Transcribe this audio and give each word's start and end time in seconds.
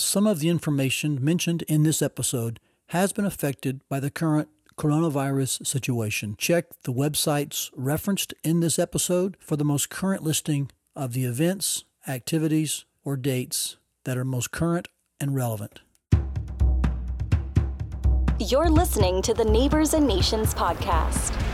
some 0.00 0.26
of 0.26 0.40
the 0.40 0.48
information 0.48 1.22
mentioned 1.22 1.62
in 1.62 1.82
this 1.82 2.02
episode 2.02 2.60
has 2.88 3.12
been 3.12 3.24
affected 3.24 3.80
by 3.88 4.00
the 4.00 4.10
current 4.10 4.48
coronavirus 4.76 5.66
situation. 5.66 6.36
Check 6.38 6.66
the 6.84 6.92
websites 6.92 7.70
referenced 7.74 8.32
in 8.44 8.60
this 8.60 8.78
episode 8.78 9.36
for 9.40 9.56
the 9.56 9.64
most 9.64 9.90
current 9.90 10.22
listing 10.22 10.70
of 10.94 11.12
the 11.12 11.24
events, 11.24 11.84
activities, 12.06 12.84
or 13.04 13.16
dates 13.16 13.76
that 14.04 14.16
are 14.16 14.24
most 14.24 14.52
current 14.52 14.88
and 15.20 15.34
relevant. 15.34 15.80
You're 18.38 18.70
listening 18.70 19.20
to 19.22 19.34
the 19.34 19.44
Neighbors 19.44 19.94
and 19.94 20.06
Nations 20.06 20.54
podcast. 20.54 21.47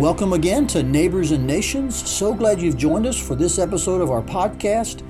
Welcome 0.00 0.32
again 0.32 0.66
to 0.68 0.82
Neighbors 0.82 1.30
and 1.30 1.46
Nations. 1.46 2.08
So 2.08 2.32
glad 2.32 2.58
you've 2.58 2.78
joined 2.78 3.04
us 3.04 3.20
for 3.20 3.34
this 3.34 3.58
episode 3.58 4.00
of 4.00 4.10
our 4.10 4.22
podcast. 4.22 5.02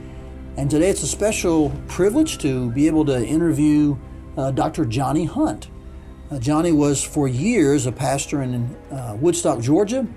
And 0.57 0.69
today 0.69 0.89
it's 0.89 1.05
a 1.05 1.07
special 1.07 1.71
privilege 1.87 2.39
to 2.39 2.73
be 2.73 2.89
able 2.89 3.05
to 3.05 3.25
interview 3.25 3.97
uh, 4.37 4.51
Dr. 4.51 4.85
Johnny 4.85 5.27
Hunt. 5.27 5.69
Uh, 6.29 6.41
Johnny 6.41 6.73
was 6.73 7.05
for 7.05 7.29
years 7.29 7.87
a 7.87 7.93
pastor 7.93 8.43
in 8.43 8.77
uh, 8.91 9.17
Woodstock, 9.21 9.61
Georgia, 9.61 10.09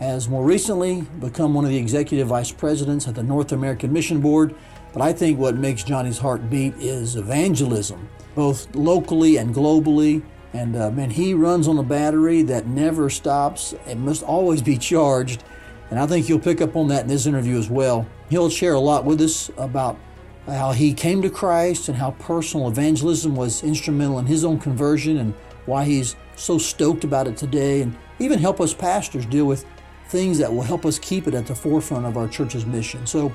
has 0.00 0.26
more 0.26 0.42
recently 0.42 1.02
become 1.20 1.52
one 1.52 1.66
of 1.66 1.70
the 1.70 1.76
executive 1.76 2.28
vice 2.28 2.50
presidents 2.50 3.06
at 3.06 3.14
the 3.14 3.22
North 3.22 3.52
American 3.52 3.92
Mission 3.92 4.22
Board. 4.22 4.54
But 4.94 5.02
I 5.02 5.12
think 5.12 5.38
what 5.38 5.56
makes 5.56 5.84
Johnny's 5.84 6.16
heart 6.16 6.48
beat 6.48 6.72
is 6.76 7.16
evangelism, 7.16 8.08
both 8.34 8.74
locally 8.74 9.36
and 9.36 9.54
globally. 9.54 10.22
And 10.54 10.76
uh, 10.76 10.90
man, 10.92 11.10
he 11.10 11.34
runs 11.34 11.68
on 11.68 11.76
a 11.78 11.82
battery 11.82 12.42
that 12.42 12.66
never 12.66 13.10
stops. 13.10 13.74
It 13.86 13.96
must 13.96 14.22
always 14.22 14.62
be 14.62 14.78
charged. 14.78 15.44
And 15.90 15.98
I 15.98 16.06
think 16.06 16.28
you'll 16.28 16.38
pick 16.38 16.60
up 16.60 16.76
on 16.76 16.88
that 16.88 17.02
in 17.02 17.08
this 17.08 17.26
interview 17.26 17.58
as 17.58 17.68
well. 17.68 18.06
He'll 18.30 18.48
share 18.48 18.74
a 18.74 18.80
lot 18.80 19.04
with 19.04 19.20
us 19.20 19.50
about 19.58 19.98
how 20.46 20.72
he 20.72 20.94
came 20.94 21.22
to 21.22 21.30
Christ 21.30 21.88
and 21.88 21.98
how 21.98 22.12
personal 22.12 22.68
evangelism 22.68 23.34
was 23.34 23.62
instrumental 23.62 24.18
in 24.18 24.26
his 24.26 24.44
own 24.44 24.58
conversion 24.58 25.18
and 25.18 25.34
why 25.66 25.84
he's 25.84 26.16
so 26.36 26.58
stoked 26.58 27.04
about 27.04 27.26
it 27.26 27.36
today, 27.36 27.80
and 27.82 27.96
even 28.18 28.38
help 28.38 28.60
us 28.60 28.74
pastors 28.74 29.24
deal 29.26 29.46
with 29.46 29.64
things 30.08 30.38
that 30.38 30.52
will 30.52 30.62
help 30.62 30.84
us 30.84 30.98
keep 30.98 31.26
it 31.26 31.34
at 31.34 31.46
the 31.46 31.54
forefront 31.54 32.04
of 32.04 32.16
our 32.16 32.28
church's 32.28 32.66
mission. 32.66 33.06
So 33.06 33.32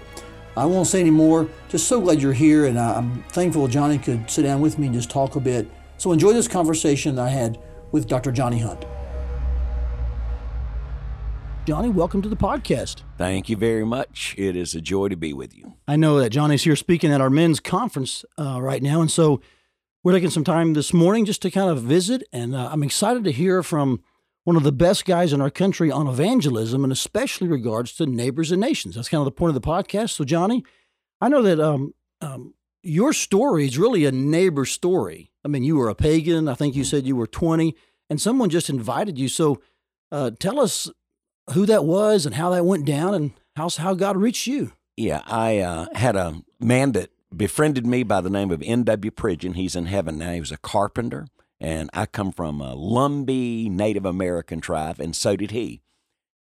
I 0.55 0.65
won't 0.65 0.87
say 0.87 0.99
any 0.99 1.09
more. 1.09 1.49
Just 1.69 1.87
so 1.87 1.99
glad 1.99 2.21
you're 2.21 2.33
here, 2.33 2.65
and 2.65 2.79
I'm 2.79 3.23
thankful 3.29 3.67
Johnny 3.67 3.97
could 3.97 4.29
sit 4.29 4.43
down 4.43 4.61
with 4.61 4.77
me 4.77 4.87
and 4.87 4.95
just 4.95 5.09
talk 5.09 5.35
a 5.35 5.39
bit. 5.39 5.69
So 5.99 6.13
enjoy 6.13 6.31
this 6.31 6.47
conversation 6.47 7.19
I 7.19 7.27
had 7.27 7.59
with 7.91 8.07
Dr. 8.07 8.31
Johnny 8.31 8.59
Hunt. 8.59 8.85
Johnny, 11.65 11.89
welcome 11.89 12.21
to 12.21 12.29
the 12.29 12.37
podcast. 12.37 13.01
Thank 13.17 13.49
you 13.49 13.57
very 13.57 13.85
much. 13.85 14.33
It 14.37 14.55
is 14.55 14.73
a 14.73 14.79
joy 14.79 15.09
to 15.09 15.17
be 15.17 15.33
with 15.33 15.55
you. 15.57 15.73
I 15.89 15.97
know 15.97 16.17
that 16.19 16.29
Johnny's 16.29 16.63
here 16.63 16.77
speaking 16.77 17.11
at 17.11 17.19
our 17.19 17.29
men's 17.29 17.59
conference 17.59 18.23
uh, 18.37 18.61
right 18.61 18.81
now, 18.81 19.01
and 19.01 19.11
so 19.11 19.41
we're 20.01 20.13
taking 20.13 20.29
some 20.29 20.45
time 20.45 20.73
this 20.73 20.93
morning 20.93 21.25
just 21.25 21.41
to 21.41 21.51
kind 21.51 21.69
of 21.69 21.83
visit. 21.83 22.23
And 22.31 22.55
uh, 22.55 22.69
I'm 22.71 22.81
excited 22.81 23.25
to 23.25 23.31
hear 23.33 23.61
from 23.61 24.01
one 24.45 24.55
of 24.55 24.63
the 24.63 24.71
best 24.71 25.03
guys 25.03 25.33
in 25.33 25.41
our 25.41 25.49
country 25.49 25.91
on 25.91 26.07
evangelism, 26.07 26.85
and 26.85 26.93
especially 26.93 27.49
regards 27.49 27.91
to 27.97 28.05
neighbors 28.05 28.53
and 28.53 28.61
nations. 28.61 28.95
That's 28.95 29.09
kind 29.09 29.19
of 29.19 29.25
the 29.25 29.31
point 29.31 29.53
of 29.53 29.61
the 29.61 29.67
podcast. 29.67 30.11
So, 30.11 30.23
Johnny, 30.23 30.63
I 31.19 31.27
know 31.27 31.41
that 31.41 31.59
um, 31.59 31.93
um, 32.21 32.53
your 32.81 33.13
story 33.13 33.65
is 33.65 33.77
really 33.77 34.05
a 34.05 34.11
neighbor 34.11 34.65
story. 34.65 35.31
I 35.43 35.47
mean, 35.47 35.63
you 35.63 35.77
were 35.77 35.89
a 35.89 35.95
pagan. 35.95 36.47
I 36.47 36.53
think 36.53 36.75
you 36.75 36.83
said 36.83 37.05
you 37.05 37.15
were 37.15 37.27
20, 37.27 37.75
and 38.09 38.21
someone 38.21 38.49
just 38.49 38.69
invited 38.69 39.17
you. 39.17 39.27
So, 39.27 39.61
uh, 40.11 40.31
tell 40.39 40.59
us 40.59 40.89
who 41.53 41.65
that 41.65 41.85
was 41.85 42.25
and 42.25 42.35
how 42.35 42.51
that 42.51 42.65
went 42.65 42.85
down 42.85 43.13
and 43.13 43.31
how, 43.55 43.69
how 43.69 43.93
God 43.93 44.17
reached 44.17 44.47
you. 44.47 44.73
Yeah, 44.97 45.21
I 45.25 45.59
uh, 45.59 45.87
had 45.95 46.15
a 46.15 46.41
man 46.59 46.91
that 46.93 47.11
befriended 47.35 47.85
me 47.85 48.03
by 48.03 48.21
the 48.21 48.29
name 48.29 48.51
of 48.51 48.61
N.W. 48.61 49.11
Pridgeon. 49.11 49.53
He's 49.53 49.75
in 49.75 49.85
heaven 49.85 50.17
now. 50.17 50.33
He 50.33 50.39
was 50.39 50.51
a 50.51 50.57
carpenter, 50.57 51.27
and 51.59 51.89
I 51.93 52.05
come 52.05 52.31
from 52.31 52.59
a 52.59 52.75
Lumbee 52.75 53.69
Native 53.69 54.05
American 54.05 54.61
tribe, 54.61 54.99
and 54.99 55.15
so 55.15 55.35
did 55.35 55.51
he. 55.51 55.81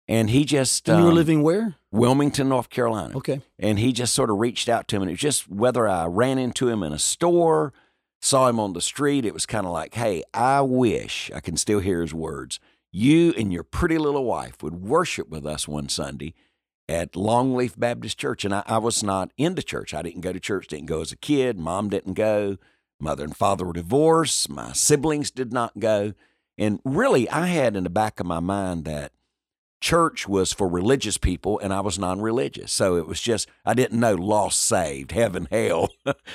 And 0.08 0.30
he 0.30 0.44
just. 0.44 0.88
And 0.88 0.98
you 0.98 1.04
were 1.04 1.10
um, 1.10 1.16
living 1.16 1.42
where? 1.42 1.76
Wilmington, 1.92 2.48
North 2.48 2.70
Carolina. 2.70 3.16
Okay. 3.16 3.42
And 3.58 3.78
he 3.78 3.92
just 3.92 4.14
sort 4.14 4.30
of 4.30 4.38
reached 4.38 4.68
out 4.68 4.88
to 4.88 4.96
him, 4.96 5.02
and 5.02 5.10
it 5.10 5.14
was 5.14 5.20
just 5.20 5.48
whether 5.48 5.86
I 5.86 6.06
ran 6.06 6.38
into 6.38 6.68
him 6.68 6.82
in 6.82 6.92
a 6.92 6.98
store, 6.98 7.72
saw 8.20 8.48
him 8.48 8.58
on 8.58 8.72
the 8.72 8.80
street, 8.80 9.24
it 9.24 9.34
was 9.34 9.46
kind 9.46 9.66
of 9.66 9.72
like, 9.72 9.94
hey, 9.94 10.22
I 10.34 10.60
wish 10.62 11.30
I 11.34 11.40
can 11.40 11.56
still 11.56 11.80
hear 11.80 12.00
his 12.02 12.14
words. 12.14 12.58
You 12.90 13.34
and 13.36 13.52
your 13.52 13.62
pretty 13.62 13.98
little 13.98 14.24
wife 14.24 14.62
would 14.62 14.82
worship 14.82 15.28
with 15.28 15.46
us 15.46 15.68
one 15.68 15.88
Sunday 15.88 16.34
at 16.88 17.12
Longleaf 17.12 17.78
Baptist 17.78 18.18
Church. 18.18 18.44
And 18.44 18.54
I, 18.54 18.62
I 18.66 18.78
was 18.78 19.02
not 19.02 19.30
into 19.36 19.62
church. 19.62 19.92
I 19.92 20.02
didn't 20.02 20.22
go 20.22 20.32
to 20.32 20.40
church, 20.40 20.68
didn't 20.68 20.86
go 20.86 21.02
as 21.02 21.12
a 21.12 21.16
kid. 21.16 21.58
Mom 21.58 21.90
didn't 21.90 22.14
go. 22.14 22.56
Mother 23.00 23.24
and 23.24 23.36
father 23.36 23.64
were 23.64 23.72
divorced. 23.74 24.48
My 24.48 24.72
siblings 24.72 25.30
did 25.30 25.52
not 25.52 25.78
go. 25.78 26.14
And 26.56 26.80
really, 26.84 27.28
I 27.28 27.46
had 27.46 27.76
in 27.76 27.84
the 27.84 27.90
back 27.90 28.18
of 28.18 28.26
my 28.26 28.40
mind 28.40 28.84
that 28.86 29.12
church 29.80 30.28
was 30.28 30.52
for 30.52 30.68
religious 30.68 31.18
people 31.18 31.58
and 31.58 31.72
I 31.72 31.80
was 31.80 31.98
non 31.98 32.20
religious. 32.20 32.72
So 32.72 32.96
it 32.96 33.06
was 33.06 33.20
just, 33.20 33.48
I 33.64 33.74
didn't 33.74 34.00
know 34.00 34.14
lost, 34.14 34.60
saved, 34.62 35.12
heaven, 35.12 35.48
hell. 35.50 35.90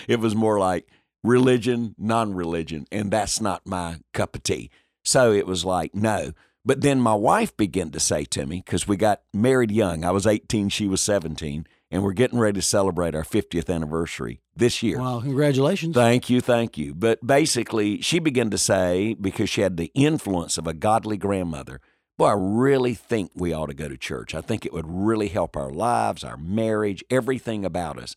it 0.08 0.20
was 0.20 0.36
more 0.36 0.60
like 0.60 0.88
religion, 1.24 1.96
non 1.98 2.34
religion. 2.34 2.86
And 2.92 3.12
that's 3.12 3.42
not 3.42 3.66
my 3.66 3.98
cup 4.14 4.36
of 4.36 4.44
tea. 4.44 4.70
So 5.04 5.32
it 5.32 5.46
was 5.46 5.66
like, 5.66 5.94
no. 5.94 6.32
But 6.66 6.82
then 6.82 7.02
my 7.02 7.14
wife 7.14 7.56
began 7.58 7.90
to 7.92 8.00
say 8.00 8.24
to 8.26 8.46
me, 8.46 8.64
because 8.66 8.88
we 8.88 8.96
got 8.96 9.22
married 9.34 9.72
young, 9.72 10.06
I 10.06 10.12
was 10.12 10.26
18, 10.26 10.70
she 10.70 10.88
was 10.88 11.02
17, 11.02 11.68
and 11.92 12.04
we're 12.04 12.14
getting 12.14 12.40
ready 12.40 12.56
to 12.56 12.62
celebrate 12.62 13.14
our 13.14 13.24
50th 13.24 13.74
anniversary 13.74 14.40
this 14.56 14.82
year. 14.82 14.98
Wow, 15.00 15.20
congratulations. 15.20 15.94
Thank 15.94 16.30
you, 16.30 16.40
thank 16.40 16.78
you. 16.78 16.96
But 16.96 17.26
basically, 17.26 18.02
she 18.02 18.20
began 18.20 18.50
to 18.50 18.58
say, 18.58 19.14
because 19.20 19.50
she 19.50 19.60
had 19.60 19.76
the 19.76 19.92
influence 19.94 20.58
of 20.58 20.66
a 20.66 20.74
godly 20.74 21.18
grandmother, 21.18 21.82
boy, 22.18 22.28
I 22.28 22.36
really 22.38 22.94
think 22.94 23.32
we 23.36 23.54
ought 23.54 23.68
to 23.68 23.74
go 23.74 23.88
to 23.88 23.98
church. 23.98 24.36
I 24.36 24.42
think 24.42 24.66
it 24.66 24.74
would 24.74 24.88
really 24.88 25.30
help 25.30 25.56
our 25.56 25.72
lives, 25.72 26.24
our 26.24 26.38
marriage, 26.38 27.04
everything 27.10 27.66
about 27.66 27.98
us. 27.98 28.16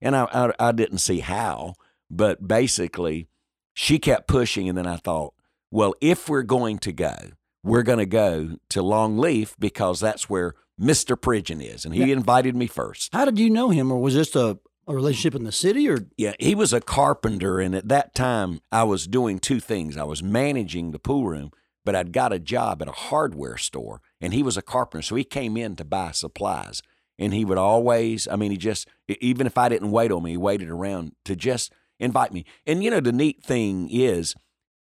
And 0.00 0.14
I, 0.16 0.24
I, 0.32 0.68
I 0.68 0.72
didn't 0.72 0.98
see 0.98 1.20
how, 1.20 1.74
but 2.10 2.46
basically, 2.46 3.28
she 3.74 3.98
kept 3.98 4.26
pushing, 4.26 4.68
and 4.68 4.76
then 4.76 4.86
I 4.86 4.96
thought, 4.96 5.34
well, 5.70 5.94
if 6.00 6.28
we're 6.28 6.42
going 6.42 6.78
to 6.78 6.92
go, 6.92 7.14
we're 7.62 7.82
going 7.82 7.98
to 7.98 8.06
go 8.06 8.56
to 8.70 8.80
Longleaf 8.80 9.54
because 9.58 10.00
that's 10.00 10.30
where 10.30 10.54
Mr. 10.80 11.20
Pridgeon 11.20 11.60
is. 11.60 11.84
And 11.84 11.94
he 11.94 12.12
invited 12.12 12.54
me 12.54 12.66
first. 12.66 13.12
How 13.12 13.24
did 13.24 13.38
you 13.38 13.50
know 13.50 13.70
him, 13.70 13.90
or 13.90 13.98
was 13.98 14.14
this 14.14 14.36
a, 14.36 14.58
a 14.86 14.94
relationship 14.94 15.34
in 15.34 15.44
the 15.44 15.52
city, 15.52 15.88
or 15.88 16.06
Yeah, 16.16 16.34
he 16.38 16.54
was 16.54 16.72
a 16.72 16.80
carpenter. 16.80 17.58
And 17.58 17.74
at 17.74 17.88
that 17.88 18.14
time, 18.14 18.60
I 18.70 18.84
was 18.84 19.06
doing 19.06 19.38
two 19.38 19.60
things 19.60 19.96
I 19.96 20.04
was 20.04 20.22
managing 20.22 20.92
the 20.92 20.98
pool 20.98 21.26
room, 21.26 21.50
but 21.86 21.94
I'd 21.94 22.12
got 22.12 22.32
a 22.32 22.38
job 22.38 22.82
at 22.82 22.88
a 22.88 22.92
hardware 22.92 23.56
store. 23.56 24.02
And 24.20 24.34
he 24.34 24.42
was 24.42 24.58
a 24.58 24.62
carpenter. 24.62 25.02
So 25.02 25.14
he 25.14 25.24
came 25.24 25.56
in 25.56 25.76
to 25.76 25.84
buy 25.84 26.10
supplies. 26.10 26.82
And 27.18 27.32
he 27.32 27.46
would 27.46 27.56
always, 27.56 28.28
I 28.28 28.36
mean, 28.36 28.50
he 28.50 28.58
just, 28.58 28.88
even 29.08 29.46
if 29.46 29.56
I 29.56 29.70
didn't 29.70 29.92
wait 29.92 30.12
on 30.12 30.24
me, 30.24 30.32
he 30.32 30.36
waited 30.36 30.68
around 30.68 31.12
to 31.24 31.34
just 31.34 31.72
invite 31.98 32.32
me. 32.32 32.44
And, 32.66 32.84
you 32.84 32.90
know, 32.90 33.00
the 33.00 33.12
neat 33.12 33.42
thing 33.42 33.88
is, 33.90 34.34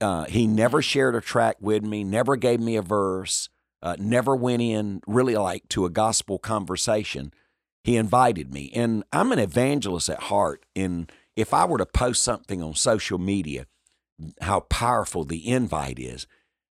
uh, 0.02 0.26
he 0.26 0.46
never 0.46 0.82
shared 0.82 1.16
a 1.16 1.22
track 1.22 1.56
with 1.60 1.84
me, 1.84 2.04
never 2.04 2.36
gave 2.36 2.60
me 2.60 2.76
a 2.76 2.82
verse, 2.82 3.50
uh, 3.81 3.96
never 3.98 4.36
went 4.36 4.62
in 4.62 5.02
really 5.08 5.36
like 5.36 5.68
to 5.70 5.86
a 5.86 5.90
gospel 5.90 6.38
conversation. 6.38 7.34
He 7.84 7.96
invited 7.96 8.54
me, 8.54 8.72
and 8.76 9.04
I'm 9.12 9.31
an 9.31 9.40
evangelist 9.40 10.10
at 10.10 10.24
heart. 10.24 10.66
And 10.76 11.12
if 11.36 11.54
I 11.54 11.66
were 11.66 11.78
to 11.78 11.86
post 11.86 12.22
something 12.22 12.62
on 12.62 12.75
social 12.75 13.18
media, 13.18 13.66
how 14.42 14.62
powerful 14.62 15.24
the 15.24 15.48
invite 15.48 15.98
is, 15.98 16.28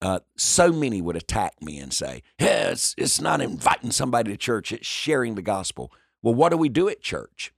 uh, 0.02 0.20
so 0.36 0.72
many 0.72 1.02
would 1.02 1.16
attack 1.16 1.62
me 1.62 1.78
and 1.80 1.94
say, 1.94 2.24
yeah, 2.40 2.70
it's, 2.72 2.96
it's 2.98 3.22
not 3.22 3.42
inviting 3.42 3.92
somebody 3.92 4.32
to 4.32 4.38
church, 4.38 4.72
it's 4.72 4.88
sharing 4.88 5.36
the 5.36 5.42
gospel. 5.42 5.92
Well, 6.22 6.34
what 6.34 6.50
do 6.50 6.58
we 6.58 6.70
do 6.70 6.90
at 6.90 7.02
church? 7.02 7.54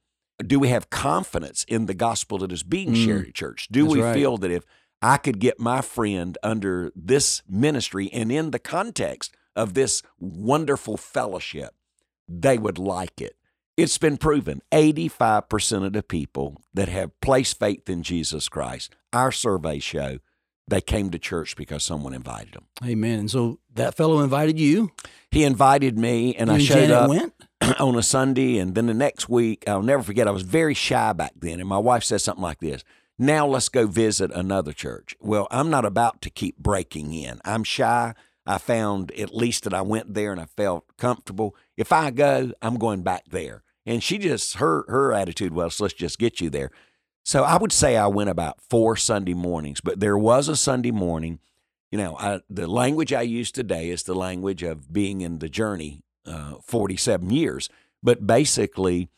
Do 0.46 0.60
we 0.60 0.70
have 0.70 0.90
confidence 0.90 1.64
in 1.68 1.86
the 1.86 1.94
gospel 1.94 2.38
that 2.40 2.52
is 2.52 2.64
being 2.64 2.94
Mm. 2.94 3.06
shared 3.06 3.28
at 3.28 3.34
church? 3.34 3.68
Do 3.72 3.84
That's 3.84 3.94
we 3.96 4.02
right. 4.02 4.14
feel 4.14 4.38
that 4.38 4.52
if 4.52 4.66
I 5.02 5.18
could 5.18 5.40
get 5.40 5.60
my 5.60 5.82
friend 5.82 6.38
under 6.44 6.92
this 6.96 7.44
ministry 7.48 8.10
and 8.12 8.32
in 8.32 8.52
the 8.52 8.60
context 8.60 9.34
of 9.56 9.74
this 9.74 10.02
wonderful 10.20 10.98
fellowship, 10.98 11.76
they 12.28 12.58
would 12.58 12.78
like 12.78 13.22
it. 13.22 13.36
It's 13.78 13.98
been 13.98 14.18
proven 14.18 14.62
85% 14.72 15.86
of 15.86 15.94
the 15.94 16.04
people 16.04 16.62
that 16.74 16.90
have 16.90 17.20
placed 17.22 17.60
faith 17.60 17.90
in 17.90 18.04
Jesus 18.04 18.50
Christ, 18.50 18.96
our 19.12 19.32
surveys 19.32 19.84
show 19.84 20.20
they 20.68 20.82
came 20.82 21.10
to 21.12 21.20
church 21.20 21.56
because 21.56 21.84
someone 21.84 22.14
invited 22.14 22.54
them. 22.54 22.66
Amen. 22.84 23.20
And 23.20 23.32
so 23.32 23.60
that 23.76 23.96
fellow 23.96 24.22
invited 24.22 24.60
you. 24.60 24.92
He 25.32 25.44
invited 25.44 25.98
me 25.98 26.36
and 26.36 26.48
You 26.48 26.54
I 26.54 26.58
and 26.58 26.64
showed 26.66 26.74
Janet 26.76 26.92
up. 26.92 27.10
went. 27.10 27.34
on 27.80 27.96
a 27.96 28.04
Sunday, 28.04 28.58
and 28.58 28.76
then 28.76 28.88
the 28.88 28.94
next 28.94 29.30
week, 29.30 29.64
I'll 29.68 29.82
never 29.82 30.04
forget. 30.04 30.28
I 30.28 30.32
was 30.32 30.44
very 30.44 30.74
shy 30.74 31.14
back 31.14 31.32
then, 31.40 31.60
and 31.62 31.68
my 31.70 31.78
wife 31.78 32.04
said 32.04 32.20
something 32.22 32.42
like 32.44 32.60
this: 32.60 32.84
"Now 33.18 33.48
let's 33.48 33.70
go 33.70 33.88
visit 33.88 34.32
another 34.32 34.74
church." 34.74 35.16
Well, 35.22 35.48
I'm 35.50 35.70
not 35.70 35.86
about 35.86 36.22
to 36.24 36.30
keep 36.30 36.58
breaking 36.58 37.14
in. 37.14 37.40
I'm 37.46 37.64
shy. 37.64 38.16
I 38.46 38.58
found 38.58 39.12
at 39.14 39.34
least 39.34 39.64
that 39.64 39.74
I 39.74 39.82
went 39.82 40.14
there 40.14 40.34
and 40.34 40.42
I 40.42 40.46
felt 40.46 40.86
comfortable. 40.98 41.56
If 41.78 41.94
I 41.94 42.12
go, 42.12 42.52
I'm 42.62 42.76
going 42.76 43.02
back 43.02 43.24
there. 43.30 43.64
And 43.86 44.04
she 44.04 44.18
just 44.18 44.58
her 44.58 44.84
her 44.90 45.14
attitude 45.14 45.54
was, 45.54 45.80
let's 45.80 45.94
just 45.94 46.20
get 46.20 46.42
you 46.42 46.50
there. 46.50 46.70
So 47.24 47.44
I 47.44 47.58
would 47.58 47.72
say 47.72 47.96
I 47.98 48.08
went 48.08 48.30
about 48.30 48.60
four 48.70 48.96
Sunday 48.96 49.34
mornings, 49.34 49.82
but 49.82 50.00
there 50.00 50.18
was 50.18 50.48
a 50.50 50.56
Sunday 50.56 50.92
morning. 50.92 51.40
You 51.92 51.98
know, 51.98 52.18
I, 52.18 52.42
the 52.50 52.68
language 52.68 53.14
I 53.14 53.22
use 53.22 53.52
today 53.52 53.90
is 53.90 54.04
the 54.04 54.16
language 54.16 54.64
of 54.64 54.92
being 54.92 55.22
in 55.22 55.40
the 55.40 55.50
journey 55.50 56.04
uh, 56.26 56.56
47 56.66 57.30
years. 57.30 57.70
But 58.02 58.28
basically, 58.28 59.10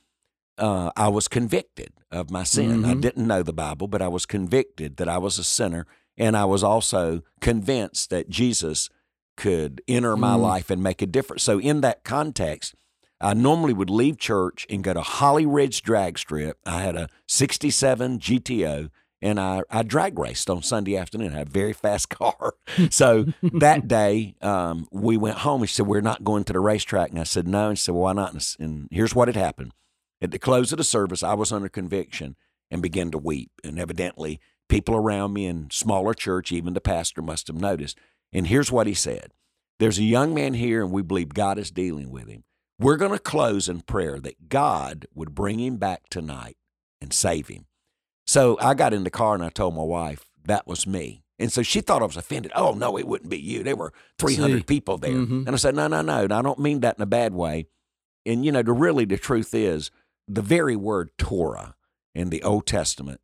uh, 0.57 0.91
I 0.95 1.07
was 1.07 1.27
convicted 1.27 1.93
of 2.11 2.29
my 2.29 2.43
sin. 2.43 2.81
Mm-hmm. 2.83 2.91
I 2.91 2.93
didn't 2.93 3.27
know 3.27 3.41
the 3.43 3.53
Bible, 3.53 3.87
but 3.87 4.01
I 4.01 4.07
was 4.07 4.25
convicted 4.25 4.97
that 4.97 5.09
I 5.09 5.17
was 5.17 5.39
a 5.39 5.43
sinner. 5.43 5.87
And 6.17 6.37
I 6.37 6.45
was 6.45 6.63
also 6.63 7.23
convinced 7.41 8.09
that 8.11 8.29
Jesus 8.29 8.89
could 9.35 9.81
enter 9.87 10.15
my 10.15 10.35
Mm. 10.37 10.41
life 10.41 10.69
and 10.69 10.81
make 10.81 11.01
a 11.01 11.05
difference. 11.07 11.43
So, 11.43 11.59
in 11.59 11.81
that 11.81 12.03
context, 12.05 12.73
I 13.21 13.33
normally 13.33 13.73
would 13.73 13.89
leave 13.89 14.17
church 14.17 14.65
and 14.69 14.83
go 14.83 14.93
to 14.93 15.01
Holly 15.01 15.45
Ridge 15.45 15.81
Drag 15.81 16.17
Strip. 16.17 16.57
I 16.65 16.81
had 16.81 16.95
a 16.95 17.09
67 17.27 18.19
GTO 18.19 18.89
and 19.21 19.39
I, 19.39 19.63
I 19.71 19.81
drag 19.83 20.19
raced 20.19 20.49
on 20.49 20.61
Sunday 20.61 20.97
afternoon. 20.97 21.33
I 21.33 21.39
had 21.39 21.47
a 21.47 21.51
very 21.51 21.73
fast 21.73 22.09
car. 22.09 22.53
so 22.91 23.25
that 23.41 23.87
day, 23.87 24.35
um, 24.41 24.87
we 24.91 25.17
went 25.17 25.39
home. 25.39 25.61
He 25.61 25.67
said, 25.67 25.87
We're 25.87 26.01
not 26.01 26.23
going 26.23 26.43
to 26.45 26.53
the 26.53 26.59
racetrack. 26.59 27.09
And 27.09 27.19
I 27.19 27.23
said, 27.23 27.47
No. 27.47 27.69
And 27.69 27.77
she 27.77 27.85
said, 27.85 27.95
Why 27.95 28.13
not? 28.13 28.55
And 28.59 28.87
here's 28.91 29.15
what 29.15 29.27
had 29.27 29.35
happened. 29.35 29.71
At 30.21 30.31
the 30.31 30.39
close 30.39 30.71
of 30.71 30.77
the 30.77 30.83
service, 30.83 31.23
I 31.23 31.33
was 31.33 31.51
under 31.51 31.69
conviction 31.69 32.35
and 32.69 32.81
began 32.81 33.11
to 33.11 33.17
weep. 33.17 33.51
And 33.63 33.79
evidently, 33.79 34.39
people 34.69 34.95
around 34.95 35.33
me 35.33 35.45
in 35.45 35.69
smaller 35.71 36.13
church, 36.13 36.51
even 36.51 36.73
the 36.73 36.81
pastor, 36.81 37.21
must 37.21 37.47
have 37.47 37.59
noticed. 37.59 37.97
And 38.31 38.47
here's 38.47 38.71
what 38.71 38.87
he 38.87 38.93
said 38.93 39.31
There's 39.79 39.99
a 39.99 40.03
young 40.03 40.33
man 40.33 40.53
here, 40.53 40.83
and 40.83 40.91
we 40.91 41.01
believe 41.01 41.29
God 41.33 41.57
is 41.57 41.71
dealing 41.71 42.11
with 42.11 42.27
him. 42.27 42.43
We're 42.79 42.97
going 42.97 43.11
to 43.13 43.19
close 43.19 43.69
in 43.69 43.81
prayer 43.81 44.19
that 44.19 44.49
God 44.49 45.07
would 45.13 45.33
bring 45.33 45.59
him 45.59 45.77
back 45.77 46.09
tonight 46.09 46.57
and 47.01 47.13
save 47.13 47.47
him. 47.47 47.65
So 48.27 48.57
I 48.59 48.73
got 48.73 48.93
in 48.93 49.03
the 49.03 49.09
car 49.09 49.35
and 49.35 49.43
I 49.43 49.49
told 49.49 49.75
my 49.75 49.83
wife 49.83 50.25
that 50.45 50.67
was 50.67 50.85
me. 50.85 51.23
And 51.37 51.51
so 51.51 51.61
she 51.63 51.81
thought 51.81 52.01
I 52.01 52.05
was 52.05 52.17
offended. 52.17 52.51
Oh, 52.55 52.71
no, 52.73 52.97
it 52.97 53.07
wouldn't 53.07 53.29
be 53.29 53.37
you. 53.39 53.61
There 53.63 53.75
were 53.75 53.93
300 54.19 54.57
See. 54.59 54.63
people 54.63 54.97
there. 54.97 55.11
Mhm. 55.11 55.45
And 55.45 55.49
I 55.49 55.55
said, 55.57 55.75
no, 55.75 55.87
no, 55.87 56.01
no. 56.01 56.23
And 56.23 56.33
I 56.33 56.41
don't 56.41 56.59
mean 56.59 56.79
that 56.81 56.97
in 56.97 57.01
a 57.01 57.05
bad 57.07 57.33
way. 57.33 57.67
And, 58.25 58.45
you 58.45 58.51
know, 58.51 58.61
the 58.63 58.71
really, 58.71 59.05
the 59.05 59.17
truth 59.17 59.53
is, 59.53 59.91
the 60.27 60.41
very 60.41 60.75
word 60.75 61.11
Torah 61.17 61.75
in 62.13 62.29
the 62.29 62.41
Old 62.41 62.65
Testament 62.65 63.19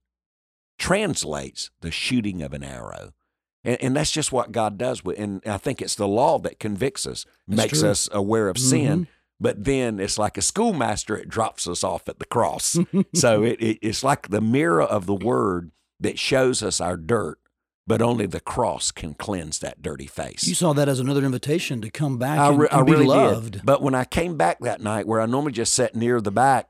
translates 0.78 1.70
the 1.82 1.92
shooting 1.92 2.42
of 2.42 2.54
an 2.54 2.64
arrow. 2.64 3.12
And, 3.64 3.78
and 3.82 3.96
that's 3.96 4.12
just 4.12 4.32
what 4.32 4.52
God 4.52 4.78
does. 4.78 5.04
With, 5.04 5.20
and 5.20 5.42
I 5.46 5.58
think 5.58 5.82
it's 5.82 5.96
the 5.96 6.08
law 6.08 6.40
that 6.40 6.60
convicts 6.60 7.06
us, 7.06 7.26
That's 7.48 7.58
makes 7.64 7.80
true. 7.80 7.90
us 7.90 8.10
aware 8.12 8.50
of 8.50 8.58
Mm-hmm. 8.58 8.70
sin. 8.70 9.08
But 9.42 9.64
then 9.64 10.00
it's 10.00 10.20
like 10.20 10.38
a 10.38 10.42
schoolmaster, 10.42 11.18
it 11.18 11.28
drops 11.28 11.68
us 11.68 11.84
off 11.84 12.08
at 12.08 12.20
the 12.20 12.26
cross. 12.26 12.78
so 13.16 13.44
it, 13.44 13.60
it, 13.60 13.80
it's 13.82 14.04
like 14.04 14.30
the 14.30 14.40
mirror 14.40 14.84
of 14.84 15.08
the 15.08 15.16
word 15.16 15.72
that 16.00 16.20
shows 16.20 16.62
us 16.62 16.80
our 16.80 16.96
dirt, 16.96 17.40
but 17.88 18.04
only 18.04 18.28
the 18.28 18.40
cross 18.40 18.92
can 18.92 19.16
cleanse 19.16 19.58
that 19.58 19.82
dirty 19.82 20.06
face. 20.06 20.48
You 20.48 20.54
saw 20.54 20.74
that 20.74 20.88
as 20.88 21.00
another 21.00 21.26
invitation 21.26 21.82
to 21.82 21.90
come 21.90 22.20
back 22.20 22.38
I, 22.38 22.50
and, 22.50 22.60
re- 22.60 22.68
and 22.72 22.82
I 22.82 22.84
be 22.84 22.92
really 22.92 23.08
loved. 23.08 23.54
did. 23.54 23.66
But 23.66 23.82
when 23.82 23.96
I 23.96 24.06
came 24.06 24.38
back 24.38 24.60
that 24.60 24.80
night, 24.80 25.08
where 25.08 25.20
I 25.20 25.26
normally 25.26 25.54
just 25.54 25.74
sat 25.74 25.96
near 25.96 26.22
the 26.22 26.32
back, 26.32 26.70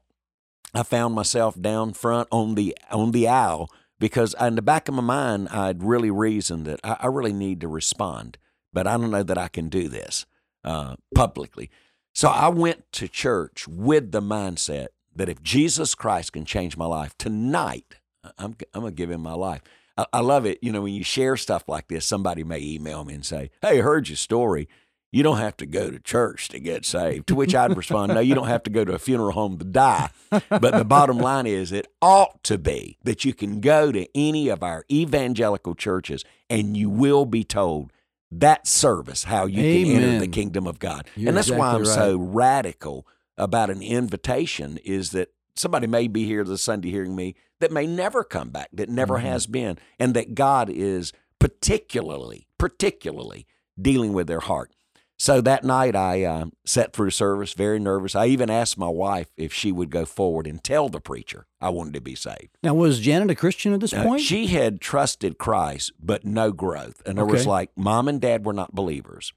I 0.73 0.83
found 0.83 1.13
myself 1.13 1.61
down 1.61 1.91
front 1.91 2.29
on 2.31 2.55
the 2.55 2.77
on 2.89 3.11
the 3.11 3.27
aisle 3.27 3.69
because 3.99 4.33
in 4.39 4.55
the 4.55 4.61
back 4.61 4.87
of 4.87 4.95
my 4.95 5.01
mind, 5.01 5.49
I'd 5.49 5.83
really 5.83 6.09
reasoned 6.09 6.65
that 6.67 6.79
I, 6.85 6.95
I 7.01 7.07
really 7.07 7.33
need 7.33 7.59
to 7.61 7.67
respond, 7.67 8.37
but 8.71 8.87
I 8.87 8.95
don't 8.95 9.11
know 9.11 9.23
that 9.23 9.37
I 9.37 9.49
can 9.49 9.67
do 9.67 9.89
this 9.89 10.25
uh, 10.63 10.95
publicly. 11.13 11.69
So 12.13 12.29
I 12.29 12.49
went 12.49 12.91
to 12.93 13.07
church 13.07 13.67
with 13.67 14.11
the 14.11 14.21
mindset 14.21 14.87
that 15.15 15.29
if 15.29 15.41
Jesus 15.41 15.95
Christ 15.95 16.33
can 16.33 16.45
change 16.45 16.77
my 16.77 16.85
life 16.85 17.17
tonight, 17.17 17.95
I'm 18.37 18.55
I'm 18.73 18.81
gonna 18.81 18.91
give 18.91 19.11
him 19.11 19.21
my 19.21 19.33
life. 19.33 19.61
I, 19.97 20.05
I 20.13 20.19
love 20.19 20.45
it. 20.45 20.59
You 20.61 20.71
know, 20.71 20.81
when 20.81 20.93
you 20.93 21.03
share 21.03 21.37
stuff 21.37 21.67
like 21.67 21.87
this, 21.87 22.05
somebody 22.05 22.43
may 22.43 22.59
email 22.59 23.03
me 23.05 23.13
and 23.13 23.25
say, 23.25 23.51
"Hey, 23.61 23.79
I 23.79 23.81
heard 23.81 24.09
your 24.09 24.17
story." 24.17 24.67
You 25.13 25.23
don't 25.23 25.39
have 25.39 25.57
to 25.57 25.65
go 25.65 25.91
to 25.91 25.99
church 25.99 26.47
to 26.49 26.59
get 26.59 26.85
saved. 26.85 27.27
To 27.27 27.35
which 27.35 27.53
I'd 27.53 27.75
respond, 27.75 28.13
No, 28.13 28.21
you 28.21 28.33
don't 28.33 28.47
have 28.47 28.63
to 28.63 28.69
go 28.69 28.85
to 28.85 28.93
a 28.93 28.97
funeral 28.97 29.33
home 29.33 29.57
to 29.57 29.65
die. 29.65 30.09
But 30.29 30.71
the 30.71 30.85
bottom 30.85 31.17
line 31.17 31.45
is, 31.45 31.73
it 31.73 31.87
ought 32.01 32.41
to 32.45 32.57
be 32.57 32.97
that 33.03 33.25
you 33.25 33.33
can 33.33 33.59
go 33.59 33.91
to 33.91 34.07
any 34.15 34.47
of 34.47 34.63
our 34.63 34.85
evangelical 34.89 35.75
churches 35.75 36.23
and 36.49 36.77
you 36.77 36.89
will 36.89 37.25
be 37.25 37.43
told 37.43 37.91
that 38.31 38.67
service 38.67 39.25
how 39.25 39.45
you 39.45 39.61
can 39.61 40.01
enter 40.03 40.19
the 40.19 40.27
kingdom 40.27 40.65
of 40.67 40.79
God. 40.79 41.07
You're 41.15 41.29
and 41.29 41.37
that's 41.37 41.51
why 41.51 41.69
I'm 41.73 41.81
exactly 41.81 42.13
so 42.13 42.17
radical 42.17 43.07
about 43.37 43.69
an 43.69 43.81
invitation 43.81 44.77
is 44.85 45.11
that 45.11 45.33
somebody 45.55 45.87
may 45.87 46.07
be 46.07 46.25
here 46.25 46.43
this 46.43 46.61
Sunday 46.61 46.91
hearing 46.91 47.15
me 47.15 47.35
that 47.59 47.71
may 47.71 47.85
never 47.85 48.23
come 48.23 48.49
back, 48.49 48.69
that 48.73 48.89
never 48.89 49.17
Mm-hmm. 49.17 49.27
has 49.27 49.47
been, 49.47 49.77
and 49.99 50.13
that 50.13 50.33
God 50.35 50.69
is 50.69 51.11
particularly, 51.39 52.47
particularly 52.57 53.45
dealing 53.79 54.13
with 54.13 54.27
their 54.27 54.39
heart. 54.39 54.71
So 55.21 55.39
that 55.41 55.63
night 55.63 55.95
I 55.95 56.23
uh, 56.23 56.45
sat 56.65 56.93
through 56.93 57.11
service, 57.11 57.53
very 57.53 57.77
nervous. 57.77 58.15
I 58.15 58.25
even 58.25 58.49
asked 58.49 58.75
my 58.75 58.87
wife 58.87 59.27
if 59.37 59.53
she 59.53 59.71
would 59.71 59.91
go 59.91 60.03
forward 60.03 60.47
and 60.47 60.63
tell 60.63 60.89
the 60.89 60.99
preacher 60.99 61.45
I 61.61 61.69
wanted 61.69 61.93
to 61.93 62.01
be 62.01 62.15
saved. 62.15 62.57
Now, 62.63 62.73
was 62.73 62.99
Janet 62.99 63.29
a 63.29 63.35
Christian 63.35 63.71
at 63.71 63.81
this 63.81 63.93
Uh, 63.93 64.01
point? 64.01 64.23
she 64.23 64.47
had 64.47 64.81
trusted 64.81 65.37
Christ, 65.37 65.91
but 66.01 66.25
no 66.25 66.51
growth. 66.51 67.03
And 67.05 67.19
there 67.19 67.25
was 67.27 67.45
like 67.45 67.69
mom 67.75 68.07
and 68.07 68.19
dad 68.19 68.47
were 68.47 68.51
not 68.51 68.73
believers. 68.73 69.31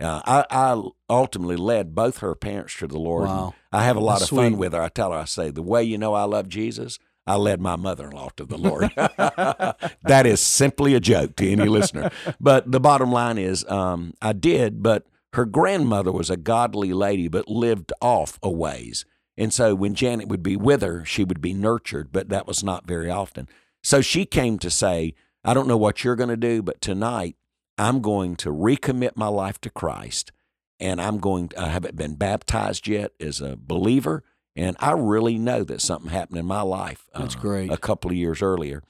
Uh, 0.00 0.22
I, 0.24 0.44
I 0.50 0.82
ultimately 1.10 1.56
led 1.56 1.94
both 1.94 2.20
her 2.20 2.34
parents 2.34 2.74
to 2.78 2.86
the 2.86 2.98
Lord. 2.98 3.28
Wow. 3.28 3.52
I 3.70 3.84
have 3.84 3.96
a 3.96 4.00
lot 4.00 4.20
That's 4.20 4.32
of 4.32 4.38
fun 4.38 4.52
sweet. 4.52 4.58
with 4.58 4.72
her. 4.72 4.80
I 4.80 4.88
tell 4.88 5.12
her, 5.12 5.18
I 5.18 5.26
say, 5.26 5.50
the 5.50 5.60
way 5.60 5.84
you 5.84 5.98
know 5.98 6.14
I 6.14 6.22
love 6.24 6.48
Jesus, 6.48 6.98
I 7.26 7.36
led 7.36 7.60
my 7.60 7.76
mother 7.76 8.06
in 8.06 8.12
law 8.12 8.30
to 8.38 8.46
the 8.46 8.56
Lord. 8.56 8.90
that 8.96 10.24
is 10.24 10.40
simply 10.40 10.94
a 10.94 11.00
joke 11.00 11.36
to 11.36 11.52
any 11.52 11.68
listener. 11.68 12.10
But 12.40 12.72
the 12.72 12.80
bottom 12.80 13.12
line 13.12 13.36
is, 13.36 13.66
um, 13.68 14.14
I 14.22 14.32
did, 14.32 14.82
but 14.82 15.04
her 15.36 15.44
grandmother 15.44 16.10
was 16.10 16.30
a 16.30 16.36
godly 16.36 16.94
lady, 16.94 17.28
but 17.28 17.46
lived 17.46 17.92
off 18.00 18.38
a 18.42 18.50
ways. 18.50 19.04
And 19.36 19.52
so 19.52 19.74
when 19.74 19.94
Janet 19.94 20.28
would 20.28 20.42
be 20.42 20.56
with 20.56 20.80
her, 20.80 21.04
she 21.04 21.24
would 21.24 21.42
be 21.42 21.52
nurtured, 21.52 22.10
but 22.10 22.30
that 22.30 22.46
was 22.46 22.64
not 22.64 22.86
very 22.86 23.10
often. 23.10 23.46
So 23.82 24.00
she 24.00 24.24
came 24.24 24.58
to 24.58 24.70
say, 24.70 25.14
I 25.44 25.52
don't 25.52 25.68
know 25.68 25.76
what 25.76 26.02
you're 26.02 26.16
going 26.16 26.30
to 26.30 26.38
do, 26.38 26.62
but 26.62 26.80
tonight 26.80 27.36
I'm 27.76 28.00
going 28.00 28.36
to 28.36 28.50
recommit 28.50 29.12
my 29.14 29.28
life 29.28 29.60
to 29.60 29.70
Christ. 29.70 30.32
And 30.80 31.00
I'm 31.00 31.18
going, 31.18 31.48
to, 31.48 31.60
I 31.60 31.68
haven't 31.68 31.96
been 31.96 32.14
baptized 32.14 32.88
yet 32.88 33.12
as 33.20 33.42
a 33.42 33.56
believer. 33.56 34.24
And 34.56 34.74
I 34.80 34.92
really 34.92 35.36
know 35.36 35.64
that 35.64 35.82
something 35.82 36.10
happened 36.10 36.38
in 36.38 36.46
my 36.46 36.62
life 36.62 37.08
uh, 37.12 37.20
That's 37.20 37.34
great. 37.34 37.70
a 37.70 37.76
couple 37.76 38.10
of 38.10 38.16
years 38.16 38.40
earlier. 38.40 38.82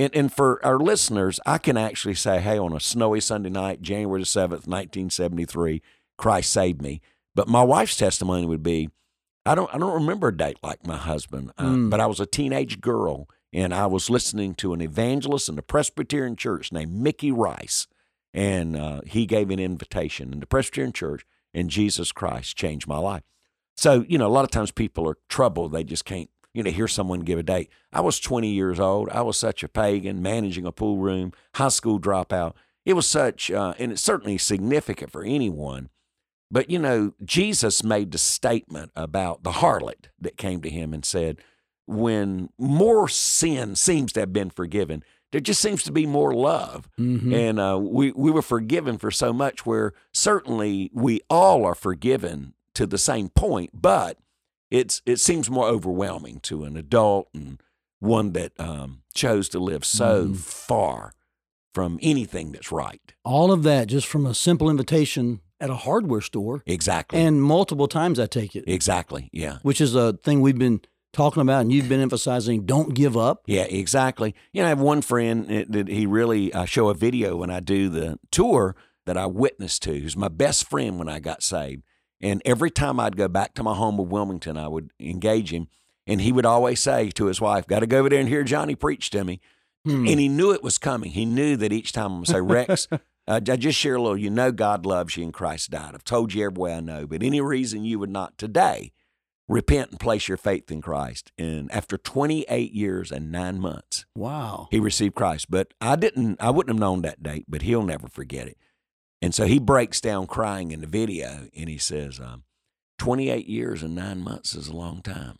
And, 0.00 0.14
and 0.16 0.32
for 0.32 0.64
our 0.64 0.78
listeners, 0.78 1.38
I 1.44 1.58
can 1.58 1.76
actually 1.76 2.14
say, 2.14 2.40
hey, 2.40 2.58
on 2.58 2.72
a 2.72 2.80
snowy 2.80 3.20
Sunday 3.20 3.50
night, 3.50 3.82
January 3.82 4.20
the 4.22 4.26
7th, 4.26 4.66
1973, 4.66 5.82
Christ 6.16 6.50
saved 6.50 6.80
me. 6.80 7.00
But 7.34 7.48
my 7.48 7.62
wife's 7.62 7.96
testimony 7.96 8.46
would 8.46 8.62
be, 8.62 8.88
I 9.44 9.54
don't, 9.54 9.72
I 9.74 9.78
don't 9.78 9.92
remember 9.94 10.28
a 10.28 10.36
date 10.36 10.58
like 10.62 10.86
my 10.86 10.96
husband, 10.96 11.52
uh, 11.58 11.64
Mm. 11.64 11.90
but 11.90 12.00
I 12.00 12.06
was 12.06 12.20
a 12.20 12.26
teenage 12.26 12.80
girl 12.80 13.28
and 13.52 13.74
I 13.74 13.86
was 13.86 14.08
listening 14.08 14.54
to 14.56 14.72
an 14.72 14.80
evangelist 14.80 15.48
in 15.48 15.56
the 15.56 15.62
Presbyterian 15.62 16.36
church 16.36 16.72
named 16.72 16.92
Mickey 16.94 17.30
Rice. 17.32 17.86
And 18.32 18.76
uh, 18.76 19.00
he 19.06 19.26
gave 19.26 19.50
an 19.50 19.58
invitation 19.58 20.32
in 20.32 20.38
the 20.40 20.46
Presbyterian 20.46 20.92
church, 20.92 21.26
and 21.52 21.68
Jesus 21.68 22.12
Christ 22.12 22.56
changed 22.56 22.86
my 22.86 22.98
life. 22.98 23.24
So, 23.76 24.04
you 24.08 24.18
know, 24.18 24.26
a 24.28 24.30
lot 24.32 24.44
of 24.44 24.50
times 24.52 24.70
people 24.70 25.08
are 25.08 25.18
troubled. 25.28 25.72
They 25.72 25.82
just 25.84 26.04
can't, 26.04 26.30
you 26.54 26.62
know, 26.62 26.70
hear 26.70 26.88
someone 26.88 27.20
give 27.20 27.38
a 27.38 27.42
date. 27.42 27.70
I 27.92 28.00
was 28.00 28.18
20 28.20 28.48
years 28.48 28.80
old. 28.80 29.08
I 29.10 29.22
was 29.22 29.36
such 29.36 29.62
a 29.62 29.68
pagan, 29.68 30.20
managing 30.22 30.66
a 30.66 30.72
pool 30.72 30.98
room, 30.98 31.32
high 31.54 31.68
school 31.68 32.00
dropout. 32.00 32.54
It 32.84 32.94
was 32.94 33.06
such, 33.06 33.50
uh, 33.50 33.74
and 33.78 33.92
it's 33.92 34.02
certainly 34.02 34.38
significant 34.38 35.12
for 35.12 35.22
anyone. 35.22 35.90
But, 36.50 36.68
you 36.68 36.80
know, 36.80 37.14
Jesus 37.24 37.84
made 37.84 38.10
the 38.10 38.18
statement 38.18 38.90
about 38.96 39.44
the 39.44 39.52
harlot 39.52 40.06
that 40.20 40.36
came 40.36 40.60
to 40.62 40.70
him 40.70 40.92
and 40.92 41.04
said, 41.04 41.38
when 41.86 42.50
more 42.58 43.08
sin 43.08 43.76
seems 43.76 44.12
to 44.12 44.20
have 44.20 44.32
been 44.32 44.50
forgiven, 44.50 45.04
there 45.32 45.40
just 45.40 45.60
seems 45.60 45.84
to 45.84 45.92
be 45.92 46.06
more 46.06 46.34
love. 46.34 46.88
Mhm. 46.98 47.32
And 47.32 47.60
uh, 47.60 47.78
we, 47.80 48.10
we 48.12 48.32
were 48.32 48.42
forgiven 48.42 48.98
for 48.98 49.12
so 49.12 49.32
much 49.32 49.64
where 49.64 49.92
certainly 50.12 50.90
we 50.92 51.20
all 51.30 51.64
are 51.64 51.74
forgiven 51.76 52.54
to 52.74 52.86
the 52.86 52.98
same 52.98 53.28
point, 53.28 53.70
but 53.72 54.18
it's 54.70 55.02
it 55.06 55.18
seems 55.20 55.50
more 55.50 55.66
overwhelming 55.66 56.40
to 56.40 56.64
an 56.64 56.76
adult 56.76 57.28
and 57.34 57.60
one 57.98 58.32
that 58.32 58.52
um, 58.58 59.02
chose 59.14 59.48
to 59.50 59.58
live 59.58 59.84
so 59.84 60.26
Mhm. 60.26 60.36
far 60.36 61.12
from 61.74 61.98
anything 62.02 62.52
that's 62.52 62.72
right. 62.72 63.12
All 63.24 63.52
of 63.52 63.62
that 63.64 63.86
just 63.88 64.06
from 64.06 64.26
a 64.26 64.34
simple 64.34 64.68
invitation 64.70 65.40
at 65.60 65.70
a 65.70 65.76
hardware 65.76 66.20
store, 66.22 66.62
Exactly. 66.66 67.20
and 67.20 67.42
multiple 67.42 67.86
times 67.86 68.18
I 68.18 68.26
take 68.26 68.56
it, 68.56 68.64
exactly. 68.66 69.28
Yeah. 69.32 69.58
which 69.62 69.80
is 69.80 69.94
a 69.94 70.14
thing 70.24 70.40
we've 70.40 70.58
been 70.58 70.80
talking 71.12 71.42
about, 71.42 71.60
and 71.62 71.72
you've 71.72 71.88
been 71.88 72.00
emphasizing. 72.00 72.64
Don't 72.64 72.94
give 72.94 73.16
up. 73.16 73.42
Yeah, 73.46 73.64
exactly. 73.64 74.34
You 74.52 74.62
know, 74.62 74.66
I 74.66 74.68
have 74.70 74.80
one 74.80 75.02
friend 75.02 75.46
that 75.48 75.70
that 75.72 75.88
he 75.88 76.06
really 76.06 76.54
I 76.54 76.64
show 76.64 76.88
a 76.88 76.94
video 76.94 77.36
when 77.36 77.50
I 77.50 77.60
do 77.60 77.88
the 77.88 78.18
tour 78.30 78.74
that 79.06 79.16
I 79.16 79.26
witnessed 79.26 79.82
to. 79.82 79.98
Who's 80.00 80.16
my 80.16 80.28
best 80.28 80.68
friend 80.70 80.98
when 80.98 81.08
I 81.08 81.18
got 81.20 81.42
saved, 81.42 81.82
and 82.20 82.42
every 82.44 82.70
time 82.70 83.00
I'd 83.00 83.16
go 83.16 83.28
back 83.28 83.54
to 83.54 83.62
my 83.62 83.74
home 83.74 83.98
of 83.98 84.08
Wilmington, 84.10 84.56
I 84.56 84.68
would 84.68 84.90
engage 85.00 85.52
him, 85.52 85.68
and 86.06 86.20
he 86.20 86.32
would 86.32 86.46
always 86.46 86.80
say 86.80 87.10
to 87.10 87.26
his 87.26 87.40
wife, 87.40 87.66
"Got 87.66 87.80
to 87.80 87.86
go 87.86 87.98
over 88.00 88.08
there 88.08 88.20
and 88.20 88.28
hear 88.28 88.42
Johnny 88.44 88.74
preach 88.74 89.10
to 89.10 89.24
me." 89.24 89.40
Hmm. 89.84 90.06
And 90.06 90.20
he 90.20 90.28
knew 90.28 90.50
it 90.52 90.62
was 90.62 90.76
coming. 90.78 91.10
He 91.12 91.24
knew 91.24 91.56
that 91.56 91.72
each 91.72 91.92
time 91.92 92.06
I'm 92.06 92.12
gonna 92.22 92.26
say, 92.26 92.40
Rex, 92.42 92.86
uh, 92.92 92.98
I 93.26 93.56
just 93.56 93.78
share 93.78 93.94
a 93.96 94.02
little. 94.02 94.16
You 94.18 94.28
know, 94.30 94.52
God 94.52 94.84
loves 94.84 95.16
you 95.16 95.24
and 95.24 95.32
Christ 95.32 95.70
died. 95.70 95.94
I've 95.94 96.04
told 96.04 96.34
you 96.34 96.44
every 96.44 96.60
way 96.60 96.74
I 96.74 96.80
know, 96.80 97.06
but 97.06 97.22
any 97.22 97.40
reason 97.40 97.84
you 97.84 97.98
would 97.98 98.10
not 98.10 98.36
today 98.36 98.92
repent 99.48 99.90
and 99.90 99.98
place 99.98 100.28
your 100.28 100.36
faith 100.36 100.70
in 100.70 100.80
Christ. 100.80 101.32
And 101.36 101.72
after 101.72 101.98
28 101.98 102.72
years 102.72 103.10
and 103.10 103.32
nine 103.32 103.58
months, 103.58 104.04
Wow. 104.14 104.68
he 104.70 104.78
received 104.78 105.16
Christ. 105.16 105.50
But 105.50 105.74
I 105.80 105.96
didn't, 105.96 106.40
I 106.40 106.50
wouldn't 106.50 106.72
have 106.76 106.80
known 106.80 107.02
that 107.02 107.22
date, 107.22 107.46
but 107.48 107.62
he'll 107.62 107.82
never 107.82 108.06
forget 108.06 108.46
it. 108.46 108.56
And 109.22 109.34
so 109.34 109.46
he 109.46 109.58
breaks 109.58 110.00
down 110.00 110.26
crying 110.26 110.70
in 110.70 110.80
the 110.80 110.86
video 110.86 111.48
and 111.54 111.68
he 111.68 111.78
says, 111.78 112.18
um, 112.20 112.44
28 112.98 113.46
years 113.46 113.82
and 113.82 113.94
nine 113.94 114.22
months 114.22 114.54
is 114.54 114.68
a 114.68 114.76
long 114.76 115.02
time. 115.02 115.38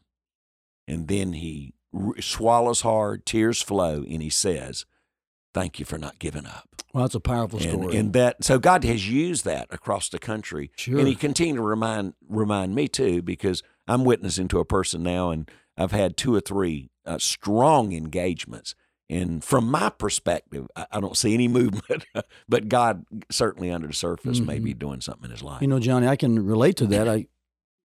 And 0.87 1.09
then 1.09 1.35
he 1.35 1.75
r- 1.95 2.21
swallows 2.21 2.83
hard, 2.83 3.25
tears 3.25 3.63
flow, 3.63 4.05
and 4.09 4.23
he 4.23 4.31
says, 4.31 4.85
Thank 5.53 5.81
you 5.81 5.85
for 5.85 5.99
not 5.99 6.21
giving 6.21 6.47
up. 6.47 6.69
Well, 6.95 7.03
that's 7.05 7.15
a 7.17 7.21
powerful 7.21 7.59
And, 7.61 7.69
story. 7.69 7.97
and 7.97 8.13
that 8.13 8.45
so 8.45 8.59
God 8.61 8.85
has 8.85 9.09
used 9.09 9.45
that 9.47 9.67
across 9.71 10.09
the 10.09 10.21
country. 10.21 10.71
Sure. 10.77 10.99
And 10.99 11.09
he 11.09 11.17
continued 11.17 11.57
to 11.57 11.63
remind 11.63 12.15
remind 12.29 12.75
me 12.75 12.87
too, 12.87 13.21
because 13.21 13.63
I'm 13.89 14.05
witnessing 14.05 14.47
to 14.49 14.61
a 14.61 14.65
person 14.65 15.03
now 15.03 15.31
and 15.31 15.51
I've 15.77 15.91
had 15.91 16.17
two 16.17 16.35
or 16.35 16.41
three 16.41 16.91
uh, 17.05 17.19
strong 17.19 17.93
engagements. 17.93 18.75
And 19.11 19.43
from 19.45 19.69
my 19.71 19.90
perspective, 19.90 20.69
I, 20.76 20.87
I 20.93 21.00
don't 21.00 21.17
see 21.17 21.35
any 21.35 21.49
movement, 21.59 22.05
but 22.49 22.69
God 22.69 23.05
certainly 23.31 23.71
under 23.71 23.88
the 23.88 23.93
surface 23.93 24.40
may 24.40 24.59
be 24.61 24.73
doing 24.73 25.00
something 25.00 25.25
in 25.26 25.31
his 25.33 25.43
life. 25.43 25.57
Mm-hmm. 25.57 25.64
you 25.64 25.69
know, 25.69 25.81
Johnny, 25.81 26.07
I 26.07 26.17
can 26.17 26.47
relate 26.47 26.76
to 26.76 26.87
that. 26.87 27.09
I, 27.09 27.26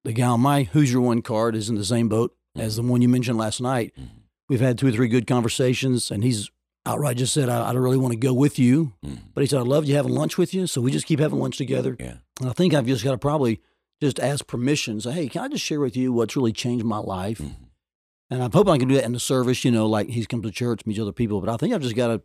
the 0.05 0.13
guy 0.13 0.27
on 0.27 0.41
my 0.41 0.65
Who's 0.65 0.93
Your 0.93 1.01
One 1.03 1.23
card 1.23 1.55
is 1.55 1.69
in 1.71 1.77
the 1.77 1.85
same 1.85 2.09
boat 2.09 2.35
as 2.57 2.77
the 2.77 2.83
one 2.83 3.01
you 3.01 3.09
mentioned 3.09 3.39
last 3.39 3.61
night. 3.61 3.95
Mhm. 3.99 4.09
We've 4.49 4.61
had 4.61 4.77
two 4.77 4.89
or 4.89 4.93
three 4.93 5.09
good 5.09 5.27
conversations, 5.29 6.11
and 6.11 6.23
he's 6.25 6.51
outright 6.85 7.17
just 7.17 7.33
said, 7.33 7.49
I, 7.49 7.71
I 7.71 7.73
don't 7.73 7.83
really 7.83 7.97
want 7.97 8.13
to 8.13 8.19
go 8.19 8.35
with 8.35 8.59
you. 8.59 8.93
Mhm. 9.07 9.19
But 9.33 9.43
he 9.43 9.47
said, 9.47 9.61
I 9.61 9.63
loved 9.63 9.87
you 9.89 9.95
having 9.95 10.13
lunch 10.13 10.37
with 10.37 10.53
you. 10.53 10.67
So 10.67 10.81
we 10.81 10.91
just 10.91 11.07
keep 11.07 11.21
having 11.21 11.39
lunch 11.39 11.57
together. 11.57 11.97
Yeah. 12.01 12.17
And 12.41 12.51
I 12.51 12.53
think 12.53 12.75
I've 12.75 12.87
just 12.87 13.05
got 13.05 13.13
to 13.13 13.19
probably 13.19 13.61
just 14.03 14.19
ask 14.19 14.45
permission. 14.49 15.01
Say, 15.01 15.13
hey, 15.13 15.29
can 15.29 15.45
I 15.45 15.49
just 15.49 15.65
share 15.65 15.79
with 15.79 15.97
you 15.97 16.13
what's 16.13 16.35
really 16.37 16.53
changed 16.53 16.85
my 16.85 16.99
life? 16.99 17.41
And 18.33 18.43
I'm 18.43 18.51
hoping 18.51 18.73
I 18.73 18.79
can 18.79 18.89
do 18.89 18.95
that 18.95 19.05
in 19.05 19.13
the 19.13 19.21
service, 19.21 19.65
you 19.65 19.71
know, 19.71 19.87
like 19.87 20.09
he's 20.09 20.27
come 20.27 20.43
to 20.43 20.51
church, 20.51 20.87
meets 20.87 20.99
other 20.99 21.13
people. 21.13 21.41
But 21.41 21.51
I 21.53 21.57
think 21.57 21.75
I've 21.75 21.83
just 21.83 21.97
got 21.97 22.09
to 22.09 22.23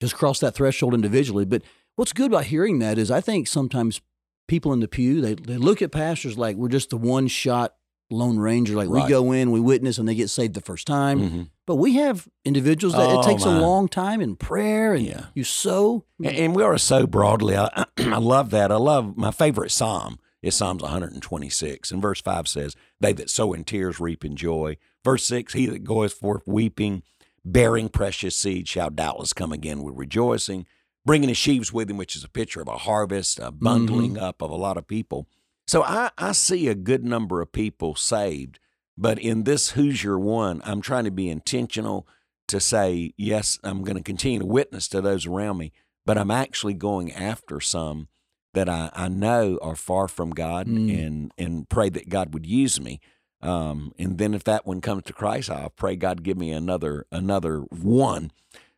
just 0.00 0.14
cross 0.14 0.38
that 0.40 0.54
threshold 0.54 0.94
individually. 0.94 1.44
But 1.44 1.62
what's 1.96 2.12
good 2.12 2.26
about 2.26 2.44
hearing 2.44 2.78
that 2.78 2.96
is 2.98 3.10
I 3.10 3.20
think 3.20 3.46
sometimes 3.46 4.00
people 4.48 4.72
in 4.72 4.80
the 4.80 4.88
pew, 4.88 5.20
they, 5.20 5.34
they 5.34 5.56
look 5.58 5.82
at 5.82 5.92
pastors 5.92 6.38
like 6.38 6.56
we're 6.56 6.68
just 6.68 6.90
the 6.90 6.96
one 6.96 7.28
shot 7.28 7.74
Lone 8.10 8.38
Ranger. 8.38 8.74
Like 8.74 8.88
we 8.88 9.06
go 9.08 9.32
in, 9.32 9.50
we 9.52 9.60
witness, 9.60 9.96
and 9.98 10.06
they 10.08 10.14
get 10.14 10.28
saved 10.28 10.54
the 10.54 10.60
first 10.60 10.86
time. 10.86 11.20
Mhm. 11.20 11.48
But 11.66 11.76
we 11.76 11.94
have 11.94 12.28
individuals 12.44 12.94
that 12.94 13.08
Oh, 13.08 13.20
it 13.20 13.24
takes 13.24 13.44
my. 13.44 13.56
a 13.56 13.60
long 13.60 13.88
time 13.88 14.20
in 14.20 14.36
prayer 14.36 14.92
and 14.94 15.06
Yeah. 15.06 15.26
you 15.34 15.44
sow. 15.44 16.04
And, 16.18 16.36
and 16.36 16.56
we 16.56 16.62
are 16.62 16.76
so 16.78 17.06
broadly. 17.06 17.56
I, 17.56 17.86
I 17.98 18.18
love 18.18 18.50
that. 18.50 18.70
I 18.72 18.76
love 18.76 19.16
my 19.16 19.30
favorite 19.30 19.70
psalm 19.70 20.18
is 20.42 20.54
Psalms 20.56 20.82
126. 20.82 21.90
And 21.90 22.02
verse 22.02 22.20
5 22.20 22.48
says, 22.48 22.74
They 23.02 23.12
that 23.14 23.30
sow 23.30 23.52
in 23.52 23.64
tears 23.64 23.98
reap 23.98 24.24
in 24.24 24.36
joy. 24.36 24.76
Verse 25.04 25.24
6, 25.26 25.54
He 25.54 25.66
that 25.66 25.82
goeth 25.82 26.12
forth 26.12 26.44
weeping, 26.46 27.02
bearing 27.44 27.88
precious 27.88 28.36
seed, 28.36 28.68
shall 28.68 28.90
doubtless 28.90 29.32
come 29.32 29.52
again 29.52 29.82
with 29.82 29.96
rejoicing, 29.98 30.66
bringing 31.04 31.28
his 31.28 31.36
sheaves 31.36 31.72
with 31.72 31.90
him, 31.90 31.96
which 31.96 32.14
is 32.14 32.22
a 32.22 32.28
picture 32.28 32.62
of 32.62 32.68
a 32.68 32.78
harvest, 32.78 33.40
a 33.40 33.46
mm-hmm. 33.50 33.64
bundling 33.64 34.18
up 34.18 34.40
of 34.40 34.50
a 34.52 34.56
lot 34.56 34.76
of 34.76 34.86
people. 34.86 35.26
So 35.66 35.82
I, 35.82 36.10
I 36.16 36.30
see 36.30 36.68
a 36.68 36.76
good 36.76 37.04
number 37.04 37.42
of 37.42 37.50
people 37.50 37.96
saved. 37.96 38.60
But 38.96 39.18
in 39.18 39.42
this 39.42 39.70
Who's 39.70 40.04
Your 40.04 40.18
One, 40.18 40.62
I'm 40.64 40.80
trying 40.80 41.04
to 41.04 41.10
be 41.10 41.28
intentional 41.28 42.06
to 42.46 42.60
say, 42.60 43.14
yes, 43.16 43.58
I'm 43.64 43.82
going 43.82 43.96
to 43.96 44.02
continue 44.02 44.38
to 44.38 44.46
witness 44.46 44.86
to 44.88 45.00
those 45.00 45.26
around 45.26 45.58
me, 45.58 45.72
but 46.06 46.18
I'm 46.18 46.30
actually 46.30 46.74
going 46.74 47.12
after 47.12 47.58
some 47.60 48.06
that 48.54 48.68
I, 48.68 48.90
I 48.94 49.08
know 49.08 49.58
are 49.62 49.76
far 49.76 50.08
from 50.08 50.30
God 50.30 50.66
Mm. 50.66 51.06
and, 51.06 51.32
and 51.38 51.68
pray 51.68 51.88
that 51.88 52.08
God 52.08 52.34
would 52.34 52.46
use 52.46 52.80
me. 52.80 53.00
Um, 53.40 53.92
and 53.98 54.18
then 54.18 54.34
if 54.34 54.44
that 54.44 54.66
one 54.66 54.80
comes 54.80 55.02
to 55.04 55.12
Christ, 55.12 55.50
I'll 55.50 55.70
pray 55.70 55.96
God 55.96 56.22
give 56.22 56.36
me 56.38 56.50
another 56.52 57.06
another 57.10 57.60
one. 57.60 58.30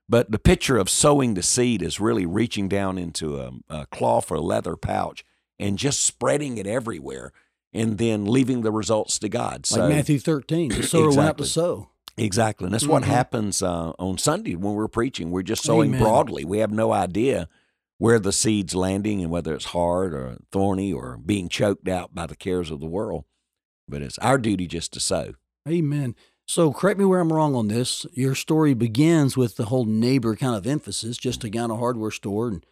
But 0.09 0.31
the 0.31 0.39
picture 0.39 0.77
of 0.79 0.89
sowing 0.89 1.35
the 1.35 1.43
seed 1.43 1.83
is 1.83 2.01
really 2.01 2.25
reaching 2.27 2.69
down 2.69 2.97
into 2.99 3.41
a, 3.41 3.51
a 3.69 3.87
cloth 3.87 4.31
or 4.31 4.39
leather 4.39 4.77
pouch 4.77 5.25
and 5.59 5.77
just 5.79 6.03
spreading 6.03 6.57
it 6.59 6.67
everywhere 6.67 7.33
and 7.73 7.99
then 7.99 8.25
leaving 8.27 8.63
the 8.63 8.71
results 8.73 9.19
to 9.19 9.29
God. 9.29 9.67
Like 9.71 9.85
Matthew 9.89 10.19
13, 10.19 10.69
the 10.71 10.83
sower 10.87 11.09
went 11.09 11.29
out 11.29 11.39
to 11.39 11.47
sow. 11.47 11.89
Exactly. 12.17 12.67
And 12.67 12.75
that's 12.75 12.87
what 12.87 13.03
Mhm. 13.03 13.07
happens 13.07 13.63
uh, 13.63 13.91
on 13.99 14.17
Sunday 14.19 14.55
when 14.55 14.75
we're 14.75 14.89
preaching. 14.89 15.31
We're 15.31 15.43
just 15.43 15.65
sowing 15.65 15.91
Amen. 15.91 16.01
broadly. 16.01 16.45
We 16.45 16.59
have 16.59 16.71
no 16.71 16.93
idea 16.93 17.49
where 17.99 18.19
the 18.19 18.33
seed's 18.33 18.75
landing 18.75 19.23
and 19.23 19.31
whether 19.31 19.55
it's 19.55 19.67
hard 19.67 20.13
or 20.15 20.37
thorny 20.51 20.93
or 20.93 21.17
being 21.17 21.49
choked 21.49 21.89
out 21.89 22.15
by 22.15 22.27
the 22.27 22.37
cares 22.37 22.71
of 22.71 22.81
the 22.81 22.87
world. 22.87 23.25
But 23.89 24.03
it's 24.03 24.19
our 24.19 24.39
duty 24.39 24.67
just 24.67 24.93
to 24.95 25.01
sow. 25.01 25.35
Amen. 25.69 26.15
So 26.47 26.73
correct 26.73 26.99
me 26.99 27.05
where 27.07 27.21
I'm 27.21 27.33
wrong 27.33 27.55
on 27.55 27.69
this. 27.69 28.05
Your 28.13 28.35
story 28.35 28.75
begins 28.75 29.37
with 29.37 29.57
the 29.57 29.67
whole 29.67 29.85
neighbor 29.85 30.37
kind 30.37 30.55
of 30.55 30.67
emphasis, 30.67 31.17
just 31.17 31.45
a 31.45 31.49
guy 31.49 31.65
in 31.65 31.71
a 31.71 31.77
hardware 31.77 32.11
store. 32.11 32.49
And 32.49 32.67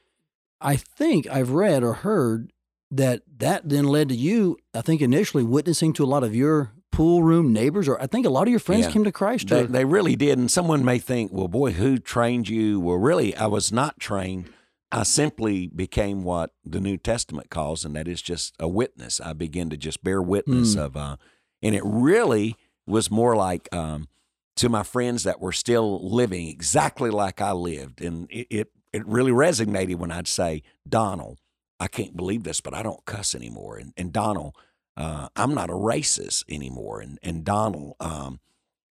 I 0.61 0.77
think 0.77 1.27
I've 1.29 1.51
read 1.51 1.83
or 1.83 1.95
heard 1.95 2.53
that 2.91 3.23
that 3.39 3.69
then 3.69 3.85
led 3.87 4.11
to 4.11 4.15
you, 4.15 4.59
I 4.75 4.83
think 4.83 5.01
initially 5.01 5.43
witnessing 5.43 5.95
to 5.95 6.05
a 6.05 6.07
lot 6.07 6.23
of 6.25 6.35
your 6.35 6.73
pool 6.91 7.23
room 7.23 7.51
neighbors, 7.55 7.89
or 7.89 7.99
I 8.03 8.07
think 8.07 8.27
a 8.27 8.31
lot 8.31 8.43
of 8.43 8.51
your 8.51 8.59
friends 8.61 8.85
Yeah. 8.87 8.93
came 8.93 9.05
to 9.05 9.13
Christ. 9.13 9.49
They, 9.49 9.65
they 9.65 9.87
really 9.87 10.15
did. 10.15 10.39
And 10.39 10.51
someone 10.51 10.85
may 10.85 10.99
think, 10.99 11.33
well, 11.33 11.49
boy, 11.49 11.73
who 11.73 11.99
trained 11.99 12.51
you? 12.51 12.79
Well, 12.81 12.97
really, 12.97 13.35
I 13.35 13.47
was 13.47 13.73
not 13.73 13.99
trained. 13.99 14.51
I 14.93 15.05
simply 15.05 15.69
became 15.69 16.23
what 16.23 16.51
the 16.65 16.81
New 16.81 16.99
Testament 16.99 17.49
calls, 17.51 17.85
and 17.85 17.97
that 17.97 18.07
is 18.07 18.21
just 18.21 18.55
a 18.61 18.69
witness. 18.69 19.21
I 19.21 19.33
began 19.33 19.71
to 19.71 19.77
just 19.77 20.05
bear 20.05 20.21
witness 20.21 20.75
Hmm. 20.75 20.81
of, 20.81 20.97
uh, 20.97 21.17
and 21.63 21.75
it 21.75 21.83
really 21.85 22.57
was 22.87 23.11
more 23.11 23.35
like 23.35 23.75
um, 23.75 24.09
to 24.57 24.69
my 24.69 24.83
friends 24.83 25.25
that 25.25 25.41
were 25.41 25.53
still 25.53 26.07
living 26.07 26.47
exactly 26.49 27.09
like 27.11 27.41
I 27.41 27.53
lived, 27.53 28.03
and 28.03 28.29
it 28.31 28.47
it, 28.51 28.73
it 28.93 29.07
really 29.07 29.33
resonated 29.33 29.97
when 29.97 30.11
I'd 30.13 30.29
say, 30.29 30.63
Donald, 30.87 31.39
I 31.81 31.89
can't 31.89 32.15
believe 32.17 32.43
this, 32.43 32.61
but 32.61 32.75
I 32.75 32.83
don't 32.83 33.05
cuss 33.07 33.35
anymore, 33.35 33.79
and 33.79 33.95
and 33.97 34.13
Donald, 34.13 34.55
uh, 34.97 35.29
I'm 35.37 35.55
not 35.55 35.71
a 35.71 35.75
racist 35.75 36.45
anymore, 36.51 37.01
and 37.01 37.19
and 37.23 37.45
Donald, 37.45 37.95
um, 37.99 38.41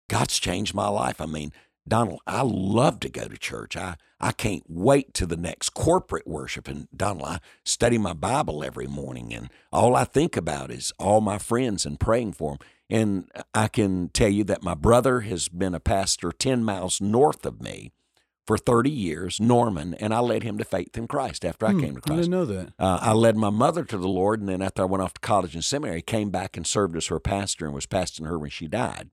God's 0.09 0.39
changed 0.39 0.73
my 0.75 0.89
life. 0.89 1.21
I 1.21 1.25
mean, 1.25 1.53
Donald, 1.87 2.19
I 2.25 2.41
love 2.43 2.99
to 3.01 3.09
go 3.09 3.27
to 3.27 3.37
church. 3.37 3.77
I, 3.77 3.95
I 4.19 4.31
can't 4.31 4.63
wait 4.67 5.13
to 5.15 5.25
the 5.25 5.37
next 5.37 5.69
corporate 5.75 6.27
worship. 6.27 6.67
And 6.67 6.87
Donald, 6.95 7.27
I 7.27 7.39
study 7.63 7.97
my 7.97 8.13
Bible 8.13 8.63
every 8.63 8.87
morning, 8.87 9.33
and 9.33 9.49
all 9.71 9.95
I 9.95 10.03
think 10.05 10.35
about 10.35 10.71
is 10.71 10.91
all 10.97 11.21
my 11.21 11.37
friends 11.37 11.85
and 11.85 11.99
praying 11.99 12.33
for 12.33 12.51
them. 12.53 12.59
And 12.89 13.29
I 13.53 13.67
can 13.67 14.09
tell 14.09 14.29
you 14.29 14.43
that 14.45 14.63
my 14.63 14.73
brother 14.75 15.21
has 15.21 15.47
been 15.47 15.75
a 15.75 15.79
pastor 15.79 16.31
10 16.31 16.63
miles 16.63 17.01
north 17.01 17.45
of 17.45 17.61
me 17.61 17.91
for 18.47 18.59
30 18.59 18.91
years, 18.91 19.39
Norman, 19.39 19.95
and 19.95 20.13
I 20.13 20.19
led 20.19 20.43
him 20.43 20.59
to 20.59 20.63
faith 20.63 20.95
in 20.95 21.07
Christ 21.07 21.43
after 21.43 21.65
I 21.65 21.71
Hmm, 21.71 21.79
came 21.79 21.95
to 21.95 22.01
I 22.03 22.07
Christ. 22.07 22.19
didn't 22.21 22.31
know 22.31 22.45
that. 22.45 22.73
Uh, 22.77 22.99
I 23.01 23.13
led 23.13 23.35
my 23.35 23.49
mother 23.49 23.83
to 23.85 23.97
the 23.97 24.07
Lord, 24.07 24.39
and 24.39 24.47
then 24.47 24.61
after 24.61 24.83
I 24.83 24.85
went 24.85 25.01
off 25.01 25.15
to 25.15 25.21
college 25.21 25.55
and 25.55 25.63
seminary, 25.63 26.03
came 26.03 26.29
back 26.29 26.55
and 26.55 26.65
served 26.65 26.95
as 26.95 27.07
her 27.07 27.19
pastor 27.19 27.65
and 27.65 27.73
was 27.73 27.87
pastoring 27.87 28.27
her 28.27 28.37
when 28.37 28.51
she 28.51 28.67
died. 28.67 29.09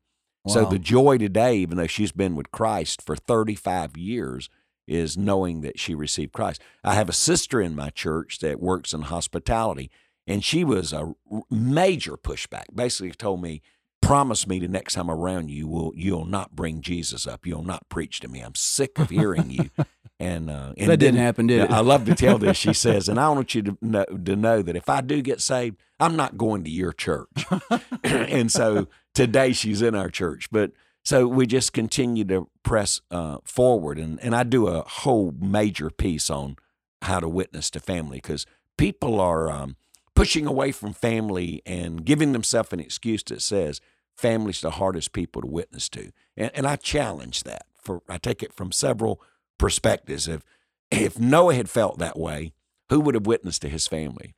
So 0.48 0.64
the 0.64 0.78
joy 0.78 1.18
today, 1.18 1.56
even 1.58 1.76
though 1.76 1.86
she's 1.86 2.10
been 2.10 2.34
with 2.34 2.50
Christ 2.50 3.00
for 3.00 3.14
35 3.14 3.96
years, 3.96 4.48
is 4.88 5.16
knowing 5.16 5.60
that 5.60 5.78
she 5.78 5.94
received 5.94 6.32
Christ. 6.32 6.60
I 6.82 6.94
have 6.94 7.08
a 7.08 7.12
sister 7.12 7.60
in 7.60 7.76
my 7.76 7.90
church 7.90 8.40
that 8.40 8.60
works 8.60 8.92
in 8.92 9.02
hospitality, 9.02 9.90
and 10.26 10.44
she 10.44 10.64
was 10.64 10.92
a 10.92 11.14
major 11.48 12.16
pushback. 12.16 12.64
Basically, 12.74 13.12
told 13.12 13.40
me, 13.40 13.62
"Promise 14.02 14.46
me 14.46 14.58
the 14.58 14.68
next 14.68 14.94
time 14.94 15.10
around 15.10 15.50
you 15.50 15.66
will 15.66 15.92
you'll 15.96 16.26
not 16.26 16.54
bring 16.54 16.82
Jesus 16.82 17.26
up. 17.26 17.46
You'll 17.46 17.64
not 17.64 17.88
preach 17.88 18.20
to 18.20 18.28
me. 18.28 18.40
I'm 18.40 18.54
sick 18.54 18.98
of 18.98 19.08
hearing 19.10 19.50
you." 19.50 19.70
And, 20.20 20.50
uh, 20.50 20.72
and 20.76 20.88
That 20.88 20.98
didn't 20.98 21.16
then- 21.16 21.24
happen, 21.24 21.46
did 21.48 21.62
it? 21.62 21.70
I 21.72 21.80
love 21.80 22.04
to 22.04 22.14
tell 22.14 22.38
this. 22.38 22.56
She 22.62 22.72
says, 22.72 23.08
and 23.08 23.18
I 23.18 23.28
want 23.30 23.56
you 23.56 23.62
to 23.62 23.78
know, 23.80 24.04
to 24.04 24.36
know 24.36 24.62
that 24.62 24.76
if 24.76 24.88
I 24.88 25.00
do 25.00 25.20
get 25.20 25.40
saved, 25.40 25.78
I'm 25.98 26.14
not 26.14 26.38
going 26.38 26.62
to 26.62 26.70
your 26.70 26.92
church. 26.92 27.44
and 28.04 28.52
so 28.52 28.86
today 29.14 29.52
she's 29.52 29.82
in 29.82 29.96
our 29.96 30.08
church. 30.08 30.48
But 30.52 30.70
so 31.02 31.26
we 31.26 31.44
just 31.44 31.72
continue 31.72 32.24
to 32.26 32.48
press 32.62 33.00
uh, 33.10 33.38
forward. 33.42 33.98
And, 33.98 34.20
and 34.22 34.32
I 34.36 34.44
do 34.44 34.68
a 34.68 34.82
whole 34.82 35.34
major 35.40 35.90
piece 35.90 36.30
on 36.30 36.54
how 37.00 37.18
to 37.18 37.28
witness 37.28 37.68
to 37.70 37.80
family 37.80 38.18
because 38.18 38.46
people 38.78 39.20
are, 39.20 39.50
um, 39.50 39.74
pushing 40.14 40.46
away 40.46 40.70
from 40.70 40.92
family 40.92 41.62
and 41.66 42.04
giving 42.04 42.30
themselves 42.32 42.72
an 42.72 42.78
excuse 42.78 43.22
that 43.24 43.42
says 43.42 43.80
family's 44.16 44.60
the 44.60 44.72
hardest 44.72 45.12
people 45.12 45.42
to 45.42 45.48
witness 45.48 45.88
to. 45.90 46.12
And, 46.36 46.50
and 46.54 46.66
I 46.66 46.76
challenge 46.76 47.44
that. 47.44 47.66
For 47.80 48.02
I 48.08 48.18
take 48.18 48.42
it 48.42 48.52
from 48.52 48.70
several 48.70 49.20
perspectives. 49.58 50.28
If 50.28 50.42
if 50.90 51.18
Noah 51.18 51.54
had 51.54 51.70
felt 51.70 51.98
that 51.98 52.18
way, 52.18 52.52
who 52.90 53.00
would 53.00 53.14
have 53.14 53.26
witnessed 53.26 53.62
to 53.62 53.68
his 53.68 53.88
family? 53.88 54.36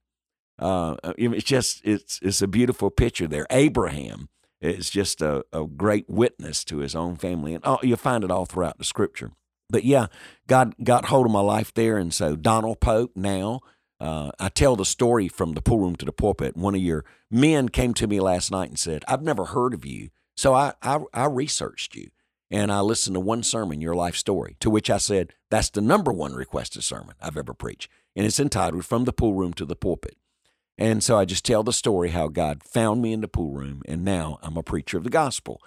Uh, 0.58 0.96
it's 1.18 1.44
just 1.44 1.82
it's 1.84 2.20
it's 2.22 2.40
a 2.40 2.46
beautiful 2.46 2.90
picture 2.90 3.26
there. 3.26 3.46
Abraham 3.50 4.28
is 4.60 4.88
just 4.88 5.20
a, 5.20 5.44
a 5.52 5.66
great 5.66 6.08
witness 6.08 6.64
to 6.64 6.78
his 6.78 6.94
own 6.94 7.16
family, 7.16 7.54
and 7.54 7.64
all, 7.64 7.80
you'll 7.82 7.96
find 7.96 8.24
it 8.24 8.30
all 8.30 8.46
throughout 8.46 8.78
the 8.78 8.84
Scripture. 8.84 9.32
But 9.68 9.84
yeah, 9.84 10.06
God 10.46 10.74
got 10.82 11.06
hold 11.06 11.26
of 11.26 11.32
my 11.32 11.40
life 11.40 11.74
there, 11.74 11.98
and 11.98 12.14
so 12.14 12.36
Donald 12.36 12.80
Pope 12.80 13.12
now. 13.14 13.60
Uh, 14.04 14.30
I 14.38 14.50
tell 14.50 14.76
the 14.76 14.84
story 14.84 15.28
from 15.28 15.54
the 15.54 15.62
pool 15.62 15.78
room 15.78 15.96
to 15.96 16.04
the 16.04 16.12
pulpit. 16.12 16.58
One 16.58 16.74
of 16.74 16.82
your 16.82 17.06
men 17.30 17.70
came 17.70 17.94
to 17.94 18.06
me 18.06 18.20
last 18.20 18.50
night 18.50 18.68
and 18.68 18.78
said, 18.78 19.02
"I've 19.08 19.22
never 19.22 19.46
heard 19.46 19.72
of 19.72 19.86
you," 19.86 20.10
so 20.36 20.52
I 20.52 20.74
I, 20.82 21.00
I 21.14 21.24
researched 21.24 21.94
you 21.94 22.10
and 22.50 22.70
I 22.70 22.80
listened 22.80 23.14
to 23.14 23.20
one 23.20 23.42
sermon, 23.42 23.80
your 23.80 23.94
life 23.94 24.14
story. 24.16 24.56
To 24.60 24.68
which 24.68 24.90
I 24.90 24.98
said, 24.98 25.32
"That's 25.50 25.70
the 25.70 25.80
number 25.80 26.12
one 26.12 26.34
requested 26.34 26.84
sermon 26.84 27.14
I've 27.18 27.38
ever 27.38 27.54
preached, 27.54 27.88
and 28.14 28.26
it's 28.26 28.38
entitled 28.38 28.84
"From 28.84 29.04
the 29.04 29.12
Pool 29.12 29.32
Room 29.32 29.54
to 29.54 29.64
the 29.64 29.74
Pulpit." 29.74 30.18
And 30.76 31.02
so 31.02 31.16
I 31.16 31.24
just 31.24 31.46
tell 31.46 31.62
the 31.62 31.72
story 31.72 32.10
how 32.10 32.28
God 32.28 32.62
found 32.62 33.00
me 33.00 33.14
in 33.14 33.22
the 33.22 33.28
pool 33.28 33.52
room, 33.52 33.82
and 33.86 34.04
now 34.04 34.38
I'm 34.42 34.58
a 34.58 34.62
preacher 34.62 34.98
of 34.98 35.04
the 35.04 35.10
gospel. 35.10 35.62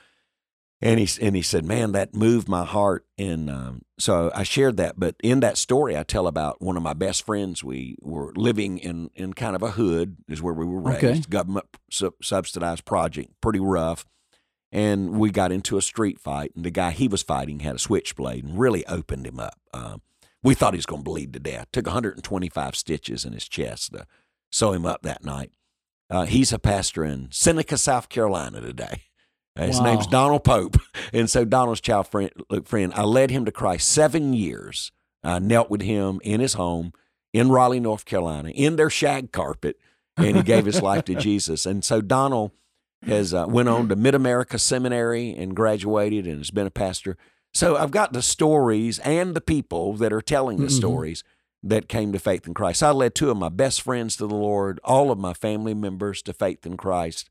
And 0.80 1.00
he 1.00 1.10
and 1.26 1.36
he 1.36 1.42
said, 1.42 1.66
"Man, 1.66 1.94
that 1.94 2.14
moved 2.14 2.48
my 2.48 2.64
heart." 2.64 3.04
And 3.18 3.50
um, 3.50 3.82
so 3.98 4.32
I 4.36 4.44
shared 4.44 4.78
that. 4.78 5.00
But 5.00 5.16
in 5.24 5.40
that 5.40 5.58
story, 5.58 5.98
I 5.98 6.04
tell 6.04 6.28
about 6.28 6.62
one 6.62 6.78
of 6.78 6.84
my 6.84 6.94
best 6.94 7.26
friends. 7.26 7.64
We 7.64 7.98
were 8.02 8.32
living 8.36 8.78
in 8.78 9.10
in 9.16 9.34
kind 9.34 9.56
of 9.56 9.64
a 9.64 9.72
hood, 9.72 10.18
is 10.28 10.40
where 10.42 10.54
we 10.54 10.66
were 10.66 10.80
raised, 10.80 11.04
Okay. 11.04 11.20
government 11.30 11.66
sub- 11.90 12.14
subsidized 12.22 12.86
project, 12.86 13.32
pretty 13.42 13.60
rough. 13.60 14.06
And 14.72 15.18
we 15.18 15.32
got 15.32 15.52
into 15.52 15.78
a 15.78 15.82
street 15.82 16.20
fight, 16.20 16.52
and 16.56 16.64
the 16.64 16.70
guy 16.70 16.92
he 16.92 17.08
was 17.08 17.24
fighting 17.24 17.62
had 17.62 17.76
a 17.76 17.80
switchblade 17.80 18.44
and 18.44 18.60
really 18.60 18.86
opened 18.86 19.26
him 19.26 19.40
up. 19.40 19.58
Um, 19.74 20.02
we 20.44 20.54
thought 20.54 20.74
he 20.74 20.78
was 20.78 20.86
going 20.86 21.02
to 21.04 21.10
bleed 21.10 21.34
to 21.34 21.40
death. 21.40 21.68
Took 21.72 21.88
125 21.88 22.76
stitches 22.76 23.26
in 23.26 23.34
his 23.34 23.48
chest 23.48 23.94
to 23.94 24.06
sew 24.52 24.74
him 24.74 24.86
up 24.86 25.02
that 25.04 25.24
night. 25.24 25.52
Uh, 26.10 26.26
he's 26.26 26.54
a 26.54 26.60
pastor 26.60 27.04
in 27.04 27.30
Seneca, 27.32 27.78
South 27.78 28.10
Carolina 28.10 28.62
today. 28.62 29.04
His 29.58 29.80
Wow. 29.80 29.84
name's 29.86 30.08
Donald 30.08 30.44
Pope. 30.44 30.78
And 31.14 31.30
so 31.30 31.46
Donald's 31.46 31.80
child 31.82 32.08
friend, 32.08 32.32
friend, 32.66 32.92
I 32.96 33.04
led 33.04 33.32
him 33.32 33.46
to 33.46 33.52
Christ 33.52 33.88
seven 33.90 34.34
years. 34.34 34.92
I 35.24 35.40
knelt 35.40 35.70
with 35.70 35.82
him 35.82 36.20
in 36.24 36.42
his 36.42 36.54
home 36.54 36.92
in 37.34 37.50
Raleigh, 37.50 37.80
North 37.80 38.04
Carolina, 38.06 38.50
in 38.50 38.76
their 38.76 38.90
shag 38.90 39.32
carpet, 39.32 39.80
and 40.18 40.36
he 40.36 40.44
gave 40.44 40.66
his 40.66 40.82
life 40.82 41.06
to 41.06 41.16
Jesus. 41.28 41.66
And 41.66 41.84
so 41.84 42.02
Donald 42.02 42.52
has 43.06 43.34
uh, 43.34 43.46
went 43.48 43.70
on 43.70 43.88
to 43.90 43.96
Mid 43.96 44.16
America 44.16 44.58
Seminary 44.60 45.34
and 45.36 45.56
graduated 45.56 46.26
and 46.28 46.40
has 46.40 46.52
been 46.52 46.68
a 46.68 46.72
pastor. 46.72 47.16
So 47.54 47.78
I've 47.78 47.92
got 47.92 48.12
the 48.14 48.22
stories 48.22 49.00
and 49.00 49.34
the 49.36 49.42
people 49.42 49.94
that 49.94 50.12
are 50.12 50.22
telling 50.22 50.58
the 50.58 50.66
Mhm. 50.68 50.72
stories 50.78 51.24
that 51.64 51.88
came 51.88 52.12
to 52.12 52.20
faith 52.20 52.46
in 52.48 52.54
Christ. 52.54 52.84
I 52.84 52.92
led 52.92 53.16
two 53.16 53.30
of 53.32 53.38
my 53.38 53.50
best 53.50 53.82
friends 53.82 54.16
to 54.18 54.28
the 54.28 54.36
Lord, 54.36 54.80
all 54.84 55.10
of 55.12 55.18
my 55.18 55.34
family 55.34 55.74
members 55.74 56.22
to 56.24 56.34
faith 56.34 56.66
in 56.66 56.76
Christ. 56.78 57.30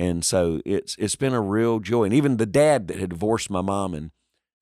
And 0.00 0.24
so 0.24 0.62
it's 0.64 0.96
it's 0.98 1.14
been 1.16 1.34
a 1.34 1.40
real 1.42 1.78
joy. 1.78 2.04
And 2.04 2.14
even 2.14 2.38
the 2.38 2.46
dad 2.46 2.88
that 2.88 2.98
had 2.98 3.10
divorced 3.10 3.50
my 3.50 3.60
mom 3.60 3.92
and 3.94 4.10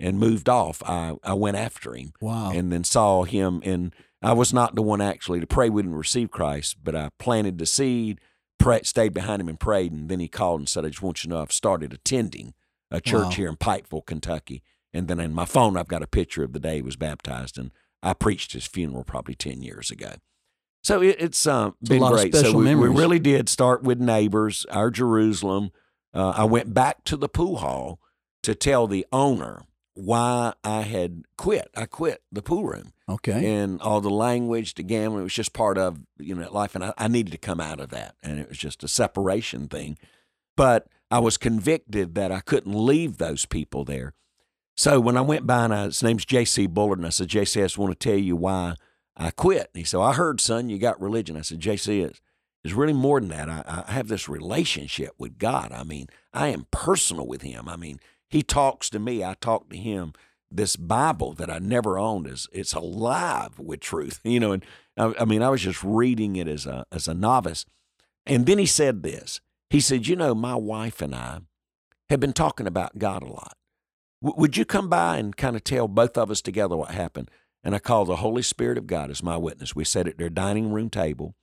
and 0.01 0.19
moved 0.19 0.49
off, 0.49 0.83
I, 0.85 1.15
I 1.25 1.35
went 1.35 1.57
after 1.57 1.95
him 1.95 2.13
Wow. 2.21 2.51
and 2.53 2.73
then 2.73 2.83
saw 2.85 3.23
him 3.25 3.63
and 3.65 3.95
I 4.21 4.33
was 4.33 4.53
not 4.53 4.75
the 4.75 4.83
one 4.83 5.01
actually 5.01 5.39
to 5.41 5.47
pray 5.47 5.71
we 5.71 5.83
didn't 5.83 5.97
receive 5.97 6.31
Christ, 6.33 6.79
but 6.83 6.95
I 6.97 7.11
planted 7.21 7.59
the 7.59 7.67
seed, 7.67 8.21
pray, 8.59 8.81
stayed 8.83 9.15
behind 9.15 9.41
him 9.41 9.49
and 9.49 9.59
prayed, 9.61 9.93
and 9.93 10.09
then 10.09 10.19
he 10.21 10.27
called 10.27 10.61
and 10.61 10.69
said, 10.69 10.85
I 10.85 10.89
just 10.89 11.03
want 11.03 11.23
you 11.23 11.29
to 11.31 11.35
know 11.37 11.43
I've 11.43 11.53
started 11.53 11.93
attending 11.93 12.55
a 12.91 13.01
church 13.01 13.31
Wow. 13.35 13.37
here 13.37 13.49
in 13.49 13.57
Pikeville, 13.57 14.07
Kentucky. 14.07 14.63
And 14.93 15.07
then 15.07 15.21
in 15.21 15.33
my 15.35 15.45
phone 15.45 15.77
I've 15.77 15.89
got 15.89 16.03
a 16.03 16.09
picture 16.09 16.43
of 16.43 16.53
the 16.53 16.61
day 16.61 16.77
he 16.77 16.83
was 16.83 16.97
baptized 16.97 17.59
and 17.59 17.71
I 18.03 18.15
preached 18.15 18.53
his 18.55 18.67
funeral 18.67 19.05
probably 19.05 19.35
ten 19.37 19.63
years 19.63 19.91
ago. 19.91 20.15
So 20.83 21.03
it, 21.03 21.17
it's 21.19 21.47
uh, 21.47 21.71
a 21.71 21.87
been 21.87 22.01
lot 22.01 22.13
of 22.13 22.19
great. 22.19 22.35
So 22.35 22.41
special 22.41 22.61
we, 22.61 22.75
we 22.75 22.89
really 22.89 23.19
did 23.19 23.49
start 23.49 23.83
with 23.83 24.01
neighbors, 24.01 24.65
our 24.71 24.91
Jerusalem. 24.91 25.71
Uh, 26.15 26.31
I 26.37 26.45
went 26.45 26.73
back 26.73 27.05
to 27.05 27.17
the 27.17 27.29
pool 27.29 27.59
hall 27.59 28.01
to 28.43 28.55
tell 28.55 28.87
the 28.87 29.07
owner 29.13 29.65
why 29.95 30.55
I 30.63 30.83
had 30.83 31.25
quit. 31.37 31.71
I 31.77 31.87
quit 31.87 32.23
the 32.31 32.43
pool 32.43 32.65
room 32.65 32.93
okay. 33.09 33.55
and 33.55 33.81
all 33.83 34.01
the 34.01 34.11
language, 34.11 34.75
the 34.75 34.85
gambling. 34.85 35.23
It 35.23 35.25
was 35.25 35.35
just 35.35 35.53
part 35.53 35.77
of 35.77 36.01
you 36.19 36.35
know 36.35 36.51
life, 36.53 36.75
and 36.75 36.85
I, 36.85 36.95
I 36.97 37.09
needed 37.09 37.33
to 37.33 37.39
come 37.39 37.61
out 37.61 37.81
of 37.81 37.91
that, 37.91 38.15
and 38.23 38.39
it 38.39 38.49
was 38.49 38.59
just 38.59 38.85
a 38.85 38.89
separation 38.89 39.67
thing. 39.67 39.99
But 40.57 40.87
I 41.11 41.19
was 41.19 41.37
convicted 41.37 42.15
that 42.15 42.31
I 42.31 42.41
couldn't 42.41 42.75
leave 42.75 43.19
those 43.19 43.47
people 43.47 43.85
there. 43.85 44.15
So 44.77 45.01
when 45.01 45.17
I 45.17 45.23
went 45.23 45.47
by, 45.47 45.65
and 45.65 45.75
I, 45.75 45.85
his 45.87 46.03
name's 46.03 46.25
J.C. 46.25 46.67
Bullard, 46.69 46.99
and 46.99 47.07
I 47.07 47.11
said, 47.11 47.29
J.C., 47.29 47.61
I 47.61 47.65
just 47.65 47.79
want 47.79 47.99
to 47.99 48.09
tell 48.09 48.19
you 48.19 48.37
why 48.37 48.77
I 49.19 49.31
quit. 49.31 49.71
And 49.75 49.81
he 49.81 49.85
said, 49.85 50.01
I 50.01 50.13
heard, 50.13 50.41
son, 50.41 50.71
you 50.71 50.79
got 50.79 51.01
religion. 51.01 51.37
I 51.37 51.41
said, 51.43 51.61
J.C., 51.61 52.01
it's, 52.01 52.21
really 52.73 52.93
more 52.93 53.19
than 53.19 53.31
that. 53.31 53.49
I, 53.49 53.85
I 53.89 53.93
have 53.93 54.09
this 54.09 54.29
relationship 54.29 55.13
with 55.19 55.39
God. 55.39 55.73
I 55.73 55.85
mean, 55.85 56.09
I 56.35 56.49
am 56.49 56.67
personal 56.71 57.27
with 57.27 57.41
Him. 57.41 57.67
I 57.69 57.77
mean, 57.77 57.99
He 58.29 58.43
talks 58.43 58.91
to 58.91 58.99
me, 58.99 59.25
I 59.25 59.35
talk 59.35 59.71
to 59.71 59.77
Him. 59.77 60.13
This 60.51 60.77
Bible 60.77 61.33
that 61.35 61.51
I 61.51 61.59
never 61.59 61.99
owned 61.99 62.27
is 62.27 62.47
it's 62.53 62.75
alive 62.75 63.59
with 63.59 63.81
truth, 63.81 64.21
you 64.25 64.39
know. 64.39 64.53
And 64.53 64.65
I, 64.97 65.15
I 65.21 65.25
mean, 65.25 65.43
I 65.43 65.49
was 65.49 65.63
just 65.63 65.83
reading 65.83 66.37
it 66.37 66.47
as 66.47 66.67
a 66.67 66.87
as 66.93 67.09
a 67.09 67.15
novice, 67.15 67.67
and 68.27 68.47
then 68.47 68.59
he 68.59 68.67
said 68.67 69.03
this. 69.03 69.41
He 69.71 69.81
said, 69.81 70.07
"You 70.07 70.17
know, 70.17 70.35
my 70.35 70.55
wife 70.55 71.03
and 71.03 71.15
I 71.15 71.41
have 72.09 72.21
been 72.21 72.33
talking 72.33 72.67
about 72.67 72.99
God 72.99 73.23
a 73.23 73.27
lot. 73.27 73.57
W- 74.23 74.41
would 74.41 74.57
you 74.57 74.65
come 74.65 74.89
by 74.89 75.19
and 75.19 75.37
kind 75.37 75.55
of 75.57 75.65
tell 75.65 75.87
both 75.87 76.17
of 76.17 76.31
us 76.31 76.41
together 76.41 76.77
what 76.77 76.93
happened?" 76.93 77.31
And 77.69 77.75
I 77.75 77.81
called 77.81 78.09
the 78.09 78.17
Holy 78.17 78.41
Spirit 78.41 78.79
of 78.79 78.87
God 78.87 79.11
as 79.11 79.23
my 79.23 79.37
witness. 79.37 79.77
We 79.77 79.85
sat 79.85 80.09
at 80.09 80.17
their 80.17 80.31
dining 80.31 80.73
room 80.73 80.89
table. 80.89 81.35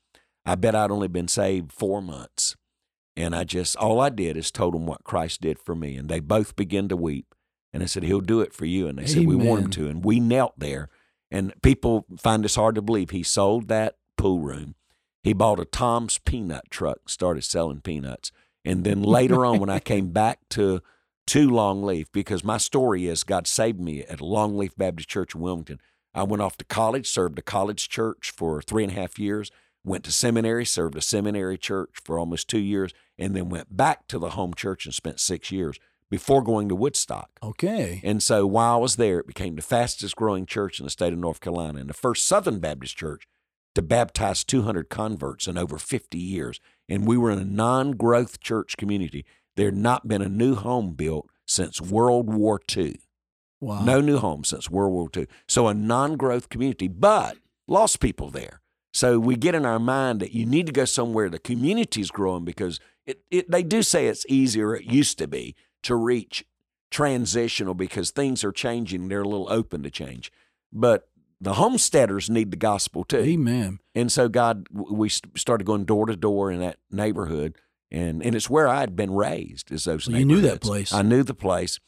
I 0.44 0.56
bet 0.56 0.74
I'd 0.74 0.90
only 0.90 1.08
been 1.08 1.28
saved 1.28 1.72
four 1.72 2.02
months. 2.02 2.56
And 3.16 3.36
I 3.36 3.44
just, 3.44 3.76
all 3.76 4.02
I 4.02 4.10
did 4.10 4.36
is 4.36 4.50
told 4.50 4.74
them 4.74 4.88
what 4.88 5.04
Christ 5.04 5.42
did 5.42 5.60
for 5.60 5.76
me. 5.76 5.96
And 5.96 6.10
they 6.10 6.20
both 6.20 6.56
began 6.56 6.88
to 6.88 6.98
weep. 6.98 7.36
And 7.72 7.84
I 7.84 7.86
said, 7.86 8.02
He'll 8.02 8.22
do 8.22 8.42
it 8.42 8.54
for 8.54 8.66
you. 8.66 8.88
And 8.88 8.98
they 8.98 9.06
said, 9.06 9.28
We 9.28 9.36
want 9.36 9.66
him 9.66 9.70
to. 9.70 9.88
And 9.88 10.04
we 10.04 10.20
knelt 10.20 10.58
there. 10.58 10.90
And 11.30 11.54
people 11.62 12.08
find 12.18 12.44
this 12.44 12.56
hard 12.56 12.74
to 12.74 12.82
believe. 12.82 13.12
He 13.12 13.22
sold 13.22 13.68
that 13.68 13.98
pool 14.18 14.40
room. 14.40 14.74
He 15.22 15.34
bought 15.34 15.60
a 15.60 15.66
Tom's 15.66 16.18
peanut 16.18 16.72
truck, 16.72 17.08
started 17.08 17.44
selling 17.44 17.82
peanuts. 17.82 18.32
And 18.66 18.84
then 18.84 19.04
later 19.04 19.46
on, 19.46 19.60
when 19.60 19.70
I 19.70 19.80
came 19.80 20.10
back 20.10 20.40
to 20.50 20.82
to 21.28 21.50
Longleaf, 21.52 22.08
because 22.12 22.44
my 22.44 22.58
story 22.58 23.06
is 23.06 23.24
God 23.24 23.46
saved 23.46 23.80
me 23.80 24.02
at 24.02 24.22
Longleaf 24.22 24.72
Baptist 24.76 25.08
Church 25.08 25.36
in 25.36 25.42
Wilmington. 25.42 25.80
I 26.16 26.24
went 26.24 26.42
off 26.42 26.58
to 26.58 26.66
college, 26.66 27.08
served 27.08 27.38
a 27.38 27.42
college 27.42 27.90
church 27.90 28.32
for 28.32 28.62
three 28.62 28.84
and 28.84 28.92
a 28.92 28.96
half 28.96 29.20
years, 29.20 29.52
went 29.84 30.04
to 30.06 30.12
seminary, 30.12 30.66
served 30.66 30.98
a 30.98 31.02
seminary 31.02 31.58
church 31.58 31.98
for 32.04 32.18
almost 32.18 32.50
two 32.50 32.60
years, 32.60 32.94
and 33.18 33.36
then 33.36 33.50
went 33.50 33.76
back 33.76 34.08
to 34.08 34.18
the 34.18 34.32
home 34.32 34.54
church 34.54 34.86
and 34.86 34.94
spent 34.96 35.20
six 35.20 35.52
years 35.52 35.78
before 36.10 36.42
going 36.42 36.70
to 36.70 36.76
Woodstock. 36.76 37.30
Okay. 37.44 38.00
And 38.04 38.24
so 38.24 38.46
while 38.48 38.76
I 38.76 38.78
was 38.78 38.96
there, 38.96 39.20
it 39.20 39.28
became 39.28 39.56
the 39.56 39.62
fastest 39.62 40.16
growing 40.16 40.46
church 40.46 40.80
in 40.80 40.86
the 40.86 40.90
state 40.90 41.14
of 41.14 41.20
North 41.20 41.42
Carolina 41.42 41.80
and 41.80 41.90
the 41.90 41.94
first 41.94 42.26
Southern 42.26 42.60
Baptist 42.60 42.96
church 42.96 43.28
to 43.74 43.82
baptize 43.82 44.44
200 44.44 44.90
converts 44.90 45.48
in 45.48 45.58
over 45.58 45.78
50 45.78 46.18
years. 46.18 46.60
And 46.88 47.06
we 47.06 47.18
were 47.18 47.32
in 47.32 47.40
a 47.40 47.46
non 47.46 47.92
growth 47.92 48.40
church 48.40 48.78
community. 48.78 49.26
There 49.56 49.68
had 49.68 49.76
not 49.76 50.08
been 50.08 50.22
a 50.22 50.30
new 50.30 50.56
home 50.56 50.94
built 50.94 51.30
since 51.46 51.82
World 51.82 52.34
War 52.34 52.60
II. 52.76 53.00
Wow. 53.60 53.84
No 53.84 54.02
new 54.02 54.18
homes 54.18 54.50
since 54.50 54.70
World 54.70 54.94
War 54.94 55.10
II. 55.16 55.28
So 55.48 55.68
a 55.68 55.74
non 55.74 56.18
growth 56.18 56.50
community, 56.50 56.88
but 56.88 57.38
lost 57.68 58.00
people 58.00 58.30
there. 58.30 58.62
So 58.94 59.20
we 59.20 59.36
get 59.36 59.56
in 59.56 59.66
our 59.66 59.80
mind 59.80 60.22
that 60.22 60.34
you 60.34 60.46
need 60.46 60.68
to 60.68 60.72
go 60.72 60.86
somewhere 60.86 61.30
the 61.30 61.40
community's 61.40 62.12
growing 62.12 62.46
because 62.46 62.80
it, 63.06 63.22
it 63.30 63.52
they 63.52 63.64
do 63.64 63.84
say 63.84 64.08
it's 64.08 64.26
easier, 64.30 64.76
it 64.76 64.86
used 64.86 65.18
to 65.18 65.28
be, 65.28 65.56
to 65.84 65.96
reach 65.96 66.46
transitional 66.92 67.74
because 67.74 68.12
things 68.12 68.44
are 68.44 68.54
changing. 68.54 69.08
They're 69.08 69.22
a 69.22 69.28
little 69.28 69.52
open 69.52 69.84
to 69.84 69.92
change. 69.92 70.32
But 70.72 71.10
the 71.42 71.54
homesteaders 71.56 72.30
need 72.30 72.52
the 72.52 72.58
gospel 72.58 73.04
too. 73.04 73.18
Amen. 73.18 73.80
And 73.94 74.12
so 74.12 74.30
God, 74.30 74.68
we 74.72 75.10
started 75.10 75.66
going 75.66 75.86
door 75.86 76.06
to 76.06 76.16
door 76.16 76.52
in 76.52 76.60
that 76.62 76.78
neighborhood, 76.90 77.58
and 77.92 78.24
and 78.24 78.36
it's 78.36 78.50
where 78.50 78.68
I 78.68 78.80
had 78.80 78.96
been 78.96 79.14
raised. 79.14 79.72
Is 79.72 79.84
those 79.84 80.08
Well, 80.08 80.18
you 80.18 80.26
knew 80.26 80.42
that 80.42 80.62
place. 80.62 80.94
I 80.94 81.02
knew 81.02 81.24
the 81.24 81.34
place, 81.34 81.80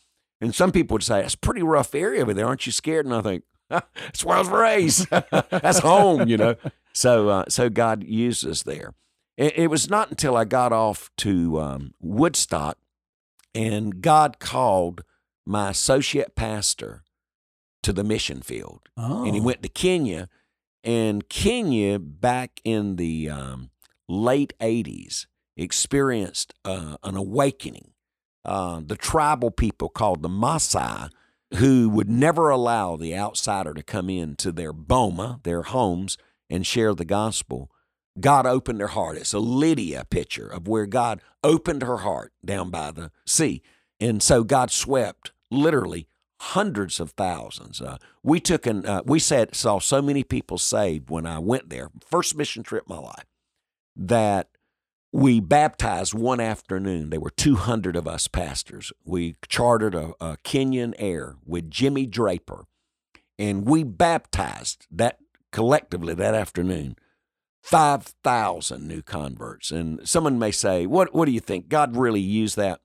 and 0.42 0.54
some 0.54 0.72
people 0.72 0.96
would 0.96 1.04
say 1.04 1.24
it's 1.24 1.34
a 1.34 1.38
pretty 1.40 1.64
rough 1.64 1.94
area 1.96 2.22
over 2.22 2.34
there. 2.34 2.46
Aren't 2.48 2.66
you 2.66 2.72
scared? 2.72 3.06
And 3.06 3.16
I 3.16 3.22
think 3.22 3.44
that's 3.70 4.24
where 4.24 4.38
I 4.38 4.40
was 4.40 4.50
raised. 4.50 5.10
that's 5.50 5.80
home, 5.80 6.28
you 6.28 6.38
know. 6.38 6.56
So 6.94 7.30
uh, 7.30 7.46
so 7.50 7.70
God 7.70 8.04
used 8.04 8.46
us 8.48 8.64
there. 8.64 8.94
It, 9.38 9.58
it 9.58 9.68
was 9.68 9.90
not 9.90 10.10
until 10.10 10.36
I 10.36 10.46
got 10.46 10.72
off 10.74 11.10
to 11.18 11.60
um, 11.60 11.94
Woodstock, 12.00 12.78
and 13.54 14.02
God 14.02 14.40
called 14.40 15.04
my 15.46 15.70
associate 15.70 16.36
pastor 16.36 17.04
to 17.84 17.94
the 17.94 18.04
mission 18.04 18.42
field 18.42 18.82
Oh. 18.98 19.24
and 19.26 19.34
he 19.36 19.40
went 19.40 19.62
to 19.64 19.70
Kenya. 19.70 20.28
And 20.84 21.28
Kenya, 21.30 22.00
back 22.00 22.60
in 22.64 22.96
the 22.96 23.30
um, 23.30 23.70
late 24.10 24.54
80s 24.60 25.26
experienced 25.56 26.54
uh, 26.66 26.98
an 27.04 27.16
awakening. 27.16 27.92
Uh, 28.48 28.82
the 28.86 28.96
tribal 28.96 29.52
people 29.52 29.90
called 29.90 30.22
the 30.22 30.30
Maasai, 30.30 31.10
who 31.56 31.90
would 31.90 32.10
never 32.10 32.50
allow 32.50 32.96
the 32.96 33.16
outsider 33.16 33.74
to 33.74 33.84
come 33.84 34.10
into 34.10 34.52
their 34.52 34.74
boma, 34.74 35.40
their 35.44 35.64
homes, 35.64 36.18
and 36.50 36.66
share 36.66 36.94
the 36.94 37.06
gospel. 37.06 37.70
God 38.20 38.46
opened 38.46 38.80
their 38.80 38.88
heart. 38.88 39.18
It's 39.18 39.34
a 39.34 39.40
Lydia 39.40 40.06
picture 40.10 40.48
of 40.48 40.68
where 40.68 40.86
God 40.86 41.22
opened 41.44 41.84
her 41.84 41.98
heart 41.98 42.34
down 42.44 42.70
by 42.70 42.92
the 42.92 43.12
sea. 43.26 43.62
And 44.00 44.24
so 44.24 44.44
God 44.44 44.72
swept 44.72 45.32
literally 45.52 46.08
hundreds 46.40 47.00
of 47.00 47.12
thousands. 47.12 47.82
Uh, 47.82 47.98
we 48.24 48.40
took 48.40 48.66
and 48.66 48.86
uh, 48.86 49.04
we 49.06 49.20
said 49.20 49.56
saw 49.56 49.80
so 49.80 50.02
many 50.02 50.24
people 50.24 50.58
saved 50.58 51.10
when 51.10 51.26
I 51.26 51.40
went 51.40 51.70
there. 51.70 51.90
First 52.10 52.36
mission 52.36 52.64
trip 52.64 52.84
of 52.84 52.90
my 52.90 53.00
life 53.00 53.26
that 53.96 54.50
we 55.18 55.40
baptized 55.40 56.14
one 56.14 56.40
afternoon. 56.40 57.10
There 57.10 57.20
were 57.20 57.32
200 57.32 57.96
of 57.96 58.08
us 58.08 58.28
pastors. 58.28 58.94
We 59.04 59.36
chartered 59.50 59.96
a, 59.96 60.12
a 60.22 60.38
Kenyan 60.44 60.94
Air 61.00 61.38
with 61.44 61.72
Jimmy 61.72 62.06
Draper, 62.06 62.66
and 63.40 63.66
we 63.66 63.84
baptized 63.84 64.86
that 64.92 65.18
collectively 65.52 66.14
that 66.14 66.36
afternoon 66.36 66.98
5,000 67.64 68.88
new 68.88 69.02
converts. 69.02 69.72
And 69.72 70.08
someone 70.08 70.38
may 70.38 70.52
say, 70.52 70.86
what, 70.86 71.16
what 71.16 71.26
do 71.26 71.32
you 71.32 71.40
think? 71.40 71.68
God 71.68 71.98
really 71.98 72.22
used 72.22 72.56
that? 72.58 72.82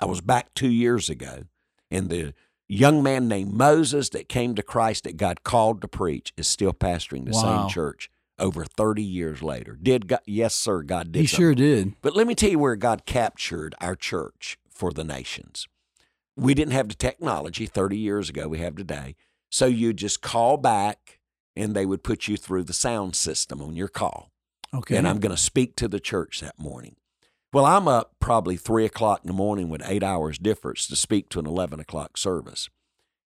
I 0.00 0.06
was 0.06 0.20
back 0.20 0.54
two 0.54 0.68
years 0.68 1.08
ago, 1.08 1.44
and 1.92 2.08
the 2.10 2.34
young 2.66 3.04
man 3.04 3.28
named 3.28 3.52
Moses 3.52 4.08
that 4.08 4.28
came 4.28 4.56
to 4.56 4.64
Christ 4.64 5.04
that 5.04 5.16
God 5.16 5.44
called 5.44 5.80
to 5.82 5.86
preach 5.86 6.32
is 6.36 6.48
still 6.48 6.72
pastoring 6.72 7.24
the 7.24 7.30
Wow. 7.30 7.40
same 7.40 7.68
church 7.68 8.10
over 8.38 8.64
30 8.64 9.02
years 9.02 9.42
later. 9.42 9.78
Did 9.80 10.08
God, 10.08 10.20
yes, 10.26 10.54
sir, 10.54 10.82
God 10.82 11.12
did. 11.12 11.20
He 11.20 11.26
something. 11.26 11.44
sure 11.44 11.54
did. 11.54 11.94
But 12.02 12.16
let 12.16 12.26
me 12.26 12.34
tell 12.34 12.50
you 12.50 12.58
where 12.58 12.76
God 12.76 13.06
captured 13.06 13.74
our 13.80 13.94
church 13.94 14.58
for 14.68 14.92
the 14.92 15.04
nations. 15.04 15.66
We 16.36 16.54
didn't 16.54 16.72
have 16.72 16.88
the 16.88 16.94
technology 16.94 17.66
30 17.66 17.96
years 17.96 18.30
ago 18.30 18.48
we 18.48 18.58
have 18.58 18.76
today. 18.76 19.16
So 19.50 19.66
you 19.66 19.92
just 19.92 20.22
call 20.22 20.56
back 20.56 21.20
and 21.54 21.74
they 21.74 21.84
would 21.86 22.02
put 22.02 22.26
you 22.26 22.36
through 22.36 22.64
the 22.64 22.72
sound 22.72 23.14
system 23.14 23.60
on 23.60 23.76
your 23.76 23.88
call. 23.88 24.30
Okay. 24.74 24.96
And 24.96 25.06
I'm 25.06 25.18
going 25.18 25.34
to 25.34 25.40
speak 25.40 25.76
to 25.76 25.88
the 25.88 26.00
church 26.00 26.40
that 26.40 26.58
morning. 26.58 26.96
Well, 27.52 27.66
I'm 27.66 27.86
up 27.86 28.14
probably 28.18 28.56
three 28.56 28.86
o'clock 28.86 29.20
in 29.22 29.28
the 29.28 29.34
morning 29.34 29.68
with 29.68 29.82
eight 29.84 30.02
hours 30.02 30.38
difference 30.38 30.86
to 30.86 30.96
speak 30.96 31.28
to 31.30 31.38
an 31.38 31.46
11 31.46 31.80
o'clock 31.80 32.16
service. 32.16 32.70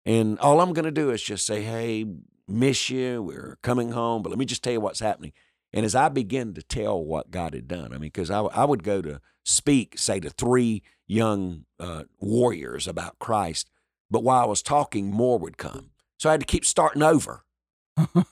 And 0.05 0.39
all 0.39 0.61
I'm 0.61 0.73
going 0.73 0.85
to 0.85 0.91
do 0.91 1.11
is 1.11 1.21
just 1.21 1.45
say, 1.45 1.61
hey, 1.61 2.05
miss 2.47 2.89
you. 2.89 3.21
We're 3.21 3.57
coming 3.61 3.91
home, 3.91 4.23
but 4.23 4.29
let 4.29 4.39
me 4.39 4.45
just 4.45 4.63
tell 4.63 4.73
you 4.73 4.81
what's 4.81 4.99
happening. 4.99 5.33
And 5.71 5.85
as 5.85 5.93
I 5.95 6.09
begin 6.09 6.53
to 6.55 6.63
tell 6.63 7.03
what 7.03 7.31
God 7.31 7.53
had 7.53 7.67
done, 7.67 7.93
I 7.93 7.97
mean, 7.97 8.01
because 8.01 8.31
I, 8.31 8.39
I 8.41 8.65
would 8.65 8.83
go 8.83 9.01
to 9.01 9.21
speak, 9.45 9.97
say, 9.97 10.19
to 10.19 10.29
three 10.29 10.81
young 11.07 11.65
uh, 11.79 12.03
warriors 12.19 12.87
about 12.87 13.19
Christ, 13.19 13.69
but 14.09 14.23
while 14.23 14.41
I 14.41 14.47
was 14.47 14.63
talking, 14.63 15.11
more 15.11 15.37
would 15.37 15.57
come. 15.57 15.91
So 16.17 16.29
I 16.29 16.33
had 16.33 16.41
to 16.41 16.45
keep 16.45 16.65
starting 16.65 17.03
over. 17.03 17.43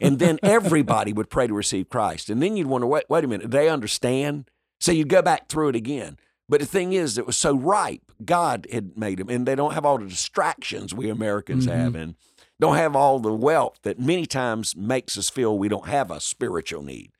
and 0.01 0.19
then 0.19 0.39
everybody 0.43 1.13
would 1.13 1.29
pray 1.29 1.47
to 1.47 1.53
receive 1.53 1.89
Christ. 1.89 2.29
And 2.29 2.41
then 2.41 2.57
you'd 2.57 2.67
wonder, 2.67 2.87
wait, 2.87 3.05
wait 3.09 3.23
a 3.23 3.27
minute, 3.27 3.49
do 3.49 3.57
they 3.57 3.69
understand? 3.69 4.49
So 4.79 4.91
you'd 4.91 5.09
go 5.09 5.21
back 5.21 5.47
through 5.47 5.69
it 5.69 5.75
again. 5.75 6.17
But 6.49 6.61
the 6.61 6.65
thing 6.65 6.93
is, 6.93 7.17
it 7.17 7.27
was 7.27 7.35
so 7.35 7.55
ripe. 7.55 8.11
God 8.23 8.67
had 8.71 8.97
made 8.97 9.19
them, 9.19 9.29
and 9.29 9.45
they 9.45 9.55
don't 9.55 9.73
have 9.73 9.85
all 9.85 9.97
the 9.97 10.07
distractions 10.07 10.93
we 10.93 11.09
Americans 11.09 11.65
have, 11.65 11.93
and 11.95 12.15
don't 12.59 12.77
have 12.77 12.95
all 12.95 13.19
the 13.19 13.33
wealth 13.33 13.79
that 13.83 13.99
many 13.99 14.25
times 14.25 14.75
makes 14.75 15.17
us 15.17 15.29
feel 15.29 15.57
we 15.57 15.67
don't 15.67 15.87
have 15.87 16.09
a 16.09 16.21
spiritual 16.21 16.81
need. 16.83 17.11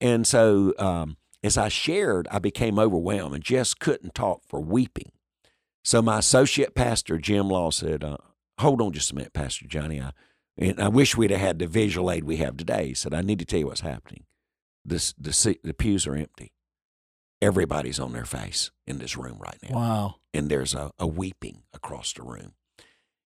And 0.00 0.26
so, 0.26 0.74
um, 0.78 1.16
as 1.42 1.56
I 1.56 1.68
shared, 1.68 2.26
I 2.30 2.38
became 2.40 2.78
overwhelmed 2.78 3.34
and 3.36 3.44
just 3.44 3.78
couldn't 3.78 4.14
talk 4.14 4.42
for 4.46 4.60
weeping. 4.60 5.12
So 5.84 6.02
my 6.02 6.18
associate 6.18 6.74
pastor, 6.74 7.18
Jim 7.18 7.48
Law, 7.48 7.70
said, 7.70 8.02
uh, 8.02 8.16
"Hold 8.58 8.82
on 8.82 8.92
just 8.92 9.12
a 9.12 9.14
minute, 9.14 9.32
Pastor 9.32 9.66
Johnny. 9.68 10.00
I, 10.00 10.10
and 10.58 10.80
I 10.80 10.88
wish 10.88 11.16
we'd 11.16 11.30
have 11.30 11.40
had 11.40 11.60
the 11.60 11.68
visual 11.68 12.10
aid 12.10 12.24
we 12.24 12.38
have 12.38 12.56
today." 12.56 12.88
He 12.88 12.94
said, 12.94 13.14
"I 13.14 13.22
need 13.22 13.38
to 13.38 13.44
tell 13.44 13.60
you 13.60 13.66
what's 13.68 13.80
happening. 13.80 14.24
This, 14.84 15.12
the 15.12 15.58
the 15.62 15.74
pews 15.74 16.06
are 16.06 16.16
empty. 16.16 16.52
Everybody's 17.42 18.00
on 18.00 18.12
their 18.12 18.24
face 18.24 18.70
in 18.86 18.98
this 18.98 19.16
room 19.16 19.38
right 19.38 19.58
now 19.68 19.76
wow. 19.76 20.14
and 20.32 20.48
there's 20.48 20.74
a, 20.74 20.90
a 20.98 21.06
weeping 21.06 21.62
across 21.74 22.12
the 22.12 22.22
room. 22.22 22.52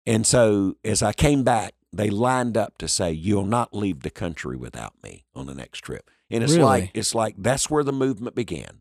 And 0.06 0.26
so 0.26 0.74
as 0.84 1.02
I 1.02 1.12
came 1.12 1.44
back, 1.44 1.74
they 1.92 2.10
lined 2.10 2.56
up 2.56 2.78
to 2.78 2.88
say, 2.88 3.12
You'll 3.12 3.44
not 3.44 3.74
leave 3.74 4.00
the 4.00 4.10
country 4.10 4.56
without 4.56 4.94
me 5.02 5.24
on 5.34 5.46
the 5.46 5.54
next 5.54 5.80
trip. 5.80 6.10
And 6.30 6.42
it's 6.42 6.52
Really? 6.54 6.64
like 6.64 6.90
it's 6.94 7.14
like 7.14 7.34
that's 7.38 7.68
where 7.70 7.84
the 7.84 7.92
movement 7.92 8.34
began. 8.34 8.80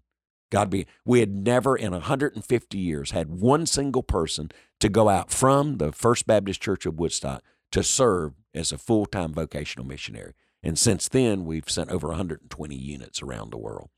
God 0.52 0.70
be 0.70 0.88
we 1.06 1.20
had 1.20 1.32
never 1.32 1.76
in 1.76 1.92
150 1.92 2.78
years 2.78 3.12
had 3.12 3.30
one 3.30 3.66
single 3.66 4.04
person 4.04 4.50
to 4.80 4.90
go 4.90 5.10
out 5.10 5.30
from 5.32 5.78
the 5.78 5.92
First 5.92 6.26
Baptist 6.26 6.62
Church 6.62 6.86
of 6.86 6.98
Woodstock 7.00 7.44
to 7.72 7.84
serve 7.84 8.34
as 8.54 8.72
a 8.72 8.78
full-time 8.80 9.32
vocational 9.34 9.86
missionary. 9.86 10.34
And 10.64 10.78
since 10.78 11.08
then 11.08 11.46
we've 11.46 11.70
sent 11.70 11.92
over 11.92 12.08
120 12.08 12.76
units 12.76 13.22
around 13.22 13.52
the 13.52 13.58
world. 13.60 13.90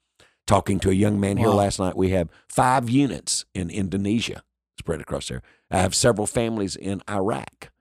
Talking 0.51 0.81
to 0.81 0.89
a 0.89 0.93
young 0.93 1.17
man 1.17 1.37
here 1.37 1.47
Wow. 1.47 1.55
last 1.55 1.79
night, 1.79 1.95
we 1.95 2.09
have 2.09 2.27
five 2.49 2.89
units 2.89 3.45
in 3.53 3.69
Indonesia 3.69 4.43
spread 4.77 4.99
across 4.99 5.29
there. 5.29 5.41
I 5.69 5.77
have 5.77 5.95
several 5.95 6.27
families 6.27 6.75
in 6.75 7.01
Iraq. 7.09 7.71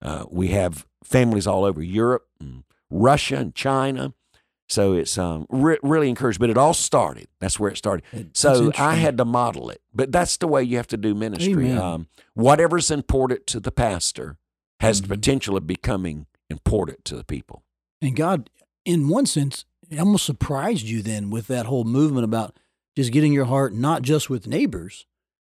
Uh, 0.00 0.26
we 0.30 0.48
have 0.48 0.86
families 1.02 1.48
all 1.48 1.64
over 1.64 1.82
Europe, 1.82 2.28
and 2.38 2.62
Russia, 2.88 3.34
and 3.38 3.52
China. 3.52 4.14
So 4.68 4.92
it's 4.92 5.18
um, 5.18 5.46
re- 5.50 5.80
really 5.82 6.08
encouraged. 6.08 6.38
But 6.38 6.50
it 6.50 6.56
all 6.56 6.72
started. 6.72 7.26
That's 7.40 7.58
where 7.58 7.72
it 7.72 7.76
started. 7.78 8.04
That's 8.12 8.38
So 8.38 8.70
I 8.78 8.94
had 8.94 9.16
to 9.18 9.24
model 9.24 9.68
it. 9.68 9.80
But 9.92 10.12
that's 10.12 10.36
the 10.36 10.46
way 10.46 10.62
you 10.62 10.76
have 10.76 10.86
to 10.88 10.96
do 10.96 11.16
ministry. 11.16 11.72
Um, 11.72 12.06
whatever's 12.34 12.92
important 12.92 13.48
to 13.48 13.58
the 13.58 13.72
pastor 13.72 14.36
has 14.78 15.00
Mhm. 15.00 15.02
the 15.02 15.08
potential 15.16 15.56
of 15.56 15.66
becoming 15.66 16.26
important 16.48 17.04
to 17.06 17.16
the 17.16 17.24
people. 17.24 17.64
And 18.00 18.14
God, 18.14 18.50
in 18.84 19.08
one 19.08 19.26
sense, 19.26 19.64
almost 19.98 20.24
surprised 20.24 20.86
you 20.86 21.02
then 21.02 21.30
with 21.30 21.46
that 21.48 21.66
whole 21.66 21.84
movement 21.84 22.24
about 22.24 22.56
just 22.96 23.12
getting 23.12 23.32
your 23.32 23.46
heart 23.46 23.74
not 23.74 24.02
just 24.02 24.30
with 24.30 24.46
neighbors, 24.46 25.06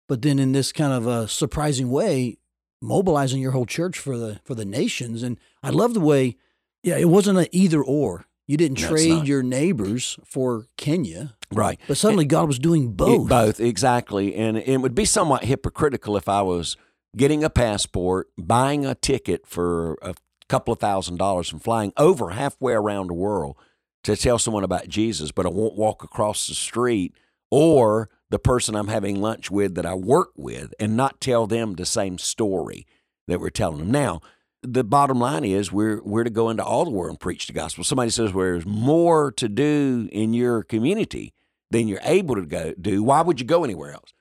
but 0.09 0.23
then 0.23 0.39
in 0.39 0.53
this 0.53 0.73
kind 0.73 0.93
of 0.93 1.07
a 1.07 1.27
surprising 1.29 1.91
way, 1.91 2.39
mobilizing 2.83 3.41
your 3.41 3.53
whole 3.53 3.67
church 3.67 3.99
for 3.99 4.17
the 4.17 4.41
for 4.45 4.55
the 4.55 4.65
nations. 4.65 5.23
And 5.23 5.39
I 5.63 5.71
love 5.71 5.95
the 5.95 6.01
way, 6.01 6.37
yeah, 6.83 6.97
it 6.97 7.09
wasn't 7.09 7.39
an 7.39 7.47
either 7.53 7.83
or. 7.83 8.27
You 8.47 8.57
didn't 8.57 8.79
trade 8.79 9.29
your 9.29 9.45
neighbors 9.45 10.19
for 10.25 10.67
Kenya, 10.77 11.37
Right. 11.53 11.79
but 11.87 11.97
suddenly 11.97 12.25
God 12.25 12.49
was 12.49 12.59
doing 12.59 12.85
It- 12.85 12.97
both. 12.97 13.29
both, 13.29 13.61
exactly. 13.61 14.35
And 14.35 14.57
it 14.57 14.79
would 14.81 14.95
be 14.95 15.05
somewhat 15.05 15.45
hypocritical 15.45 16.17
if 16.17 16.29
I 16.29 16.43
was 16.43 16.77
getting 17.17 17.45
a 17.45 17.51
passport, 17.51 18.29
buying 18.37 18.85
a 18.85 18.97
ticket 18.97 19.47
for 19.47 19.99
a 20.03 20.15
couple 20.49 20.73
of 20.73 20.81
thousand 20.81 21.17
dollars, 21.19 21.53
and 21.53 21.63
flying 21.63 21.93
over 21.97 22.31
halfway 22.31 22.73
around 22.73 23.07
the 23.07 23.15
world 23.15 23.55
to 24.05 24.17
tell 24.17 24.39
someone 24.39 24.65
about 24.65 24.89
Jesus, 24.89 25.31
but 25.33 25.47
I 25.47 25.51
won't 25.51 25.77
walk 25.77 26.03
across 26.03 26.47
the 26.47 26.55
street 26.55 27.15
or 27.51 28.09
the 28.31 28.39
person 28.39 28.75
I'm 28.75 28.89
having 28.89 29.21
lunch 29.21 29.51
with 29.51 29.75
that 29.75 29.85
I 29.87 29.95
work 29.95 30.31
with 30.37 30.73
and 30.79 30.97
not 30.97 31.21
tell 31.21 31.47
them 31.47 31.75
the 31.75 31.85
same 31.87 32.17
story 32.19 32.87
that 33.27 33.41
we're 33.41 33.51
telling 33.51 33.79
them. 33.79 33.91
Now, 33.91 34.21
the 34.63 34.85
bottom 34.85 35.19
line 35.19 35.45
is 35.45 35.73
we're 35.73 36.03
we're 36.03 36.25
to 36.25 36.31
go 36.31 36.51
into 36.51 36.63
all 36.65 36.85
the 36.85 36.91
world 36.91 37.11
and 37.11 37.21
preach 37.21 37.47
the 37.47 37.53
gospel. 37.53 37.83
Somebody 37.83 38.11
says 38.11 38.33
well, 38.33 38.45
there's 38.45 38.67
more 38.67 39.33
to 39.33 39.49
do 39.49 40.09
in 40.13 40.35
your 40.35 40.63
community 40.63 41.33
than 41.71 41.89
you're 41.89 42.01
able 42.03 42.35
to 42.35 42.45
go 42.47 42.75
do. 42.81 43.03
Why 43.03 43.23
would 43.23 43.41
you 43.41 43.47
go 43.47 43.65
anywhere 43.65 43.93
else? 43.93 44.13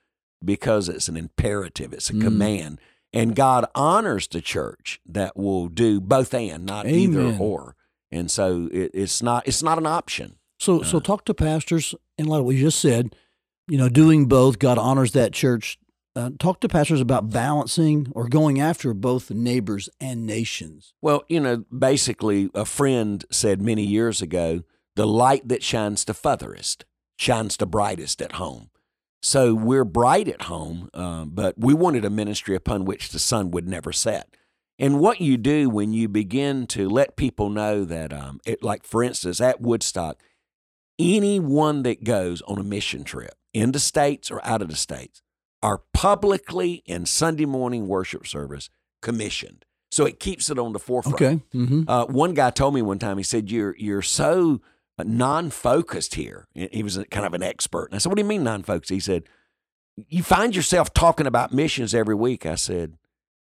Because 0.44 0.88
it's 0.88 1.08
an 1.08 1.16
imperative, 1.16 1.92
it's 1.92 2.08
a 2.10 2.14
Mm. 2.14 2.22
command. 2.22 2.80
And 3.12 3.34
God 3.36 3.66
honors 3.74 4.28
the 4.28 4.40
church 4.40 5.00
that 5.04 5.36
will 5.36 5.68
do 5.68 6.00
both 6.00 6.32
and, 6.32 6.64
not 6.64 6.86
either 6.86 7.20
or. 7.38 7.74
And 8.12 8.30
so 8.30 8.68
it, 8.72 8.90
it's 8.94 9.22
not 9.22 9.46
it's 9.46 9.62
not 9.62 9.78
an 9.78 9.86
option. 9.86 10.36
So, 10.58 10.82
so 10.82 10.98
Uh. 10.98 11.00
talk 11.00 11.24
to 11.26 11.34
pastors 11.34 11.94
of 12.18 12.26
what 12.26 12.54
you 12.54 12.60
just 12.60 12.80
said. 12.80 13.14
You 13.68 13.78
know, 13.78 13.88
doing 13.88 14.26
both. 14.26 14.58
God 14.58 14.78
honors 14.78 15.12
that 15.12 15.32
church. 15.32 15.78
Uh, 16.16 16.30
talk 16.40 16.60
to 16.60 16.68
pastors 16.68 17.00
about 17.00 17.30
balancing 17.30 18.08
or 18.16 18.28
going 18.28 18.60
after 18.60 18.92
both 18.92 19.30
neighbors 19.30 19.88
and 20.00 20.26
nations. 20.26 20.92
Well, 21.00 21.22
you 21.28 21.38
know, 21.38 21.64
basically, 21.76 22.50
a 22.52 22.64
friend 22.64 23.24
said 23.30 23.62
many 23.62 23.84
years 23.84 24.20
ago 24.20 24.64
the 24.96 25.06
light 25.06 25.46
that 25.48 25.62
shines 25.62 26.04
the 26.04 26.14
furthest 26.14 26.84
shines 27.16 27.56
the 27.56 27.66
brightest 27.66 28.20
at 28.20 28.32
home. 28.32 28.70
So 29.22 29.54
we're 29.54 29.84
bright 29.84 30.26
at 30.26 30.42
home, 30.42 30.88
uh, 30.94 31.26
but 31.26 31.54
we 31.58 31.74
wanted 31.74 32.04
a 32.04 32.10
ministry 32.10 32.56
upon 32.56 32.86
which 32.86 33.10
the 33.10 33.18
sun 33.18 33.50
would 33.50 33.68
never 33.68 33.92
set. 33.92 34.34
And 34.80 34.98
what 34.98 35.20
you 35.20 35.36
do 35.36 35.68
when 35.68 35.92
you 35.92 36.08
begin 36.08 36.66
to 36.68 36.88
let 36.88 37.14
people 37.14 37.50
know 37.50 37.84
that, 37.84 38.12
um, 38.12 38.40
it, 38.44 38.62
like 38.62 38.82
for 38.84 39.02
instance, 39.04 39.40
at 39.40 39.60
Woodstock, 39.60 40.18
anyone 40.98 41.82
that 41.82 42.02
goes 42.02 42.42
on 42.42 42.58
a 42.58 42.64
mission 42.64 43.04
trip 43.04 43.34
in 43.52 43.72
the 43.72 43.78
states 43.78 44.30
or 44.30 44.44
out 44.44 44.62
of 44.62 44.68
the 44.68 44.76
states 44.76 45.22
are 45.62 45.82
publicly 45.92 46.82
in 46.86 47.04
Sunday 47.06 47.44
morning 47.44 47.86
worship 47.86 48.26
service 48.26 48.70
commissioned. 49.02 49.64
So 49.92 50.06
it 50.06 50.18
keeps 50.18 50.50
it 50.50 50.58
on 50.58 50.72
the 50.72 50.78
forefront. 50.78 51.16
Okay. 51.16 51.42
Mm-hmm. 51.54 51.82
Uh, 51.86 52.06
one 52.06 52.32
guy 52.32 52.50
told 52.50 52.74
me 52.74 52.80
one 52.80 52.98
time, 52.98 53.18
he 53.18 53.24
said, 53.24 53.50
"You're 53.50 53.76
you're 53.76 54.02
so 54.02 54.60
non 55.04 55.50
focused 55.50 56.14
here. 56.14 56.46
He 56.54 56.82
was 56.82 56.98
kind 57.10 57.26
of 57.26 57.34
an 57.34 57.42
expert. 57.42 57.86
And 57.86 57.94
I 57.94 57.98
said, 57.98 58.10
What 58.10 58.16
do 58.16 58.22
you 58.22 58.28
mean 58.28 58.44
non 58.44 58.62
focused? 58.62 58.90
He 58.90 59.00
said, 59.00 59.24
You 60.08 60.22
find 60.22 60.54
yourself 60.54 60.92
talking 60.92 61.26
about 61.26 61.52
missions 61.52 61.94
every 61.94 62.14
week. 62.14 62.46
I 62.46 62.54
said, 62.54 62.96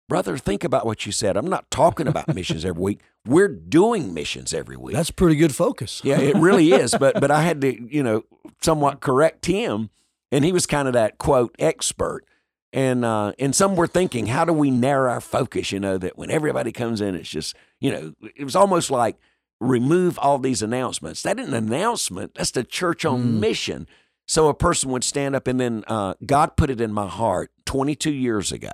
Brother, 0.09 0.37
think 0.37 0.63
about 0.63 0.85
what 0.85 1.05
you 1.05 1.11
said. 1.11 1.35
I'm 1.35 1.47
not 1.49 1.69
talking 1.69 2.07
about 2.07 2.33
missions 2.33 2.63
every 2.63 2.81
week. 2.81 3.01
We're 3.25 3.49
doing 3.49 4.13
missions 4.13 4.53
every 4.53 4.77
week. 4.77 4.95
That's 4.95 5.11
pretty 5.11 5.35
good 5.35 5.53
focus. 5.53 6.01
yeah, 6.03 6.17
it 6.19 6.35
really 6.37 6.71
is. 6.71 6.95
But 6.97 7.19
but 7.19 7.29
I 7.29 7.41
had 7.41 7.59
to, 7.61 7.93
you 7.93 8.03
know, 8.03 8.23
somewhat 8.61 9.01
correct 9.01 9.45
him. 9.45 9.89
And 10.31 10.43
he 10.45 10.51
was 10.51 10.65
kind 10.65 10.87
of 10.87 10.93
that 10.93 11.17
quote 11.17 11.53
expert. 11.59 12.23
And 12.71 13.03
uh, 13.03 13.33
and 13.37 13.53
some 13.53 13.75
were 13.75 13.87
thinking, 13.87 14.27
how 14.27 14.45
do 14.45 14.53
we 14.53 14.71
narrow 14.71 15.11
our 15.11 15.21
focus? 15.21 15.71
You 15.73 15.79
know, 15.79 15.97
that 15.97 16.17
when 16.17 16.31
everybody 16.31 16.71
comes 16.71 17.01
in, 17.01 17.15
it's 17.15 17.29
just, 17.29 17.55
you 17.81 17.91
know, 17.91 18.13
it 18.35 18.43
was 18.45 18.55
almost 18.55 18.89
like 18.91 19.17
remove 19.59 20.17
all 20.19 20.37
these 20.39 20.61
announcements. 20.61 21.21
That 21.23 21.39
isn't 21.39 21.53
an 21.53 21.65
announcement. 21.67 22.35
That's 22.35 22.51
the 22.51 22.63
church 22.63 23.03
on 23.05 23.23
Mm. 23.23 23.39
mission. 23.39 23.87
So 24.27 24.47
a 24.49 24.53
person 24.53 24.91
would 24.91 25.03
stand 25.05 25.35
up, 25.35 25.47
and 25.47 25.59
then 25.59 25.83
uh, 25.87 26.13
God 26.25 26.57
put 26.57 26.69
it 26.69 26.79
in 26.81 26.91
my 26.93 27.07
heart 27.07 27.51
22 27.65 28.11
years 28.11 28.51
ago 28.51 28.71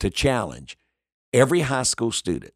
to 0.00 0.10
challenge 0.10 0.76
every 1.32 1.60
high 1.60 1.82
school 1.82 2.12
student 2.12 2.52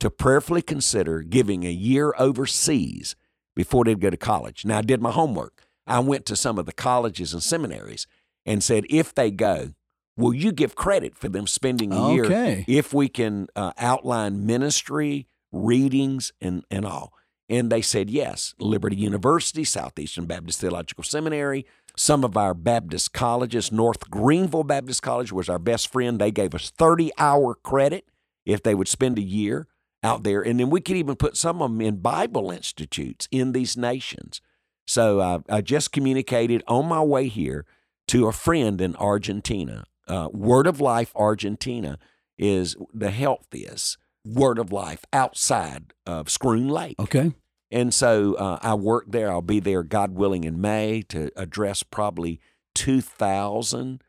to 0.00 0.10
prayerfully 0.10 0.62
consider 0.62 1.22
giving 1.22 1.64
a 1.64 1.70
year 1.70 2.14
overseas 2.18 3.16
before 3.54 3.84
they'd 3.84 4.00
go 4.00 4.10
to 4.10 4.16
college. 4.16 4.64
Now, 4.64 4.78
I 4.78 4.82
did 4.82 5.02
my 5.02 5.10
homework. 5.10 5.62
I 5.86 5.98
went 6.00 6.24
to 6.26 6.36
some 6.36 6.58
of 6.58 6.66
the 6.66 6.72
colleges 6.72 7.32
and 7.34 7.42
seminaries 7.42 8.06
and 8.46 8.62
said, 8.62 8.84
if 8.88 9.14
they 9.14 9.30
go, 9.30 9.70
will 10.16 10.32
you 10.32 10.52
give 10.52 10.74
credit 10.74 11.16
for 11.16 11.28
them 11.28 11.46
spending 11.46 11.92
a 11.92 12.12
year 12.12 12.24
Okay. 12.24 12.64
if 12.68 12.94
we 12.94 13.08
can 13.08 13.48
uh, 13.56 13.72
outline 13.76 14.46
ministry, 14.46 15.26
readings, 15.52 16.32
and, 16.40 16.64
and 16.70 16.86
all? 16.86 17.12
And 17.48 17.70
they 17.70 17.82
said 17.82 18.08
yes. 18.08 18.54
Liberty 18.60 18.96
University, 18.96 19.64
Southeastern 19.64 20.26
Baptist 20.26 20.60
Theological 20.60 21.02
Seminary, 21.04 21.66
some 22.00 22.24
of 22.24 22.34
our 22.34 22.54
Baptist 22.54 23.12
colleges, 23.12 23.70
North 23.70 24.08
Greenville 24.08 24.64
Baptist 24.64 25.02
College 25.02 25.32
was 25.32 25.50
our 25.50 25.58
best 25.58 25.92
friend. 25.92 26.18
They 26.18 26.30
gave 26.30 26.54
us 26.54 26.70
30 26.70 27.12
hour 27.18 27.54
credit 27.54 28.08
if 28.46 28.62
they 28.62 28.74
would 28.74 28.88
spend 28.88 29.18
a 29.18 29.22
year 29.22 29.66
out 30.02 30.22
there. 30.22 30.40
And 30.40 30.58
then 30.58 30.70
we 30.70 30.80
could 30.80 30.96
even 30.96 31.14
put 31.14 31.36
some 31.36 31.60
of 31.60 31.70
them 31.70 31.82
in 31.82 31.98
Bible 31.98 32.50
institutes 32.50 33.28
in 33.30 33.52
these 33.52 33.76
nations. 33.76 34.40
So 34.86 35.20
uh, 35.20 35.40
I 35.50 35.60
just 35.60 35.92
communicated 35.92 36.64
on 36.66 36.86
my 36.86 37.02
way 37.02 37.28
here 37.28 37.66
to 38.08 38.28
a 38.28 38.32
friend 38.32 38.80
in 38.80 38.96
Argentina. 38.96 39.84
Uh, 40.08 40.30
Word 40.32 40.66
of 40.66 40.80
Life 40.80 41.12
Argentina 41.14 41.98
is 42.38 42.76
the 42.94 43.10
healthiest 43.10 43.98
Word 44.24 44.58
of 44.58 44.72
Life 44.72 45.04
outside 45.12 45.92
of 46.06 46.28
Schroon 46.28 46.70
Lake. 46.70 46.98
Okay. 46.98 47.32
And 47.70 47.94
so 47.94 48.34
uh, 48.34 48.58
I 48.62 48.74
work 48.74 49.04
there. 49.08 49.30
I'll 49.30 49.42
be 49.42 49.60
there, 49.60 49.82
God 49.82 50.14
willing, 50.14 50.44
in 50.44 50.60
May 50.60 51.02
to 51.08 51.30
address 51.36 51.82
probably 51.82 52.40
2,000 52.74 54.02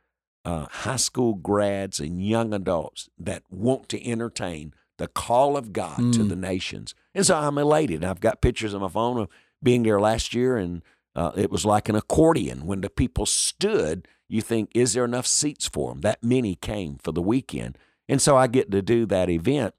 uh, 0.43 0.65
high 0.69 0.95
school 0.95 1.35
grads 1.35 1.99
and 1.99 2.25
young 2.25 2.53
adults 2.53 3.09
that 3.19 3.43
want 3.49 3.87
to 3.89 4.03
entertain 4.05 4.73
the 4.97 5.07
call 5.07 5.55
of 5.57 5.71
God 5.73 5.97
to 6.13 6.19
Mm. 6.19 6.29
the 6.29 6.35
nations. 6.35 6.93
And 7.13 7.25
so 7.25 7.37
I'm 7.37 7.57
elated. 7.57 8.03
I've 8.03 8.19
got 8.19 8.41
pictures 8.41 8.73
on 8.73 8.81
my 8.81 8.87
phone 8.89 9.17
of 9.19 9.27
being 9.63 9.83
there 9.83 9.99
last 9.99 10.33
year, 10.33 10.57
and 10.57 10.81
uh, 11.15 11.31
it 11.35 11.51
was 11.51 11.65
like 11.65 11.89
an 11.89 11.95
accordion. 11.95 12.65
When 12.65 12.81
the 12.81 12.89
people 12.89 13.25
stood, 13.25 14.07
you 14.27 14.41
think, 14.41 14.71
is 14.73 14.93
there 14.93 15.05
enough 15.05 15.27
seats 15.27 15.67
for 15.67 15.91
them? 15.91 16.01
That 16.01 16.23
many 16.23 16.55
came 16.55 16.97
for 16.97 17.11
the 17.11 17.21
weekend. 17.21 17.77
And 18.09 18.21
so 18.21 18.35
I 18.37 18.47
get 18.47 18.71
to 18.71 18.81
do 18.81 19.05
that 19.07 19.29
event 19.29 19.73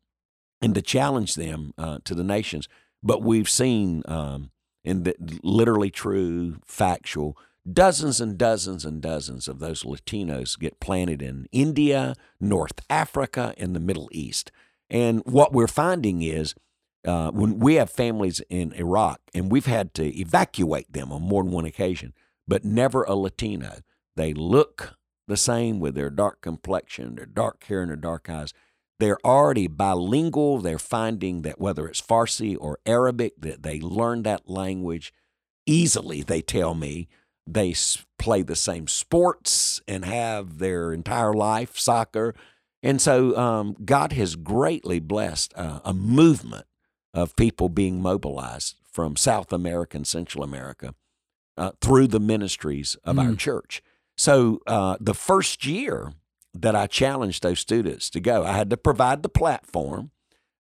and 0.60 0.74
to 0.74 0.82
challenge 0.82 1.34
them 1.34 1.72
uh, 1.78 1.98
to 2.04 2.14
the 2.14 2.24
nations. 2.24 2.68
But 3.02 3.22
we've 3.22 3.48
seen, 3.48 4.02
um, 4.06 4.50
the, 4.84 5.14
literally 5.42 5.90
true, 5.90 6.58
factual, 6.64 7.36
dozens 7.70 8.20
and 8.20 8.36
dozens 8.36 8.84
and 8.84 9.00
dozens 9.00 9.48
of 9.48 9.58
those 9.58 9.84
Latinos 9.84 10.58
get 10.58 10.80
planted 10.80 11.22
in 11.22 11.46
India, 11.52 12.14
North 12.40 12.80
Africa, 12.90 13.54
and 13.56 13.74
the 13.74 13.80
Middle 13.80 14.08
East. 14.12 14.50
And 14.90 15.22
what 15.24 15.52
we're 15.52 15.68
finding 15.68 16.22
is 16.22 16.54
uh, 17.06 17.30
when 17.30 17.58
we 17.58 17.74
have 17.74 17.90
families 17.90 18.40
in 18.48 18.72
Iraq, 18.72 19.20
and 19.34 19.50
we've 19.50 19.66
had 19.66 19.94
to 19.94 20.18
evacuate 20.18 20.92
them 20.92 21.12
on 21.12 21.22
more 21.22 21.42
than 21.42 21.52
one 21.52 21.64
occasion, 21.64 22.12
but 22.46 22.64
never 22.64 23.02
a 23.04 23.14
Latino. 23.14 23.78
They 24.16 24.34
look 24.34 24.96
the 25.26 25.36
same 25.36 25.80
with 25.80 25.94
their 25.94 26.10
dark 26.10 26.40
complexion, 26.40 27.14
their 27.14 27.26
dark 27.26 27.64
hair, 27.64 27.82
and 27.82 27.90
their 27.90 27.96
dark 27.96 28.28
eyes 28.28 28.52
they're 28.98 29.24
already 29.24 29.66
bilingual. 29.66 30.58
They're 30.58 30.78
finding 30.78 31.42
that 31.42 31.60
whether 31.60 31.88
it's 31.88 32.00
Farsi 32.00 32.56
or 32.58 32.78
Arabic, 32.86 33.34
that 33.40 33.62
they 33.62 33.80
learn 33.80 34.22
that 34.22 34.48
language 34.48 35.12
easily. 35.66 36.22
They 36.22 36.40
tell 36.42 36.74
me 36.74 37.08
they 37.46 37.74
play 38.18 38.42
the 38.42 38.54
same 38.56 38.86
sports 38.86 39.80
and 39.88 40.04
have 40.04 40.58
their 40.58 40.92
entire 40.92 41.32
life 41.34 41.76
soccer, 41.78 42.34
and 42.82 43.00
so 43.00 43.36
um, 43.36 43.76
God 43.84 44.12
has 44.12 44.36
greatly 44.36 45.00
blessed 45.00 45.52
uh, 45.56 45.80
a 45.84 45.92
movement 45.92 46.66
of 47.14 47.34
people 47.36 47.68
being 47.68 48.00
mobilized 48.00 48.76
from 48.90 49.16
South 49.16 49.52
America 49.52 49.96
and 49.96 50.06
Central 50.06 50.44
America 50.44 50.94
uh, 51.56 51.72
through 51.80 52.06
the 52.06 52.20
ministries 52.20 52.96
of 53.04 53.18
our 53.18 53.32
Mm. 53.32 53.38
church. 53.38 53.82
So 54.16 54.60
uh, 54.66 54.96
the 55.00 55.14
first 55.14 55.64
year 55.66 56.12
that 56.54 56.76
I 56.76 56.86
challenged 56.86 57.42
those 57.42 57.60
students 57.60 58.10
to 58.10 58.20
go. 58.20 58.44
I 58.44 58.52
had 58.52 58.70
to 58.70 58.76
provide 58.76 59.22
the 59.22 59.28
platform. 59.28 60.10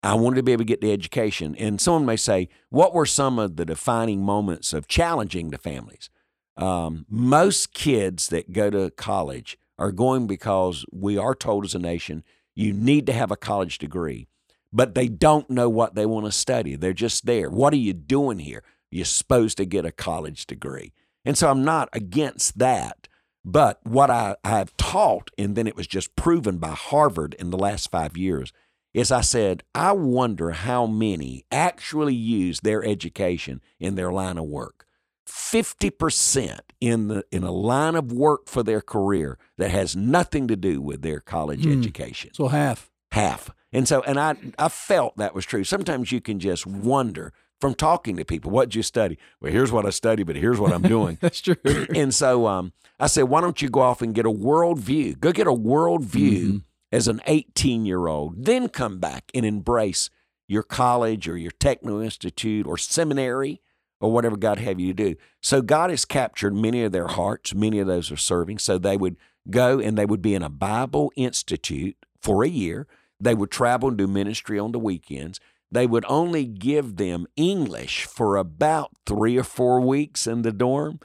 I 0.04 0.14
wanted 0.14 0.36
to 0.38 0.44
be 0.44 0.52
able 0.52 0.62
to 0.62 0.66
get 0.66 0.82
the 0.82 0.92
education. 0.92 1.56
And 1.56 1.82
someone 1.82 2.06
may 2.06 2.18
say, 2.18 2.50
what 2.70 2.94
were 2.94 3.06
some 3.06 3.40
of 3.40 3.56
the 3.56 3.66
defining 3.66 4.22
moments 4.22 4.74
of 4.74 4.88
challenging 4.88 5.50
the 5.50 5.58
families? 5.58 6.10
Um, 6.56 7.06
most 7.10 7.74
kids 7.74 8.30
that 8.30 8.52
go 8.52 8.70
to 8.70 8.92
college 8.92 9.58
are 9.78 9.92
going 9.92 10.28
because 10.28 10.86
we 10.92 11.18
are 11.18 11.36
told 11.36 11.66
as 11.66 11.76
a 11.76 11.80
nation, 11.80 12.24
you 12.56 12.74
need 12.74 13.06
to 13.06 13.14
have 13.14 13.32
a 13.32 13.38
college 13.38 13.78
degree, 13.78 14.28
but 14.74 14.96
they 14.96 15.08
don't 15.08 15.50
know 15.50 15.70
what 15.70 15.96
they 15.96 16.06
want 16.06 16.26
to 16.26 16.32
study. 16.32 16.76
They're 16.76 16.94
just 16.94 17.26
there. 17.26 17.50
What 17.50 17.74
are 17.74 17.78
you 17.78 17.94
doing 17.94 18.40
here? 18.40 18.64
You're 18.90 19.06
supposed 19.06 19.58
to 19.58 19.66
get 19.66 19.86
a 19.86 19.92
college 19.92 20.48
degree. 20.48 20.94
And 21.24 21.38
so 21.38 21.50
I'm 21.50 21.64
not 21.64 21.90
against 21.94 22.58
that. 22.58 23.08
But 23.50 23.80
what 23.86 24.12
I, 24.12 24.36
I 24.44 24.50
have 24.50 24.76
taught, 24.76 25.32
and 25.38 25.56
then 25.56 25.68
it 25.68 25.76
was 25.78 25.88
just 25.88 26.18
proven 26.18 26.58
by 26.58 26.72
Harvard 26.72 27.34
in 27.36 27.50
the 27.50 27.58
last 27.58 27.90
five 27.90 28.18
years, 28.18 28.52
is 28.94 29.10
I 29.10 29.22
said, 29.22 29.64
I 29.74 29.94
wonder 29.94 30.52
how 30.52 30.86
many 30.86 31.46
actually 31.50 32.14
use 32.14 32.60
their 32.60 32.84
education 32.84 33.62
in 33.80 33.96
their 33.96 34.12
line 34.12 34.38
of 34.38 34.44
work. 34.46 34.86
50% 35.28 36.60
in 36.82 37.08
the 37.08 37.24
in 37.32 37.44
a 37.44 37.52
line 37.52 37.96
of 37.96 38.12
work 38.12 38.48
for 38.48 38.64
their 38.64 38.82
career 38.82 39.38
that 39.58 39.72
has 39.72 39.96
nothing 39.96 40.48
to 40.48 40.56
do 40.56 40.82
with 40.82 41.02
their 41.02 41.20
college 41.20 41.64
Hmm. 41.66 41.72
education 41.72 42.32
So 42.34 42.48
half. 42.48 42.92
half. 43.12 43.50
And 43.74 43.88
so, 43.88 44.02
and 44.04 44.20
I, 44.20 44.36
I 44.58 44.70
felt 44.70 45.18
that 45.18 45.36
was 45.36 45.46
true. 45.46 45.64
Sometimes 45.64 46.12
you 46.12 46.22
can 46.22 46.40
just 46.40 46.66
wonder 46.66 47.34
from 47.60 47.74
talking 47.74 48.16
to 48.18 48.26
people, 48.26 48.52
what'd 48.52 48.76
you 48.76 48.84
study? 48.84 49.18
Well, 49.42 49.52
here's 49.52 49.72
what 49.72 49.86
I 49.86 49.90
study, 49.90 50.24
but 50.24 50.36
here's 50.36 50.60
what 50.60 50.72
I'm 50.74 50.82
doing. 50.84 51.18
That's 51.22 51.42
true. 51.42 51.56
and 51.96 52.14
so 52.14 52.46
um, 52.48 52.74
I 53.00 53.08
said, 53.08 53.24
why 53.24 53.42
don't 53.42 53.62
you 53.62 53.70
go 53.70 53.82
off 53.82 54.02
and 54.02 54.14
get 54.14 54.26
a 54.26 54.32
world 54.32 54.80
view? 54.80 55.16
Go 55.16 55.32
get 55.32 55.48
a 55.48 55.54
world 55.54 56.04
view 56.04 56.48
Mhm. 56.54 56.64
as 56.92 57.08
an 57.08 57.22
18 57.28 57.86
year 57.86 58.08
old, 58.08 58.46
then 58.46 58.70
come 58.70 59.00
back 59.00 59.32
and 59.34 59.46
embrace 59.46 60.10
your 60.48 60.64
college 60.64 61.28
or 61.28 61.36
your 61.38 61.52
techno 61.52 62.02
institute 62.02 62.66
or 62.66 62.78
seminary 62.78 63.62
or 64.00 64.12
whatever 64.12 64.38
God 64.38 64.60
have 64.60 64.80
you 64.80 64.94
to 64.94 65.10
do. 65.12 65.16
So 65.42 65.62
God 65.62 65.90
has 65.90 66.06
captured 66.06 66.54
many 66.54 66.84
of 66.84 66.92
their 66.92 67.08
hearts. 67.08 67.54
Many 67.56 67.80
of 67.80 67.88
those 67.88 68.12
are 68.12 68.18
serving. 68.18 68.60
So 68.60 68.78
they 68.78 68.96
would 68.96 69.18
go 69.50 69.80
and 69.80 69.98
they 69.98 70.06
would 70.06 70.22
be 70.22 70.36
in 70.36 70.44
a 70.44 70.50
Bible 70.50 71.12
institute 71.16 71.96
for 72.22 72.44
a 72.44 72.48
year. 72.48 72.86
They 73.20 73.34
would 73.34 73.50
travel 73.50 73.90
and 73.90 73.98
do 73.98 74.06
ministry 74.08 74.60
on 74.60 74.72
the 74.72 74.80
weekends. 74.80 75.40
They 75.72 75.86
would 75.86 76.06
only 76.08 76.46
give 76.46 76.96
them 76.96 77.28
English 77.36 78.06
for 78.06 78.38
about 78.38 78.92
three 79.06 79.38
or 79.38 79.44
four 79.44 79.82
weeks 79.82 80.26
in 80.26 80.42
the 80.42 80.52
dorm. 80.52 81.00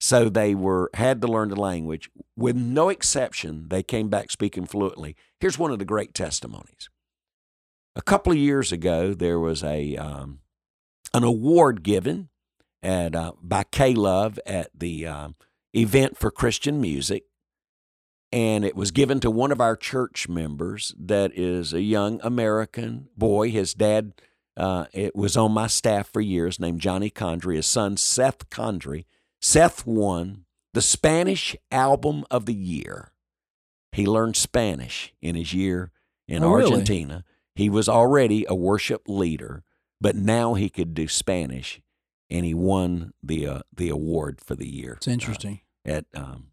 So 0.00 0.28
they 0.28 0.54
were 0.54 0.90
had 0.94 1.20
to 1.22 1.28
learn 1.28 1.48
the 1.48 1.56
language. 1.56 2.10
With 2.36 2.56
no 2.56 2.88
exception, 2.88 3.66
they 3.68 3.82
came 3.82 4.08
back 4.08 4.30
speaking 4.30 4.66
fluently. 4.66 5.16
Here's 5.40 5.58
one 5.58 5.72
of 5.72 5.78
the 5.78 5.84
great 5.84 6.14
testimonies. 6.14 6.88
A 7.96 8.02
couple 8.02 8.32
of 8.32 8.38
years 8.38 8.70
ago, 8.70 9.12
there 9.12 9.40
was 9.40 9.64
a 9.64 9.96
um, 9.96 10.40
an 11.12 11.24
award 11.24 11.82
given 11.82 12.28
at 12.82 13.14
uh, 13.14 13.32
by 13.42 13.64
K 13.64 13.94
Love 13.94 14.38
at 14.46 14.70
the 14.72 15.06
um, 15.06 15.34
event 15.74 16.16
for 16.16 16.30
Christian 16.30 16.80
music, 16.80 17.24
and 18.32 18.64
it 18.64 18.76
was 18.76 18.90
given 18.90 19.20
to 19.20 19.30
one 19.30 19.52
of 19.52 19.60
our 19.60 19.76
church 19.76 20.28
members 20.28 20.94
that 20.98 21.32
is 21.36 21.72
a 21.72 21.80
young 21.82 22.20
American 22.22 23.08
boy. 23.16 23.50
His 23.50 23.74
dad 23.74 24.12
uh, 24.56 24.86
it 24.92 25.14
was 25.14 25.36
on 25.36 25.52
my 25.52 25.68
staff 25.68 26.08
for 26.08 26.20
years, 26.20 26.58
named 26.58 26.80
Johnny 26.80 27.10
Condrey. 27.10 27.54
His 27.56 27.66
son 27.66 27.96
Seth 27.96 28.50
Condrey. 28.50 29.04
Seth 29.40 29.86
won 29.86 30.44
the 30.74 30.82
Spanish 30.82 31.54
Album 31.70 32.24
of 32.30 32.46
the 32.46 32.54
Year. 32.54 33.12
He 33.92 34.04
learned 34.04 34.34
Spanish 34.36 35.14
in 35.22 35.36
his 35.36 35.54
year 35.54 35.92
in 36.26 36.42
Oh, 36.42 36.50
really? 36.52 36.72
Argentina. 36.72 37.24
He 37.54 37.70
was 37.70 37.88
already 37.88 38.44
a 38.48 38.54
worship 38.54 39.02
leader, 39.08 39.62
but 40.00 40.16
now 40.16 40.54
he 40.54 40.68
could 40.68 40.92
do 40.92 41.06
Spanish. 41.08 41.80
and 42.30 42.44
he 42.44 42.52
won 42.52 43.14
the 43.22 43.46
uh, 43.46 43.60
the 43.74 43.88
award 43.88 44.40
for 44.44 44.54
the 44.56 44.68
year. 44.68 44.94
It's 44.98 45.08
interesting. 45.08 45.60
uh, 45.86 45.90
at 45.92 46.04
um, 46.14 46.48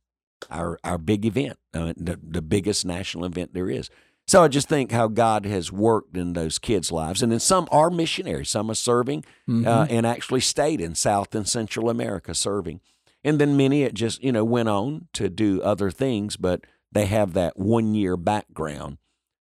our 0.50 0.80
our 0.84 0.98
big 0.98 1.26
event, 1.26 1.58
uh, 1.74 1.94
the 1.98 2.20
the 2.22 2.42
biggest 2.42 2.86
national 2.86 3.26
event 3.26 3.54
there 3.54 3.70
is. 3.70 3.90
So 4.28 4.44
I 4.44 4.48
just 4.48 4.68
think 4.68 4.92
how 4.92 5.08
God 5.08 5.46
has 5.46 5.72
worked 5.72 6.18
in 6.18 6.34
those 6.34 6.58
kids' 6.58 6.92
lives, 6.92 7.22
and 7.22 7.32
then 7.32 7.40
some 7.40 7.68
are 7.72 7.92
missionaries, 7.92 8.50
some 8.50 8.72
are 8.72 8.76
serving, 8.76 9.24
Mm-hmm. 9.48 9.68
uh, 9.68 9.86
and 9.90 10.06
actually 10.08 10.42
stayed 10.42 10.82
in 10.82 10.96
South 10.96 11.36
and 11.36 11.48
Central 11.48 11.90
America 11.90 12.34
serving, 12.34 12.82
and 13.24 13.40
then 13.40 13.56
many 13.56 13.84
it 13.84 13.94
just 13.94 14.24
you 14.24 14.32
know 14.32 14.44
went 14.44 14.70
on 14.70 15.08
to 15.14 15.30
do 15.30 15.62
other 15.62 15.92
things, 15.92 16.38
but 16.38 16.62
they 16.92 17.06
have 17.06 17.34
that 17.34 17.58
one 17.60 17.94
year 17.94 18.18
background 18.18 18.98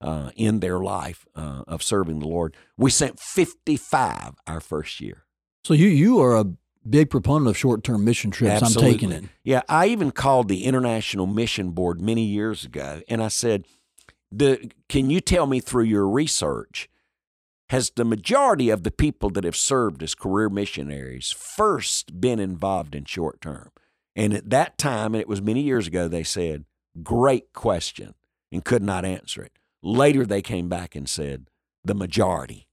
uh, 0.01 0.31
in 0.37 0.61
their 0.61 0.79
life 0.79 1.27
uh, 1.35 1.63
of 1.67 1.83
serving 1.83 2.21
the 2.21 2.29
Lord. 2.29 2.55
We 2.77 2.91
sent 2.91 3.19
fifty 3.19 3.77
five 3.77 4.35
our 4.47 4.61
first 4.61 5.01
year. 5.01 5.25
So 5.65 5.75
you 5.75 5.89
you 5.89 6.21
are 6.21 6.37
a 6.37 6.45
big 6.91 7.11
proponent 7.11 7.49
of 7.49 7.57
short 7.57 7.85
term 7.85 8.05
mission 8.05 8.31
trips. 8.31 8.63
I'm 8.63 8.73
taking 8.83 9.13
it. 9.13 9.25
Yeah, 9.45 9.63
I 9.69 9.87
even 9.87 10.11
called 10.11 10.49
the 10.49 10.65
International 10.65 11.27
Mission 11.27 11.71
Board 11.71 12.01
many 12.01 12.25
years 12.25 12.65
ago, 12.65 13.03
and 13.09 13.23
I 13.23 13.29
said, 13.29 13.67
"The 14.31 14.71
can 14.89 15.11
you 15.11 15.21
tell 15.21 15.47
me 15.47 15.61
through 15.61 15.85
your 15.85 16.09
research, 16.09 16.89
has 17.71 17.91
the 17.91 18.05
majority 18.05 18.71
of 18.71 18.83
the 18.83 18.91
people 18.91 19.31
that 19.31 19.45
have 19.45 19.57
served 19.57 20.03
as 20.03 20.15
career 20.15 20.49
missionaries 20.49 21.31
first 21.31 22.21
been 22.21 22.39
involved 22.39 22.95
in 22.95 23.05
short 23.05 23.41
term?" 23.41 23.71
And 24.17 24.35
at 24.35 24.51
that 24.51 24.79
time, 24.79 25.15
and 25.15 25.21
it 25.21 25.29
was 25.29 25.41
many 25.41 25.63
years 25.63 25.87
ago, 25.87 26.09
they 26.09 26.25
said, 26.25 26.65
"Great 27.03 27.53
question," 27.53 28.15
and 28.51 28.65
could 28.65 28.83
not 28.83 29.05
answer 29.05 29.43
it. 29.43 29.53
Later, 29.83 30.27
they 30.27 30.43
came 30.43 30.69
back 30.69 30.97
and 30.97 31.09
said, 31.09 31.49
"The 31.85 31.95
majority." 31.95 32.68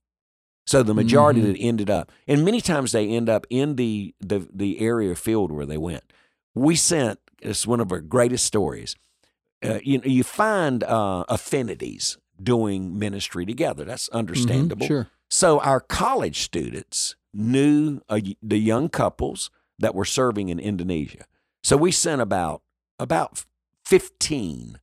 So 0.66 0.82
the 0.82 0.94
majority 0.94 1.40
Mhm. 1.40 1.46
that 1.52 1.58
ended 1.58 1.90
up, 1.90 2.10
and 2.26 2.44
many 2.44 2.60
times 2.60 2.92
they 2.92 3.08
end 3.08 3.28
up 3.28 3.46
in 3.50 3.76
the 3.76 4.14
the 4.20 4.48
the 4.52 4.80
area 4.80 5.14
field 5.14 5.52
where 5.52 5.66
they 5.66 5.78
went. 5.78 6.12
We 6.54 6.74
sent. 6.76 7.20
It's 7.40 7.66
one 7.66 7.80
of 7.80 7.92
our 7.92 8.00
greatest 8.00 8.44
stories. 8.44 8.96
Uh, 9.64 9.78
you 9.84 10.00
you 10.04 10.24
find 10.24 10.82
uh, 10.84 11.24
affinities 11.28 12.18
doing 12.42 12.98
ministry 12.98 13.46
together. 13.46 13.84
That's 13.84 14.08
understandable. 14.10 14.84
Mhm, 14.86 14.88
Sure. 14.88 15.08
So 15.30 15.60
our 15.60 15.80
college 15.80 16.40
students 16.42 17.14
knew 17.32 18.00
uh, 18.08 18.20
the 18.42 18.58
young 18.58 18.88
couples 18.88 19.50
that 19.78 19.94
were 19.94 20.04
serving 20.04 20.48
in 20.48 20.58
Indonesia. 20.58 21.24
So 21.62 21.76
we 21.76 21.92
sent 21.92 22.20
about 22.20 22.62
about 22.98 23.44
fifteen 23.84 24.80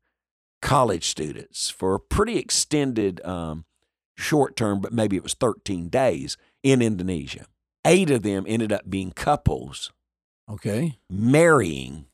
college 0.62 1.08
students 1.08 1.70
for 1.70 1.94
a 1.96 2.00
pretty 2.00 2.38
extended 2.38 3.20
um, 3.26 3.66
short 4.16 4.56
term, 4.56 4.80
but 4.82 4.94
maybe 4.94 5.16
it 5.16 5.24
was 5.24 5.34
thirteen 5.34 5.90
days 5.90 6.38
in 6.64 6.82
Indonesia. 6.82 7.46
Eight 7.86 8.10
of 8.10 8.24
them 8.24 8.46
ended 8.48 8.72
up 8.72 8.90
being 8.90 9.12
couples 9.12 9.92
Okay. 10.50 10.98
marrying, 11.10 12.06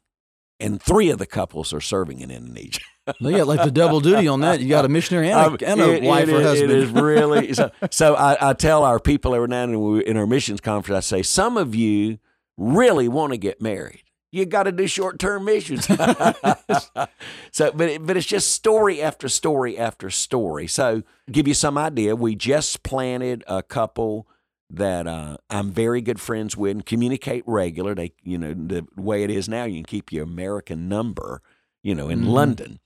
and 0.60 0.82
three 0.82 1.10
of 1.10 1.20
the 1.20 1.26
couples 1.26 1.74
are 1.74 1.82
serving 1.82 2.20
in 2.22 2.32
Indonesia. 2.32 2.82
They 3.20 3.32
got 3.32 3.48
like 3.48 3.64
the 3.64 3.72
double 3.72 4.02
duty 4.02 4.28
on 4.28 4.42
that. 4.42 4.60
You 4.60 4.70
got 4.70 4.86
a 4.86 4.88
missionary 4.88 5.32
and 5.32 5.40
a, 5.40 5.46
Um, 5.48 5.58
and 5.66 5.82
a 5.82 5.94
it- 5.96 6.04
wife 6.04 6.30
it 6.30 6.34
or 6.36 6.42
is- 6.42 6.46
husband. 6.46 6.72
It 6.72 6.78
is 6.78 6.90
really 6.92 7.54
so. 7.60 7.72
so 7.90 8.14
I, 8.14 8.50
I 8.52 8.54
tell 8.54 8.84
our 8.84 9.00
people 9.00 9.34
every 9.34 9.48
now 9.48 9.64
and 9.64 9.74
then 9.74 10.02
in 10.04 10.16
our 10.16 10.28
missions 10.28 10.62
conference, 10.62 10.96
I 11.12 11.18
say, 11.18 11.24
some 11.24 11.58
of 11.58 11.74
you 11.74 12.20
really 12.56 13.08
want 13.08 13.32
to 13.34 13.38
get 13.38 13.62
married. 13.64 14.04
You 14.32 14.46
got 14.46 14.64
to 14.64 14.72
do 14.72 14.86
short 14.88 15.18
term 15.20 15.46
missions. 15.46 15.86
so, 17.52 17.72
but 17.74 17.90
it, 17.90 18.06
but 18.06 18.18
it's 18.18 18.26
just 18.28 18.52
story 18.52 19.02
after 19.02 19.28
story 19.30 19.78
after 19.78 20.10
story. 20.10 20.68
So, 20.68 21.04
give 21.32 21.48
you 21.48 21.54
some 21.54 21.78
idea. 21.78 22.16
We 22.16 22.36
just 22.36 22.84
planted 22.84 23.44
a 23.48 23.64
couple 23.64 24.28
that 24.70 25.08
uh, 25.08 25.38
I'm 25.50 25.72
very 25.72 26.02
good 26.02 26.22
friends 26.22 26.56
with 26.56 26.72
and 26.72 26.86
communicate 26.86 27.44
regular. 27.48 27.96
They, 27.96 28.14
you 28.24 28.38
know, 28.38 28.54
the 28.54 28.86
way 28.96 29.24
it 29.24 29.32
is 29.32 29.50
now, 29.50 29.64
you 29.64 29.78
can 29.78 29.86
keep 29.86 30.12
your 30.12 30.24
American 30.26 30.88
number, 30.88 31.42
you 31.82 31.96
know, 31.96 32.08
in 32.10 32.22
Mhm. 32.26 32.30
London. 32.30 32.80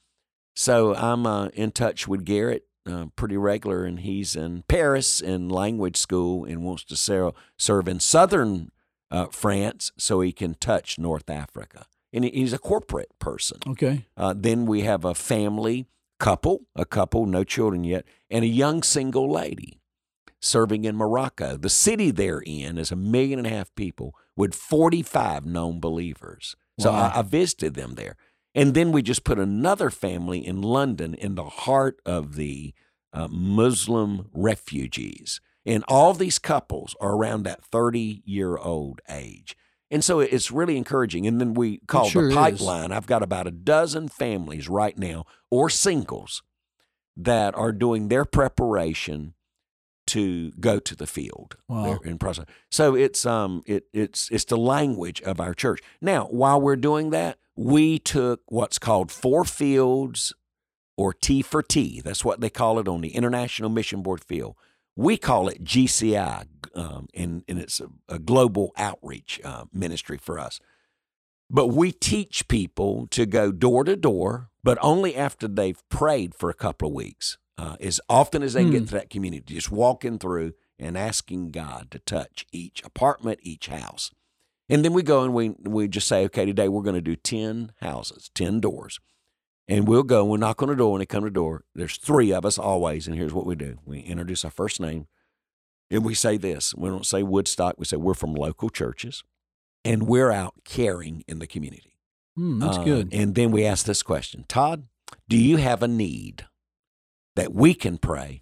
So 0.56 0.96
I'm 0.96 1.26
uh, 1.26 1.48
in 1.48 1.72
touch 1.72 2.08
with 2.08 2.24
Garrett 2.26 2.68
uh, 2.86 3.08
pretty 3.16 3.36
regular, 3.38 3.84
and 3.86 4.00
he's 4.02 4.36
in 4.36 4.64
Paris 4.68 5.20
in 5.20 5.50
language 5.50 5.98
school 5.98 6.46
and 6.46 6.64
wants 6.64 6.84
to 6.86 6.96
ser- 6.96 7.32
serve 7.58 7.88
in 7.88 8.00
southern 8.00 8.72
uh, 9.14 9.28
France 9.28 9.92
so 9.98 10.20
he 10.20 10.34
can 10.34 10.56
touch 10.56 10.98
North 11.00 11.30
Africa. 11.30 11.86
And 12.12 12.26
he's 12.26 12.54
a 12.54 12.60
corporate 12.60 13.18
person. 13.20 13.60
okay. 13.68 14.06
Uh, 14.18 14.34
then 14.36 14.66
we 14.66 14.82
have 14.82 15.06
a 15.06 15.16
family 15.16 15.88
couple, 16.20 16.66
a 16.76 16.86
couple, 16.86 17.26
no 17.26 17.44
children 17.44 17.84
yet, 17.84 18.06
and 18.30 18.44
a 18.44 18.48
young 18.48 18.84
single 18.84 19.32
lady 19.32 19.80
serving 20.42 20.84
in 20.84 20.96
Morocco. 20.96 21.58
The 21.58 21.70
city 21.70 22.12
they're 22.12 22.44
in 22.46 22.78
is 22.78 22.92
a 22.92 22.96
million 22.96 23.40
and 23.40 23.48
a 23.48 23.52
half 23.52 23.74
people 23.76 24.16
with 24.36 24.54
45 24.54 25.46
known 25.46 25.80
believers. 25.80 26.56
So 26.80 26.92
I, 26.92 27.20
I 27.20 27.22
visited 27.22 27.76
them 27.76 27.96
there. 27.96 28.18
And 28.56 28.74
then 28.74 28.92
we 28.92 29.02
just 29.02 29.24
put 29.24 29.40
another 29.40 29.90
family 29.90 30.46
in 30.46 30.62
London 30.62 31.14
in 31.14 31.36
the 31.36 31.46
heart 31.46 32.00
of 32.06 32.36
the 32.36 32.74
uh, 33.12 33.28
Muslim 33.30 34.30
refugees. 34.34 35.40
And 35.66 35.84
all 35.88 36.14
these 36.14 36.40
couples 36.40 36.96
are 37.00 37.16
around 37.16 37.44
that 37.44 37.64
30 37.64 38.22
year 38.26 38.58
old 38.58 39.02
age. 39.10 39.56
And 39.90 40.04
so 40.04 40.20
it's 40.20 40.52
really 40.52 40.76
encouraging. 40.76 41.28
And 41.28 41.40
then 41.40 41.54
we 41.54 41.78
call 41.88 42.10
sure 42.10 42.24
the 42.24 42.30
is. 42.30 42.36
pipeline. 42.36 42.92
I've 42.92 43.06
got 43.06 43.22
about 43.22 43.48
a 43.48 43.52
dozen 43.52 44.08
families 44.08 44.68
right 44.68 44.98
now, 44.98 45.26
or 45.52 45.70
singles, 45.70 46.42
that 47.16 47.54
are 47.56 47.72
doing 47.72 48.08
their 48.08 48.26
preparation 48.26 49.36
to 50.08 50.52
go 50.60 50.80
to 50.80 50.96
the 50.96 51.08
field 51.08 51.56
Wow. 51.70 52.00
In 52.04 52.18
process. 52.18 52.46
So 52.70 52.96
it's 52.96 53.26
um 53.26 53.64
it 53.66 53.86
it's 53.94 54.30
it's 54.32 54.46
the 54.46 54.58
language 54.58 55.22
of 55.22 55.40
our 55.40 55.54
church. 55.54 55.80
Now, 56.02 56.26
while 56.26 56.60
we're 56.60 56.76
doing 56.76 57.12
that, 57.12 57.38
we 57.56 58.00
took 58.00 58.42
what's 58.48 58.80
called 58.80 59.12
four 59.12 59.46
fields 59.46 60.34
or 60.98 61.14
T 61.14 61.42
for 61.42 61.62
T. 61.64 62.02
That's 62.02 62.26
what 62.26 62.42
they 62.42 62.50
call 62.50 62.80
it 62.80 62.88
on 62.88 63.02
the 63.02 63.16
International 63.16 63.70
Mission 63.70 64.02
Board 64.02 64.24
field. 64.24 64.56
We 64.96 65.18
call 65.18 65.48
it 65.48 65.64
GCI, 65.64 66.46
um, 66.76 67.08
and, 67.14 67.44
and 67.48 67.60
it's 67.60 67.80
a, 67.80 67.88
a 68.08 68.20
global 68.20 68.72
outreach 68.78 69.42
uh, 69.44 69.66
ministry 69.74 70.18
for 70.18 70.38
us. 70.40 70.60
But 71.50 71.68
we 71.68 71.92
teach 71.92 72.48
people 72.48 73.08
to 73.12 73.26
go 73.26 73.52
door 73.52 73.84
to 73.84 73.96
door, 73.96 74.50
but 74.64 74.78
only 74.82 75.16
after 75.16 75.48
they've 75.48 75.82
prayed 75.90 76.34
for 76.36 76.50
a 76.50 76.54
couple 76.56 76.88
of 76.90 76.94
weeks. 76.94 77.38
Uh, 77.58 77.76
as 77.80 78.02
often 78.10 78.42
as 78.42 78.54
they 78.54 78.64
Hmm. 78.64 78.72
get 78.72 78.88
to 78.88 78.94
that 78.94 79.10
community, 79.12 79.54
just 79.54 79.72
walking 79.72 80.18
through 80.18 80.54
and 80.80 80.98
asking 80.98 81.52
God 81.52 81.92
to 81.92 82.00
touch 82.00 82.48
each 82.52 82.84
apartment, 82.84 83.40
each 83.44 83.68
house. 83.68 84.10
And 84.70 84.84
then 84.84 84.94
we 84.94 85.04
go 85.04 85.24
and 85.24 85.34
we, 85.34 85.50
we 85.62 85.88
just 85.88 86.08
say, 86.08 86.24
okay, 86.26 86.46
today 86.46 86.68
we're 86.68 86.82
going 86.82 86.96
to 86.96 87.02
do 87.02 87.16
10 87.16 87.74
houses, 87.82 88.32
10 88.34 88.60
doors. 88.60 89.00
And 89.68 89.88
we'll 89.88 90.04
go 90.04 90.22
and 90.22 90.30
we'll 90.30 90.40
knock 90.40 90.62
on 90.62 90.68
the 90.70 90.76
door. 90.76 90.92
When 90.92 91.00
they 91.00 91.06
come 91.06 91.24
to 91.24 91.30
the 91.30 91.34
door, 91.34 91.64
there's 91.74 91.98
three 91.98 92.34
of 92.34 92.46
us 92.46 92.58
always. 92.58 93.08
And 93.08 93.16
here's 93.16 93.34
what 93.34 93.46
we 93.46 93.56
do 93.56 93.78
we 93.86 94.00
introduce 94.02 94.44
our 94.44 94.52
first 94.52 94.80
name. 94.80 95.08
And 95.90 96.04
we 96.04 96.14
say 96.14 96.38
this 96.38 96.74
we 96.76 96.90
don't 96.90 97.06
say 97.06 97.24
Woodstock, 97.24 97.76
we 97.78 97.86
say 97.86 97.98
we're 97.98 98.14
from 98.14 98.34
local 98.34 98.70
churches 98.70 99.24
and 99.86 100.04
we're 100.08 100.32
out 100.32 100.54
caring 100.66 101.24
in 101.28 101.40
the 101.40 101.48
community. 101.48 101.96
Hmm, 102.36 102.60
that's 102.60 102.78
Uh, 102.78 102.84
good. 102.84 103.14
And 103.14 103.36
then 103.36 103.52
we 103.52 103.64
ask 103.66 103.86
this 103.86 104.04
question 104.04 104.46
Todd, 104.48 104.88
do 105.30 105.38
you 105.38 105.58
have 105.58 105.82
a 105.84 105.88
need 105.88 106.46
that 107.36 107.54
we 107.54 107.74
can 107.74 107.98
pray 107.98 108.42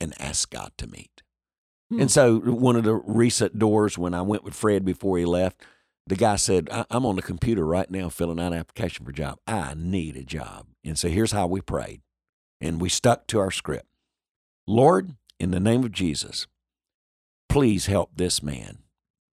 and 0.00 0.14
ask 0.20 0.50
God 0.50 0.72
to 0.78 0.86
meet? 0.86 1.22
Hmm. 1.90 2.00
And 2.02 2.10
so, 2.10 2.38
one 2.38 2.76
of 2.76 2.84
the 2.84 2.94
recent 2.94 3.58
doors, 3.58 3.96
when 3.98 4.14
I 4.14 4.22
went 4.22 4.42
with 4.44 4.54
Fred 4.54 4.84
before 4.84 5.18
he 5.18 5.24
left, 5.24 5.62
the 6.06 6.16
guy 6.16 6.36
said, 6.36 6.68
I- 6.70 6.86
I'm 6.90 7.04
on 7.06 7.16
the 7.16 7.22
computer 7.22 7.66
right 7.66 7.90
now 7.90 8.08
filling 8.08 8.38
out 8.40 8.52
an 8.52 8.58
application 8.58 9.04
for 9.04 9.10
a 9.10 9.14
job. 9.14 9.38
I 9.46 9.74
need 9.76 10.16
a 10.16 10.24
job. 10.24 10.66
And 10.84 10.98
so, 10.98 11.08
here's 11.08 11.32
how 11.32 11.46
we 11.46 11.60
prayed. 11.60 12.00
And 12.60 12.80
we 12.80 12.88
stuck 12.88 13.26
to 13.28 13.38
our 13.38 13.50
script 13.50 13.86
Lord, 14.66 15.14
in 15.38 15.50
the 15.50 15.60
name 15.60 15.84
of 15.84 15.92
Jesus, 15.92 16.46
please 17.48 17.86
help 17.86 18.10
this 18.16 18.42
man 18.42 18.78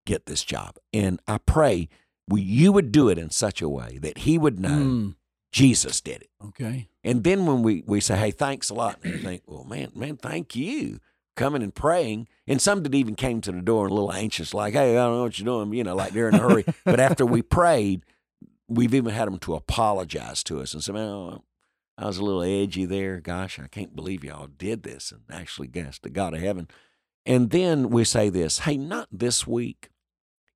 get 0.06 0.26
this 0.26 0.44
job. 0.44 0.76
And 0.94 1.20
I 1.28 1.38
pray 1.40 1.90
we, 2.28 2.42
you 2.42 2.72
would 2.72 2.92
do 2.92 3.10
it 3.10 3.18
in 3.18 3.30
such 3.30 3.62
a 3.62 3.70
way 3.70 3.98
that 4.02 4.20
he 4.20 4.38
would 4.38 4.60
know 4.60 4.70
Hmm, 4.70 5.10
Jesus 5.52 6.02
did 6.02 6.22
it. 6.24 6.30
okay. 6.46 6.88
And 7.04 7.24
then 7.24 7.46
when 7.46 7.64
we, 7.64 7.84
we 7.86 8.00
say, 8.00 8.16
hey, 8.18 8.32
thanks 8.32 8.70
a 8.70 8.74
lot, 8.74 8.98
and 9.04 9.14
you 9.14 9.20
think, 9.20 9.44
well, 9.46 9.66
man, 9.66 9.92
man, 9.96 10.16
thank 10.18 10.56
you 10.56 11.00
coming 11.36 11.64
and 11.64 11.74
praying. 11.74 12.28
And 12.48 12.62
some 12.62 12.84
that 12.84 12.96
even 12.96 13.16
came 13.16 13.42
to 13.42 13.52
the 13.52 13.62
door 13.62 13.88
a 13.88 13.94
little 13.94 14.12
anxious, 14.12 14.54
like, 14.54 14.74
hey, 14.74 14.98
I 14.98 15.04
don't 15.04 15.16
know 15.16 15.24
what 15.24 15.40
you're 15.40 15.46
doing, 15.46 15.74
you 15.74 15.84
know, 15.84 15.96
like 15.96 16.12
they're 16.12 16.30
in 16.30 16.36
a 16.36 16.40
hurry. 16.40 16.66
but 16.86 17.00
after 17.00 17.26
we 17.26 17.42
prayed, 17.42 18.04
we've 18.68 18.94
even 18.94 19.14
had 19.14 19.28
them 19.28 19.40
to 19.40 19.56
apologize 19.56 20.44
to 20.44 20.62
us 20.62 20.74
and 20.74 20.84
say, 20.84 20.94
oh, 20.94 21.44
I 21.98 22.06
was 22.06 22.18
a 22.18 22.26
little 22.26 22.44
edgy 22.44 22.86
there. 22.86 23.20
Gosh, 23.20 23.60
I 23.60 23.68
can't 23.68 23.96
believe 23.96 24.24
y'all 24.24 24.48
did 24.48 24.84
this 24.84 25.12
and 25.12 25.22
actually 25.32 25.68
guess 25.68 26.00
the 26.00 26.10
God 26.10 26.34
of 26.34 26.42
heaven. 26.42 26.68
And 27.26 27.52
then 27.52 27.90
we 27.90 28.04
say 28.04 28.30
this, 28.30 28.60
hey, 28.60 28.78
not 28.78 29.08
this 29.12 29.48
week. 29.48 29.90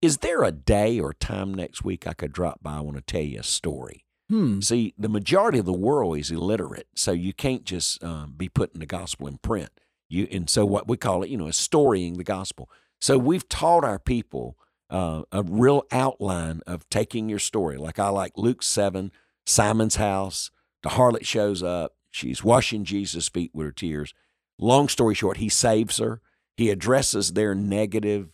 Is 0.02 0.18
there 0.18 0.44
a 0.44 0.52
day 0.52 1.00
or 1.00 1.14
time 1.14 1.54
next 1.54 1.84
week 1.84 2.06
I 2.06 2.14
could 2.14 2.32
drop 2.32 2.62
by? 2.62 2.78
I 2.78 2.82
want 2.82 2.98
to 2.98 3.02
tell 3.02 3.22
you 3.22 3.40
a 3.40 3.44
story. 3.44 4.04
Hmm. 4.30 4.60
See, 4.60 4.94
the 4.98 5.10
majority 5.10 5.58
of 5.58 5.66
the 5.66 5.74
world 5.74 6.18
is 6.18 6.32
illiterate, 6.32 6.88
so 6.96 7.14
you 7.14 7.34
can't 7.34 7.64
just 7.64 8.04
um, 8.04 8.34
be 8.36 8.50
putting 8.50 8.80
the 8.80 8.86
gospel 8.86 9.28
in 9.28 9.38
print. 9.38 9.70
You 10.10 10.28
and 10.32 10.50
so 10.50 10.66
what 10.66 10.88
we 10.88 10.98
call 10.98 11.24
it, 11.24 11.30
you 11.30 11.38
know, 11.38 11.48
is 11.48 11.58
storying 11.58 12.18
the 12.18 12.24
gospel. 12.24 12.70
So 13.00 13.18
we've 13.18 13.48
taught 13.48 13.84
our 13.84 14.00
people 14.00 14.58
uh, 14.90 15.24
a 15.32 15.44
real 15.44 15.84
outline 15.92 16.62
of 16.66 16.88
taking 16.90 17.30
your 17.30 17.40
story. 17.40 17.78
Like 17.78 18.00
I 18.00 18.10
like 18.10 18.34
Luke 18.38 18.64
7, 18.64 19.12
Simon's 19.46 19.98
house, 19.98 20.50
the 20.84 20.90
harlot 20.90 21.26
shows 21.26 21.62
up. 21.62 21.96
She's 22.12 22.44
washing 22.44 22.86
Jesus' 22.86 23.28
feet 23.30 23.52
with 23.54 23.66
her 23.66 23.72
tears. 23.72 24.14
Long 24.58 24.88
story 24.88 25.14
short, 25.14 25.38
he 25.38 25.50
saves 25.50 25.98
her. 25.98 26.22
He 26.56 26.72
addresses 26.72 27.34
their 27.34 27.54
negative, 27.54 28.32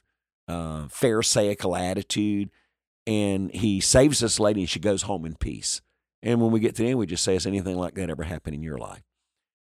uh, 0.48 0.88
Pharisaical 0.88 1.76
attitude, 1.76 2.50
and 3.06 3.52
he 3.54 3.82
saves 3.82 4.20
this 4.20 4.40
lady, 4.40 4.62
and 4.62 4.70
she 4.70 4.80
goes 4.80 5.04
home 5.04 5.26
in 5.26 5.36
peace. 5.36 5.82
And 6.22 6.42
when 6.42 6.52
we 6.52 6.62
get 6.62 6.76
to 6.76 6.84
the 6.84 6.90
end, 6.90 7.00
we 7.00 7.06
just 7.06 7.24
say, 7.24 7.34
Has 7.34 7.46
anything 7.46 7.76
like 7.76 7.96
that 7.96 8.10
ever 8.10 8.24
happened 8.24 8.56
in 8.56 8.64
your 8.64 8.78
life? 8.78 9.04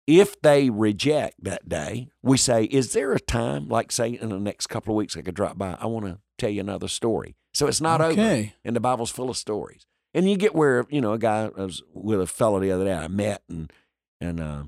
If 0.06 0.40
they 0.40 0.70
reject 0.70 1.42
that 1.42 1.68
day, 1.68 2.08
we 2.22 2.36
say, 2.36 2.64
Is 2.64 2.92
there 2.92 3.12
a 3.12 3.20
time, 3.20 3.68
like 3.68 3.90
say 3.90 4.10
in 4.10 4.28
the 4.28 4.38
next 4.38 4.68
couple 4.68 4.94
of 4.94 4.96
weeks, 4.96 5.16
I 5.16 5.22
could 5.22 5.34
drop 5.34 5.58
by? 5.58 5.76
I 5.80 5.86
want 5.86 6.06
to 6.06 6.18
tell 6.38 6.50
you 6.50 6.60
another 6.60 6.88
story. 6.88 7.36
So 7.54 7.66
it's 7.66 7.80
not 7.80 8.00
over. 8.00 8.12
Okay. 8.12 8.54
And 8.64 8.76
the 8.76 8.80
Bible's 8.80 9.10
full 9.10 9.30
of 9.30 9.36
stories. 9.36 9.86
And 10.14 10.30
you 10.30 10.36
get 10.36 10.54
where, 10.54 10.86
you 10.88 11.00
know, 11.00 11.12
a 11.12 11.18
guy, 11.18 11.50
I 11.56 11.62
was 11.62 11.82
with 11.92 12.20
a 12.20 12.26
fellow 12.26 12.60
the 12.60 12.70
other 12.70 12.84
day 12.84 12.94
I 12.94 13.08
met, 13.08 13.42
and, 13.48 13.72
and 14.20 14.40
uh, 14.40 14.64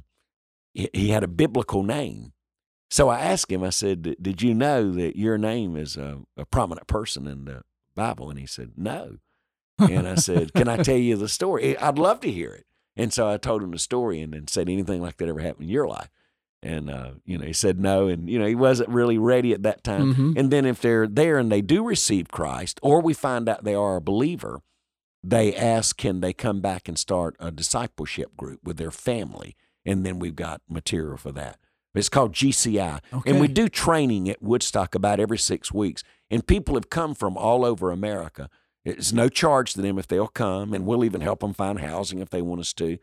he, 0.75 0.91
he 0.93 1.09
had 1.09 1.23
a 1.23 1.29
biblical 1.29 1.83
name. 1.83 2.33
So 2.91 3.09
I 3.09 3.21
asked 3.21 3.53
him, 3.53 3.63
I 3.63 3.71
said, 3.71 4.17
Did 4.21 4.43
you 4.43 4.55
know 4.55 4.93
that 4.93 5.17
your 5.17 5.39
name 5.39 5.77
is 5.77 5.97
a, 5.97 6.21
a 6.37 6.45
prominent 6.45 6.87
person 6.87 7.27
in 7.27 7.45
the 7.45 7.63
Bible? 7.95 8.31
And 8.31 8.39
he 8.39 8.47
said, 8.47 8.73
No. 8.77 9.19
And 9.79 10.09
I 10.09 10.17
said, 10.17 10.55
Can 10.55 10.69
I 10.69 10.79
tell 10.79 10.97
you 10.97 11.17
the 11.17 11.29
story? 11.29 11.77
I'd 11.79 11.99
love 11.99 12.21
to 12.21 12.31
hear 12.31 12.53
it. 12.53 12.67
And 12.99 13.13
so 13.13 13.29
I 13.31 13.37
told 13.39 13.63
him 13.63 13.71
the 13.71 13.79
story 13.79 14.21
and 14.21 14.35
then 14.35 14.47
said, 14.49 14.69
Anything 14.69 15.01
like 15.01 15.17
that 15.17 15.29
ever 15.29 15.41
happened 15.41 15.65
in 15.65 15.71
your 15.71 15.87
life? 15.89 16.11
And, 16.63 16.91
uh, 16.91 17.13
you 17.25 17.39
know, 17.39 17.47
he 17.47 17.53
said 17.53 17.79
no. 17.79 18.09
And, 18.09 18.29
you 18.29 18.39
know, 18.39 18.47
he 18.47 18.57
wasn't 18.57 18.89
really 18.89 19.17
ready 19.17 19.53
at 19.53 19.63
that 19.63 19.85
time. 19.85 20.13
Mhm. 20.15 20.37
And 20.37 20.51
then 20.51 20.67
if 20.67 20.81
they're 20.83 21.07
there 21.07 21.39
and 21.39 21.51
they 21.53 21.61
do 21.63 21.85
receive 21.87 22.29
Christ, 22.29 22.81
or 22.83 23.01
we 23.01 23.15
find 23.15 23.49
out 23.49 23.63
they 23.63 23.77
are 23.77 23.97
a 23.97 24.01
believer, 24.01 24.61
they 25.23 25.55
ask, 25.55 25.97
Can 25.97 26.21
they 26.21 26.33
come 26.33 26.61
back 26.61 26.89
and 26.89 26.99
start 26.99 27.37
a 27.39 27.53
discipleship 27.53 28.37
group 28.37 28.61
with 28.65 28.77
their 28.77 28.91
family? 28.91 29.57
And 29.87 30.05
then 30.05 30.19
we've 30.19 30.37
got 30.37 30.61
material 30.69 31.17
for 31.17 31.31
that. 31.33 31.59
It's 31.95 32.09
called 32.09 32.33
GCI. 32.33 33.01
And 33.27 33.41
we 33.41 33.49
do 33.49 33.69
training 33.69 34.29
at 34.29 34.43
Woodstock 34.43 34.95
about 34.95 35.19
every 35.21 35.39
six 35.39 35.73
weeks. 35.73 36.03
And 36.31 36.47
people 36.47 36.75
have 36.75 36.91
come 36.91 37.15
from 37.15 37.37
all 37.37 37.65
over 37.65 37.91
America. 37.91 38.51
It's 38.85 39.13
no 39.13 39.29
charge 39.29 39.75
to 39.75 39.83
them 39.83 39.99
if 39.99 40.07
they'll 40.09 40.29
come, 40.29 40.73
and 40.73 40.87
we'll 40.87 41.05
even 41.05 41.21
help 41.21 41.41
them 41.41 41.53
find 41.53 41.81
housing 41.81 42.21
if 42.21 42.31
they 42.31 42.43
want 42.43 42.61
us 42.61 42.73
to. 42.75 42.99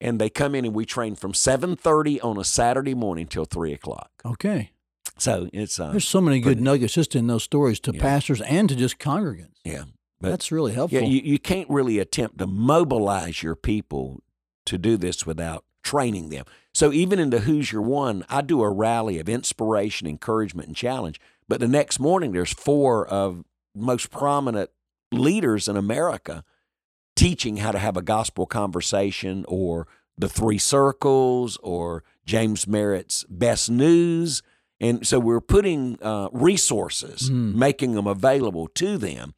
And 0.00 0.20
they 0.20 0.28
come 0.28 0.54
in 0.54 0.64
and 0.64 0.74
we 0.74 0.84
train 0.84 1.14
from 1.14 1.32
7.30 1.32 2.22
on 2.22 2.38
a 2.38 2.44
Saturday 2.44 2.94
morning 2.94 3.26
till 3.26 3.44
3 3.44 3.72
o'clock. 3.72 4.10
Okay. 4.24 4.72
So 5.16 5.48
it's, 5.52 5.78
uh, 5.78 5.92
There's 5.92 6.08
so 6.08 6.20
many 6.20 6.40
good 6.40 6.60
nuggets 6.60 6.94
just 6.94 7.14
in 7.14 7.26
those 7.28 7.44
stories 7.44 7.78
to 7.80 7.92
Yeah. 7.94 8.00
pastors 8.02 8.40
and 8.42 8.68
to 8.68 8.74
just 8.76 8.98
congregants. 8.98 9.54
yeah. 9.64 9.84
But 10.20 10.30
That's 10.30 10.50
really 10.52 10.72
helpful. 10.72 10.98
yeah, 11.00 11.06
you, 11.06 11.20
you 11.22 11.38
can't 11.38 11.68
really 11.68 11.98
attempt 11.98 12.38
to 12.38 12.46
mobilize 12.46 13.42
your 13.42 13.54
people 13.54 14.22
to 14.66 14.78
do 14.78 14.96
this 14.96 15.26
without 15.26 15.64
training 15.82 16.30
them. 16.30 16.44
So 16.72 16.92
even 16.92 17.18
into 17.18 17.40
Who's 17.40 17.70
Your 17.72 17.82
One, 17.82 18.24
I 18.30 18.40
do 18.40 18.62
a 18.62 18.70
rally 18.70 19.18
of 19.18 19.28
inspiration, 19.28 20.06
encouragement, 20.06 20.66
and 20.68 20.76
challenge. 20.76 21.20
But 21.46 21.60
the 21.60 21.68
next 21.68 22.00
morning, 22.00 22.32
there's 22.32 22.52
four 22.54 23.06
of 23.06 23.44
most 23.74 24.10
prominent 24.10 24.70
leaders 25.14 25.68
in 25.68 25.76
America 25.76 26.44
teaching 27.16 27.58
how 27.58 27.70
to 27.72 27.78
have 27.78 27.96
a 27.96 28.02
gospel 28.02 28.46
conversation 28.46 29.44
or 29.48 29.86
the 30.18 30.28
three 30.28 30.58
circles 30.58 31.56
or 31.62 32.02
James 32.26 32.66
Merritt's 32.66 33.24
best 33.28 33.70
news. 33.70 34.42
And 34.80 35.06
so 35.06 35.18
we're 35.20 35.40
putting 35.40 35.98
uh, 36.02 36.28
resources, 36.32 37.30
Mm. 37.30 37.54
making 37.54 37.92
them 37.94 38.06
available 38.06 38.66
to 38.74 38.98
them 38.98 39.34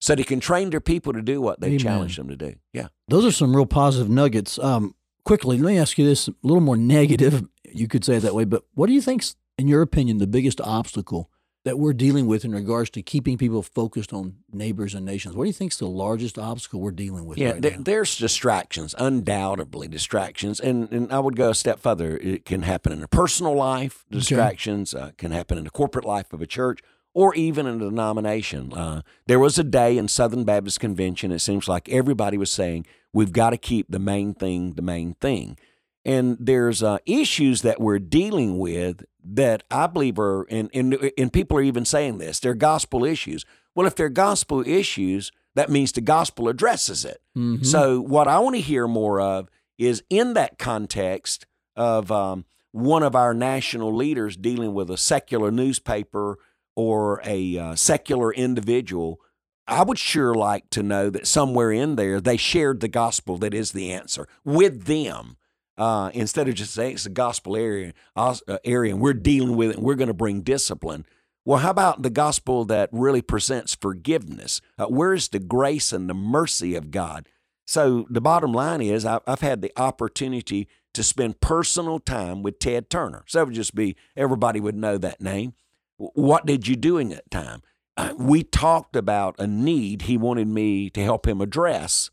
so 0.00 0.14
they 0.14 0.24
can 0.24 0.40
train 0.40 0.70
their 0.70 0.80
people 0.80 1.12
to 1.12 1.22
do 1.22 1.40
what 1.40 1.60
they 1.60 1.68
Amen. 1.68 1.78
challenged 1.78 2.18
them 2.18 2.28
to 2.28 2.36
do. 2.36 2.54
Yeah. 2.72 2.88
Those 3.08 3.24
are 3.24 3.30
some 3.32 3.54
real 3.54 3.66
positive 3.66 4.08
nuggets. 4.08 4.58
Um, 4.58 4.94
quickly, 5.24 5.58
let 5.58 5.70
me 5.72 5.78
ask 5.78 5.98
you 5.98 6.04
this 6.04 6.26
a 6.28 6.34
little 6.42 6.60
more 6.62 6.76
negative. 6.76 7.44
You 7.72 7.86
could 7.86 8.04
say 8.04 8.16
it 8.16 8.20
that 8.20 8.34
way, 8.34 8.44
but 8.44 8.64
what 8.74 8.86
do 8.88 8.92
you 8.92 9.02
think's, 9.02 9.36
in 9.58 9.68
your 9.68 9.82
opinion, 9.82 10.18
the 10.18 10.26
biggest 10.26 10.60
obstacle 10.60 11.30
that 11.64 11.78
we're 11.78 11.92
dealing 11.92 12.26
with 12.26 12.44
in 12.44 12.52
regards 12.52 12.88
to 12.90 13.02
keeping 13.02 13.36
people 13.36 13.62
focused 13.62 14.12
on 14.12 14.36
neighbors 14.52 14.94
and 14.94 15.04
nations? 15.04 15.34
What 15.36 15.44
do 15.44 15.48
you 15.48 15.52
think 15.54 15.72
is 15.72 15.78
the 15.78 15.86
largest 15.86 16.38
obstacle 16.38 16.80
we're 16.80 16.90
dealing 16.90 17.26
with 17.26 17.38
Yeah, 17.38 17.52
right 17.52 17.62
there, 17.62 17.76
there's 17.78 18.16
distractions, 18.16 18.94
undoubtedly 18.98 19.88
distractions, 19.88 20.60
and 20.60 20.90
and 20.90 21.12
I 21.12 21.18
would 21.18 21.36
go 21.36 21.50
a 21.50 21.54
step 21.54 21.78
further. 21.80 22.16
It 22.16 22.44
can 22.44 22.62
happen 22.62 22.92
in 22.92 23.02
a 23.02 23.08
personal 23.08 23.54
life. 23.54 24.04
Distractions 24.10 24.94
uh, 24.94 25.10
can 25.18 25.32
happen 25.32 25.58
in 25.58 25.64
the 25.64 25.70
corporate 25.70 26.04
life 26.04 26.32
of 26.32 26.40
a 26.40 26.46
church, 26.46 26.80
or 27.12 27.34
even 27.34 27.66
in 27.66 27.76
a 27.76 27.84
denomination. 27.90 28.72
Uh, 28.72 29.02
there 29.26 29.38
was 29.38 29.58
a 29.58 29.64
day 29.64 29.98
in 29.98 30.08
Southern 30.08 30.44
Baptist 30.44 30.80
Convention. 30.80 31.30
It 31.30 31.40
seems 31.40 31.68
like 31.68 31.88
everybody 31.88 32.38
was 32.38 32.50
saying 32.50 32.86
we've 33.12 33.32
got 33.32 33.50
to 33.50 33.58
keep 33.58 33.90
the 33.90 33.98
main 33.98 34.32
thing 34.34 34.72
the 34.72 34.82
main 34.82 35.14
thing, 35.14 35.58
and 36.04 36.36
there's 36.40 36.82
uh, 36.82 36.98
issues 37.06 37.62
that 37.62 37.80
we're 37.80 37.98
dealing 37.98 38.58
with 38.58 39.04
that 39.24 39.62
I 39.70 39.86
believe 39.86 40.18
are, 40.18 40.44
and, 40.50 40.70
and 40.72 41.12
and 41.18 41.32
people 41.32 41.58
are 41.58 41.62
even 41.62 41.84
saying 41.84 42.18
this. 42.18 42.40
They're 42.40 42.54
gospel 42.54 43.04
issues. 43.04 43.44
Well, 43.74 43.86
if 43.86 43.94
they're 43.94 44.08
gospel 44.08 44.66
issues, 44.66 45.30
that 45.54 45.68
means 45.70 45.92
the 45.92 46.00
gospel 46.00 46.48
addresses 46.48 47.04
it. 47.04 47.20
Mhm. 47.36 47.64
So, 47.64 48.00
what 48.00 48.28
I 48.28 48.38
want 48.38 48.56
to 48.56 48.62
hear 48.62 48.88
more 48.88 49.20
of 49.20 49.48
is 49.78 50.02
in 50.10 50.34
that 50.34 50.58
context 50.58 51.46
of 51.76 52.10
um, 52.10 52.44
one 52.72 53.02
of 53.02 53.14
our 53.14 53.34
national 53.34 53.94
leaders 53.94 54.36
dealing 54.36 54.74
with 54.74 54.90
a 54.90 54.96
secular 54.96 55.50
newspaper 55.50 56.38
or 56.76 57.20
a 57.24 57.58
uh, 57.58 57.74
secular 57.74 58.32
individual. 58.32 59.20
I 59.66 59.84
would 59.84 59.98
sure 59.98 60.34
like 60.34 60.68
to 60.70 60.82
know 60.82 61.10
that 61.10 61.26
somewhere 61.28 61.70
in 61.70 61.94
there 61.96 62.20
they 62.20 62.36
shared 62.36 62.80
the 62.80 62.88
gospel 62.88 63.38
that 63.38 63.54
is 63.54 63.72
the 63.72 63.92
answer 63.92 64.26
with 64.44 64.84
them. 64.84 65.36
Uh, 65.80 66.10
instead 66.12 66.46
of 66.46 66.54
just 66.54 66.74
saying 66.74 66.92
it's 66.92 67.06
a 67.06 67.10
gospel 67.10 67.56
area, 67.56 67.94
uh, 68.14 68.36
area, 68.66 68.92
and 68.92 69.00
we're 69.00 69.14
dealing 69.14 69.56
with 69.56 69.70
it, 69.70 69.76
and 69.76 69.84
we're 69.84 69.94
going 69.94 70.08
to 70.08 70.12
bring 70.14 70.42
discipline. 70.42 71.06
Well, 71.46 71.60
how 71.60 71.70
about 71.70 72.02
the 72.02 72.10
gospel 72.10 72.66
that 72.66 72.90
really 72.92 73.22
presents 73.22 73.74
forgiveness? 73.74 74.60
Uh, 74.78 74.86
where's 74.86 75.28
the 75.28 75.38
grace 75.38 75.90
and 75.90 76.06
the 76.06 76.12
mercy 76.14 76.74
of 76.74 76.90
God? 76.90 77.26
So 77.66 78.06
the 78.10 78.20
bottom 78.20 78.52
line 78.52 78.82
is, 78.82 79.06
I- 79.06 79.20
I've 79.26 79.40
had 79.40 79.62
the 79.62 79.72
opportunity 79.74 80.68
to 80.92 81.02
spend 81.02 81.40
personal 81.40 81.98
time 81.98 82.42
with 82.42 82.58
Ted 82.58 82.90
Turner. 82.90 83.24
So 83.26 83.40
it 83.40 83.46
would 83.46 83.54
just 83.54 83.74
be 83.74 83.96
everybody 84.14 84.60
would 84.60 84.76
know 84.76 84.98
that 84.98 85.22
name. 85.22 85.54
What 85.96 86.44
did 86.44 86.68
you 86.68 86.76
do 86.76 86.98
in 86.98 87.08
that 87.08 87.30
time? 87.30 87.62
Uh, 87.96 88.12
We 88.18 88.42
talked 88.42 88.96
about 88.96 89.34
a 89.38 89.46
need 89.46 90.02
he 90.02 90.18
wanted 90.18 90.48
me 90.48 90.90
to 90.90 91.02
help 91.02 91.26
him 91.26 91.40
address 91.40 92.10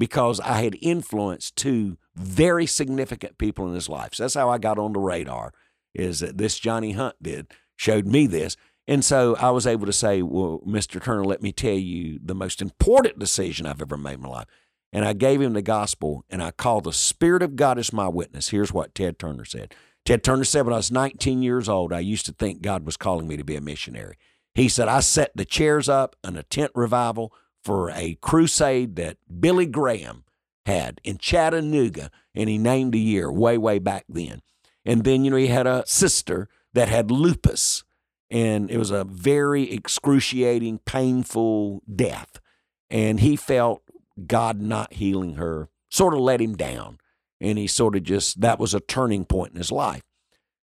because 0.00 0.40
I 0.40 0.62
had 0.62 0.76
influenced 0.80 1.56
two 1.56 1.98
very 2.16 2.66
significant 2.66 3.38
people 3.38 3.68
in 3.68 3.74
his 3.74 3.88
life. 3.88 4.14
So 4.14 4.24
that's 4.24 4.34
how 4.34 4.48
I 4.48 4.58
got 4.58 4.78
on 4.78 4.94
the 4.94 4.98
radar. 4.98 5.52
Is 5.94 6.20
that 6.20 6.38
this 6.38 6.58
Johnny 6.58 6.92
Hunt 6.92 7.16
did 7.22 7.52
showed 7.76 8.06
me 8.06 8.26
this, 8.26 8.56
and 8.88 9.04
so 9.04 9.36
I 9.36 9.50
was 9.50 9.66
able 9.66 9.86
to 9.86 9.92
say, 9.92 10.22
"Well, 10.22 10.60
Mr. 10.66 11.02
Turner, 11.02 11.24
let 11.24 11.42
me 11.42 11.52
tell 11.52 11.74
you 11.74 12.18
the 12.22 12.34
most 12.34 12.62
important 12.62 13.18
decision 13.18 13.66
I've 13.66 13.82
ever 13.82 13.96
made 13.96 14.14
in 14.14 14.22
my 14.22 14.28
life." 14.28 14.46
And 14.92 15.04
I 15.04 15.12
gave 15.12 15.40
him 15.40 15.52
the 15.52 15.62
gospel, 15.62 16.24
and 16.30 16.42
I 16.42 16.50
called 16.50 16.84
the 16.84 16.92
Spirit 16.92 17.42
of 17.42 17.54
God 17.54 17.78
as 17.78 17.92
my 17.92 18.08
witness. 18.08 18.48
Here's 18.48 18.72
what 18.72 18.94
Ted 18.94 19.18
Turner 19.18 19.44
said. 19.44 19.74
Ted 20.04 20.24
Turner 20.24 20.44
said, 20.44 20.64
when 20.64 20.72
I 20.72 20.78
was 20.78 20.90
19 20.90 21.42
years 21.42 21.68
old, 21.68 21.92
I 21.92 22.00
used 22.00 22.26
to 22.26 22.32
think 22.32 22.62
God 22.62 22.84
was 22.84 22.96
calling 22.96 23.28
me 23.28 23.36
to 23.36 23.44
be 23.44 23.54
a 23.54 23.60
missionary. 23.60 24.16
He 24.54 24.68
said, 24.68 24.88
I 24.88 25.00
set 25.00 25.30
the 25.36 25.44
chairs 25.44 25.88
up 25.88 26.16
in 26.24 26.36
a 26.36 26.42
tent 26.42 26.72
revival 26.74 27.32
for 27.62 27.90
a 27.90 28.16
crusade 28.20 28.96
that 28.96 29.18
Billy 29.40 29.66
Graham 29.66 30.24
had 30.66 31.00
in 31.04 31.18
Chattanooga, 31.18 32.10
and 32.34 32.48
he 32.48 32.58
named 32.58 32.94
a 32.94 32.98
year 32.98 33.30
way, 33.30 33.58
way 33.58 33.78
back 33.78 34.04
then. 34.08 34.42
And 34.84 35.04
then, 35.04 35.24
you 35.24 35.30
know, 35.30 35.36
he 35.36 35.48
had 35.48 35.66
a 35.66 35.84
sister 35.86 36.48
that 36.72 36.88
had 36.88 37.10
lupus, 37.10 37.84
and 38.30 38.70
it 38.70 38.78
was 38.78 38.90
a 38.90 39.04
very 39.04 39.70
excruciating, 39.70 40.78
painful 40.84 41.82
death. 41.92 42.40
And 42.88 43.20
he 43.20 43.36
felt 43.36 43.82
God 44.26 44.60
not 44.60 44.94
healing 44.94 45.34
her 45.34 45.68
sort 45.90 46.14
of 46.14 46.20
let 46.20 46.40
him 46.40 46.56
down. 46.56 46.98
And 47.40 47.58
he 47.58 47.66
sort 47.66 47.96
of 47.96 48.02
just, 48.02 48.40
that 48.40 48.58
was 48.58 48.74
a 48.74 48.80
turning 48.80 49.24
point 49.24 49.52
in 49.52 49.58
his 49.58 49.72
life. 49.72 50.02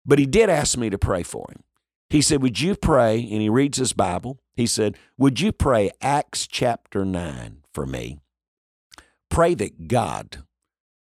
But 0.05 0.18
he 0.18 0.26
did 0.26 0.49
ask 0.51 0.78
me 0.78 0.91
to 0.91 0.99
pray 0.99 1.22
for 1.22 1.47
him. 1.51 1.62
He 2.09 2.22
said, 2.22 2.43
Would 2.43 2.61
you 2.61 2.74
pray? 2.74 3.18
And 3.18 3.41
he 3.41 3.49
reads 3.49 3.78
his 3.78 3.93
Bible. 3.93 4.39
He 4.61 4.66
said, 4.66 4.98
Would 5.16 5.40
you 5.40 5.52
pray 5.52 5.90
Acts 6.02 6.46
chapter 6.46 7.04
9 7.04 7.62
for 7.72 7.86
me? 7.86 8.18
Pray 9.30 9.54
that 9.54 9.88
God 9.88 10.44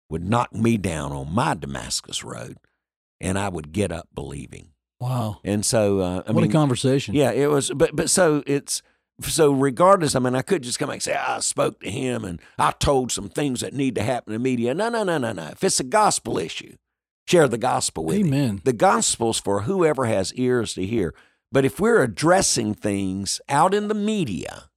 would 0.10 0.24
knock 0.24 0.54
me 0.56 0.78
down 0.78 1.12
on 1.12 1.34
my 1.34 1.54
Damascus 1.54 2.24
road 2.24 2.58
and 3.20 3.38
I 3.38 3.50
would 3.50 3.74
get 3.74 3.92
up 3.92 4.08
believing. 4.16 4.70
Wow. 5.02 5.40
And 5.44 5.66
so, 5.66 6.00
uh, 6.00 6.24
I 6.26 6.32
what 6.32 6.44
mean, 6.44 6.50
a 6.50 6.54
conversation. 6.54 7.14
yeah, 7.14 7.32
it 7.32 7.50
was, 7.50 7.72
but 7.72 7.94
but 7.94 8.10
so 8.10 8.42
it's 8.48 8.82
so 9.22 9.52
regardless. 9.52 10.16
I 10.16 10.20
mean, 10.20 10.36
I 10.36 10.44
could 10.44 10.64
just 10.64 10.80
come 10.80 10.88
back 10.88 10.96
and 10.96 11.04
say 11.04 11.16
I 11.16 11.40
spoke 11.42 11.82
to 11.82 11.90
him 11.90 12.24
and 12.24 12.40
I 12.58 12.72
told 12.72 13.12
some 13.12 13.28
things 13.28 13.60
that 13.60 13.74
need 13.74 13.96
to 13.96 14.04
happen 14.04 14.34
in 14.34 14.42
media. 14.42 14.74
No, 14.74 14.88
no, 14.88 15.04
no, 15.04 15.18
no, 15.18 15.34
no. 15.34 15.48
If 15.48 15.62
it's 15.64 15.80
a 15.80 15.84
gospel 15.84 16.38
issue, 16.38 16.78
share 17.28 17.50
the 17.50 17.58
gospel 17.58 18.06
with 18.06 18.18
him. 18.18 18.28
Amen. 18.28 18.62
The 18.64 18.74
gospel's 18.74 19.40
for 19.40 19.64
whoever 19.64 20.06
has 20.06 20.34
ears 20.36 20.74
to 20.76 20.86
hear. 20.86 21.14
But 21.52 21.66
if 21.66 21.80
we're 21.80 22.02
addressing 22.02 22.74
things 22.74 23.42
out 23.50 23.74
in 23.74 23.88
the 23.88 23.94
media, 23.94 24.70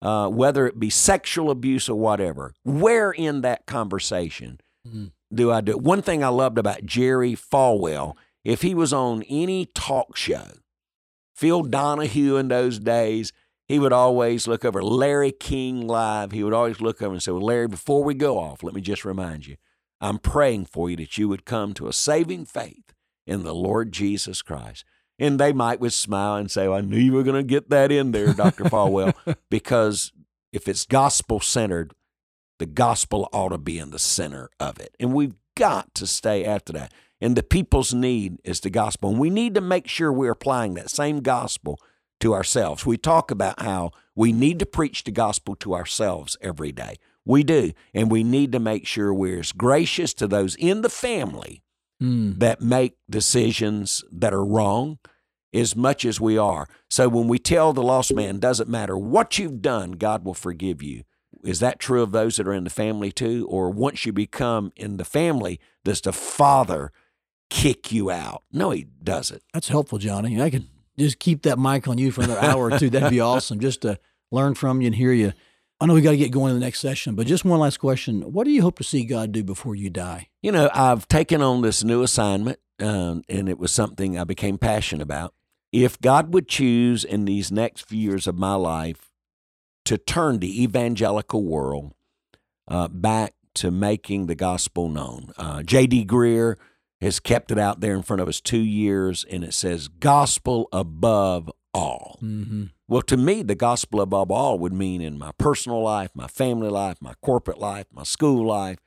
uh, 0.00 0.28
whether 0.28 0.66
it 0.66 0.78
be 0.78 0.90
sexual 0.90 1.50
abuse 1.50 1.88
or 1.88 1.98
whatever, 1.98 2.54
where 2.64 3.10
in 3.10 3.42
that 3.42 3.66
conversation 3.66 4.60
Mhm. 4.86 5.12
do 5.32 5.50
I 5.50 5.60
do 5.60 5.72
it? 5.72 5.82
One 5.82 6.02
thing 6.02 6.22
I 6.22 6.28
loved 6.28 6.58
about 6.58 6.84
Jerry 6.86 7.34
Falwell, 7.34 8.16
if 8.44 8.62
he 8.62 8.74
was 8.74 8.92
on 8.92 9.22
any 9.24 9.66
talk 9.66 10.16
show, 10.16 10.46
Phil 11.34 11.62
Donahue 11.62 12.36
in 12.36 12.48
those 12.48 12.78
days, 12.78 13.32
he 13.66 13.78
would 13.78 13.92
always 13.92 14.46
look 14.46 14.64
over 14.64 14.82
Larry 14.82 15.32
King 15.32 15.86
live. 15.86 16.32
He 16.32 16.44
would 16.44 16.52
always 16.52 16.80
look 16.80 17.00
over 17.02 17.14
and 17.14 17.22
say, 17.22 17.32
Well, 17.32 17.40
Larry, 17.40 17.66
before 17.66 18.04
we 18.04 18.14
go 18.14 18.38
off, 18.38 18.62
let 18.62 18.74
me 18.74 18.80
just 18.82 19.04
remind 19.04 19.46
you, 19.46 19.56
I'm 20.00 20.18
praying 20.18 20.66
for 20.66 20.90
you 20.90 20.96
that 20.96 21.16
you 21.16 21.28
would 21.28 21.46
come 21.46 21.72
to 21.74 21.88
a 21.88 21.92
saving 21.92 22.44
faith 22.44 22.92
in 23.26 23.42
the 23.42 23.54
Lord 23.54 23.90
Jesus 23.90 24.42
Christ. 24.42 24.84
And 25.18 25.38
they 25.38 25.52
might 25.52 25.80
with 25.80 25.94
smile 25.94 26.36
and 26.36 26.50
say, 26.50 26.66
well, 26.66 26.78
I 26.78 26.80
knew 26.80 26.98
you 26.98 27.12
were 27.12 27.22
going 27.22 27.36
to 27.36 27.48
get 27.48 27.70
that 27.70 27.92
in 27.92 28.10
there, 28.10 28.32
Dr. 28.32 28.64
Falwell, 28.64 29.14
because 29.50 30.12
if 30.52 30.66
it's 30.66 30.86
gospel 30.86 31.40
centered, 31.40 31.94
the 32.58 32.66
gospel 32.66 33.28
ought 33.32 33.50
to 33.50 33.58
be 33.58 33.78
in 33.78 33.90
the 33.90 33.98
center 33.98 34.50
of 34.58 34.78
it. 34.80 34.94
And 34.98 35.12
we've 35.14 35.34
got 35.56 35.94
to 35.96 36.06
stay 36.06 36.44
after 36.44 36.72
that. 36.74 36.92
And 37.20 37.36
the 37.36 37.42
people's 37.42 37.94
need 37.94 38.38
is 38.44 38.60
the 38.60 38.70
gospel. 38.70 39.10
And 39.10 39.18
we 39.18 39.30
need 39.30 39.54
to 39.54 39.60
make 39.60 39.88
sure 39.88 40.12
we're 40.12 40.32
applying 40.32 40.74
that 40.74 40.90
same 40.90 41.20
gospel 41.20 41.78
to 42.20 42.34
ourselves. 42.34 42.86
We 42.86 42.96
talk 42.96 43.30
about 43.30 43.60
how 43.60 43.92
we 44.14 44.32
need 44.32 44.58
to 44.60 44.66
preach 44.66 45.04
the 45.04 45.10
gospel 45.10 45.56
to 45.56 45.74
ourselves 45.74 46.36
every 46.40 46.72
day. 46.72 46.96
We 47.24 47.42
do. 47.42 47.72
And 47.92 48.10
we 48.10 48.22
need 48.22 48.52
to 48.52 48.60
make 48.60 48.86
sure 48.86 49.12
we're 49.12 49.40
as 49.40 49.52
gracious 49.52 50.12
to 50.14 50.26
those 50.26 50.54
in 50.56 50.82
the 50.82 50.88
family 50.88 51.62
Mm. 52.04 52.38
that 52.38 52.60
make 52.60 52.96
decisions 53.08 54.04
that 54.12 54.34
are 54.34 54.44
wrong 54.44 54.98
as 55.54 55.74
much 55.74 56.04
as 56.04 56.20
we 56.20 56.36
are. 56.36 56.68
So 56.90 57.08
when 57.08 57.28
we 57.28 57.38
tell 57.38 57.72
the 57.72 57.82
lost 57.82 58.14
man, 58.14 58.40
doesn't 58.40 58.68
matter 58.68 58.98
what 58.98 59.38
you've 59.38 59.62
done, 59.62 59.92
God 59.92 60.24
will 60.24 60.34
forgive 60.34 60.82
you. 60.82 61.04
Is 61.44 61.60
that 61.60 61.78
true 61.78 62.02
of 62.02 62.12
those 62.12 62.36
that 62.36 62.48
are 62.48 62.52
in 62.52 62.64
the 62.64 62.70
family 62.70 63.10
too? 63.12 63.46
Or 63.48 63.70
once 63.70 64.04
you 64.04 64.12
become 64.12 64.72
in 64.76 64.96
the 64.98 65.04
family, 65.04 65.60
does 65.84 66.00
the 66.00 66.12
father 66.12 66.92
kick 67.48 67.92
you 67.92 68.10
out? 68.10 68.42
No, 68.52 68.70
he 68.70 68.86
doesn't. 69.02 69.42
That's 69.52 69.68
helpful, 69.68 69.98
Johnny. 69.98 70.40
I 70.40 70.50
could 70.50 70.66
just 70.98 71.18
keep 71.18 71.42
that 71.42 71.58
mic 71.58 71.88
on 71.88 71.98
you 71.98 72.10
for 72.10 72.22
another 72.22 72.40
hour 72.40 72.70
or 72.70 72.78
two. 72.78 72.90
That'd 72.90 73.10
be 73.10 73.20
awesome, 73.32 73.60
just 73.60 73.82
to 73.82 73.98
learn 74.30 74.54
from 74.54 74.80
you 74.80 74.86
and 74.88 74.94
hear 74.96 75.12
you. 75.12 75.32
I 75.80 75.86
know 75.86 75.94
we 75.94 76.00
got 76.02 76.12
to 76.12 76.16
get 76.16 76.30
going 76.30 76.54
in 76.54 76.60
the 76.60 76.64
next 76.64 76.80
session, 76.80 77.14
but 77.14 77.26
just 77.26 77.44
one 77.44 77.60
last 77.60 77.78
question: 77.78 78.32
What 78.32 78.44
do 78.44 78.50
you 78.50 78.62
hope 78.62 78.78
to 78.78 78.84
see 78.84 79.04
God 79.04 79.32
do 79.32 79.42
before 79.42 79.74
you 79.74 79.90
die? 79.90 80.28
You 80.42 80.52
know, 80.52 80.70
I've 80.72 81.08
taken 81.08 81.42
on 81.42 81.62
this 81.62 81.82
new 81.82 82.02
assignment, 82.02 82.58
um, 82.80 83.22
and 83.28 83.48
it 83.48 83.58
was 83.58 83.72
something 83.72 84.18
I 84.18 84.24
became 84.24 84.58
passionate 84.58 85.02
about. 85.02 85.34
If 85.72 86.00
God 86.00 86.32
would 86.32 86.48
choose 86.48 87.04
in 87.04 87.24
these 87.24 87.50
next 87.50 87.88
few 87.88 87.98
years 87.98 88.26
of 88.26 88.38
my 88.38 88.54
life 88.54 89.10
to 89.86 89.98
turn 89.98 90.38
the 90.38 90.62
evangelical 90.62 91.42
world 91.42 91.92
uh, 92.68 92.88
back 92.88 93.34
to 93.56 93.70
making 93.72 94.26
the 94.26 94.36
gospel 94.36 94.88
known, 94.88 95.32
uh, 95.36 95.62
J.D. 95.64 96.06
Greear 96.06 96.56
has 97.00 97.20
kept 97.20 97.50
it 97.50 97.58
out 97.58 97.80
there 97.80 97.94
in 97.94 98.02
front 98.02 98.22
of 98.22 98.28
us 98.28 98.40
two 98.40 98.62
years, 98.62 99.24
and 99.30 99.42
it 99.42 99.52
says 99.52 99.88
gospel 99.88 100.68
above 100.72 101.50
all. 101.74 102.18
Mm-hmm. 102.22 102.64
Well, 102.86 103.02
to 103.02 103.16
me, 103.16 103.42
the 103.42 103.54
gospel 103.54 104.00
above 104.00 104.30
all 104.30 104.58
would 104.58 104.72
mean 104.72 105.00
in 105.00 105.18
my 105.18 105.32
personal 105.38 105.82
life, 105.82 106.10
my 106.14 106.26
family 106.26 106.68
life, 106.68 106.98
my 107.00 107.14
corporate 107.22 107.58
life, 107.58 107.86
my 107.92 108.02
school 108.02 108.46
life, 108.46 108.78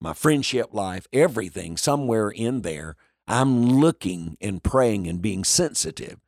my 0.00 0.12
friendship 0.12 0.74
life, 0.74 1.06
everything, 1.12 1.76
somewhere 1.76 2.30
in 2.30 2.62
there, 2.62 2.96
I'm 3.26 3.64
looking 3.64 4.36
and 4.40 4.62
praying 4.62 5.06
and 5.06 5.22
being 5.22 5.44
sensitive 5.44 6.18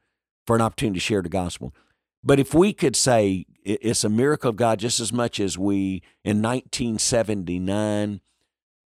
for 0.47 0.57
an 0.57 0.63
opportunity 0.63 1.01
to 1.01 1.05
share 1.05 1.23
the 1.23 1.29
gospel. 1.29 1.75
But 2.23 2.41
if 2.41 2.55
we 2.55 2.73
could 2.73 2.97
say 2.97 3.45
it's 3.65 4.05
a 4.05 4.09
miracle 4.09 4.51
of 4.51 4.57
God 4.57 4.79
just 4.79 5.01
as 5.01 5.13
much 5.13 5.41
as 5.41 5.59
we 5.59 6.03
in 6.25 6.41
1979 6.43 8.21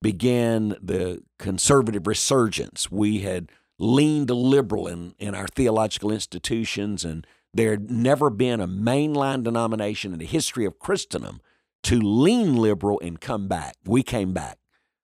began 0.03 0.77
the 0.83 1.23
conservative 1.39 2.07
resurgence, 2.07 2.91
we 2.91 3.21
had 3.21 3.51
leaned 3.79 4.31
liberal 4.31 4.87
in, 4.87 5.15
in 5.19 5.35
our 5.35 5.47
theological 5.47 6.11
institutions, 6.11 7.05
and 7.05 7.27
there 7.53 7.71
had 7.73 7.91
never 7.91 8.31
been 8.31 8.61
a 8.61 8.69
mainline 8.69 9.43
denomination 9.43 10.13
in 10.13 10.19
the 10.19 10.27
history 10.27 10.65
of 10.65 10.79
Christendom 10.79 11.41
to 11.83 12.01
lean 12.01 12.57
liberal 12.57 13.01
and 13.01 13.21
come 13.21 13.49
back. 13.49 13.75
We 13.85 14.03
came 14.03 14.33
back. 14.33 14.59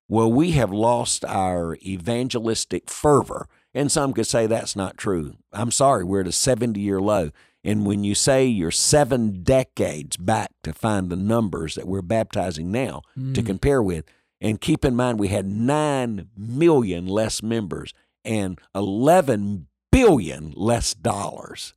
Well, 0.08 0.30
we 0.30 0.52
have 0.52 0.70
lost 0.72 1.24
our 1.24 1.76
evangelistic 1.76 2.88
fervor. 2.90 3.48
And 3.74 3.90
some 3.90 4.12
could 4.12 4.26
say 4.26 4.46
that's 4.46 4.76
not 4.76 4.96
true. 4.96 5.34
I'm 5.52 5.70
sorry, 5.70 6.04
we're 6.04 6.20
at 6.22 6.28
a 6.28 6.32
70 6.32 6.80
year 6.80 7.00
low. 7.00 7.30
And 7.64 7.84
when 7.84 8.04
you 8.04 8.14
say 8.14 8.46
you're 8.46 8.70
seven 8.70 9.42
decades 9.42 10.16
back 10.16 10.50
to 10.62 10.72
find 10.72 11.10
the 11.10 11.16
numbers 11.16 11.74
that 11.74 11.88
we're 11.88 12.00
baptizing 12.02 12.70
now 12.70 13.02
to 13.16 13.42
Mm. 13.42 13.46
compare 13.46 13.82
with, 13.82 14.04
and 14.40 14.60
keep 14.60 14.84
in 14.84 14.94
mind 14.94 15.18
we 15.18 15.28
had 15.28 15.46
9 15.46 16.28
million 16.36 17.06
less 17.06 17.42
members 17.42 17.92
and 18.24 18.58
11 18.74 19.66
billion 19.90 20.52
less 20.56 20.94
dollars. 20.94 21.74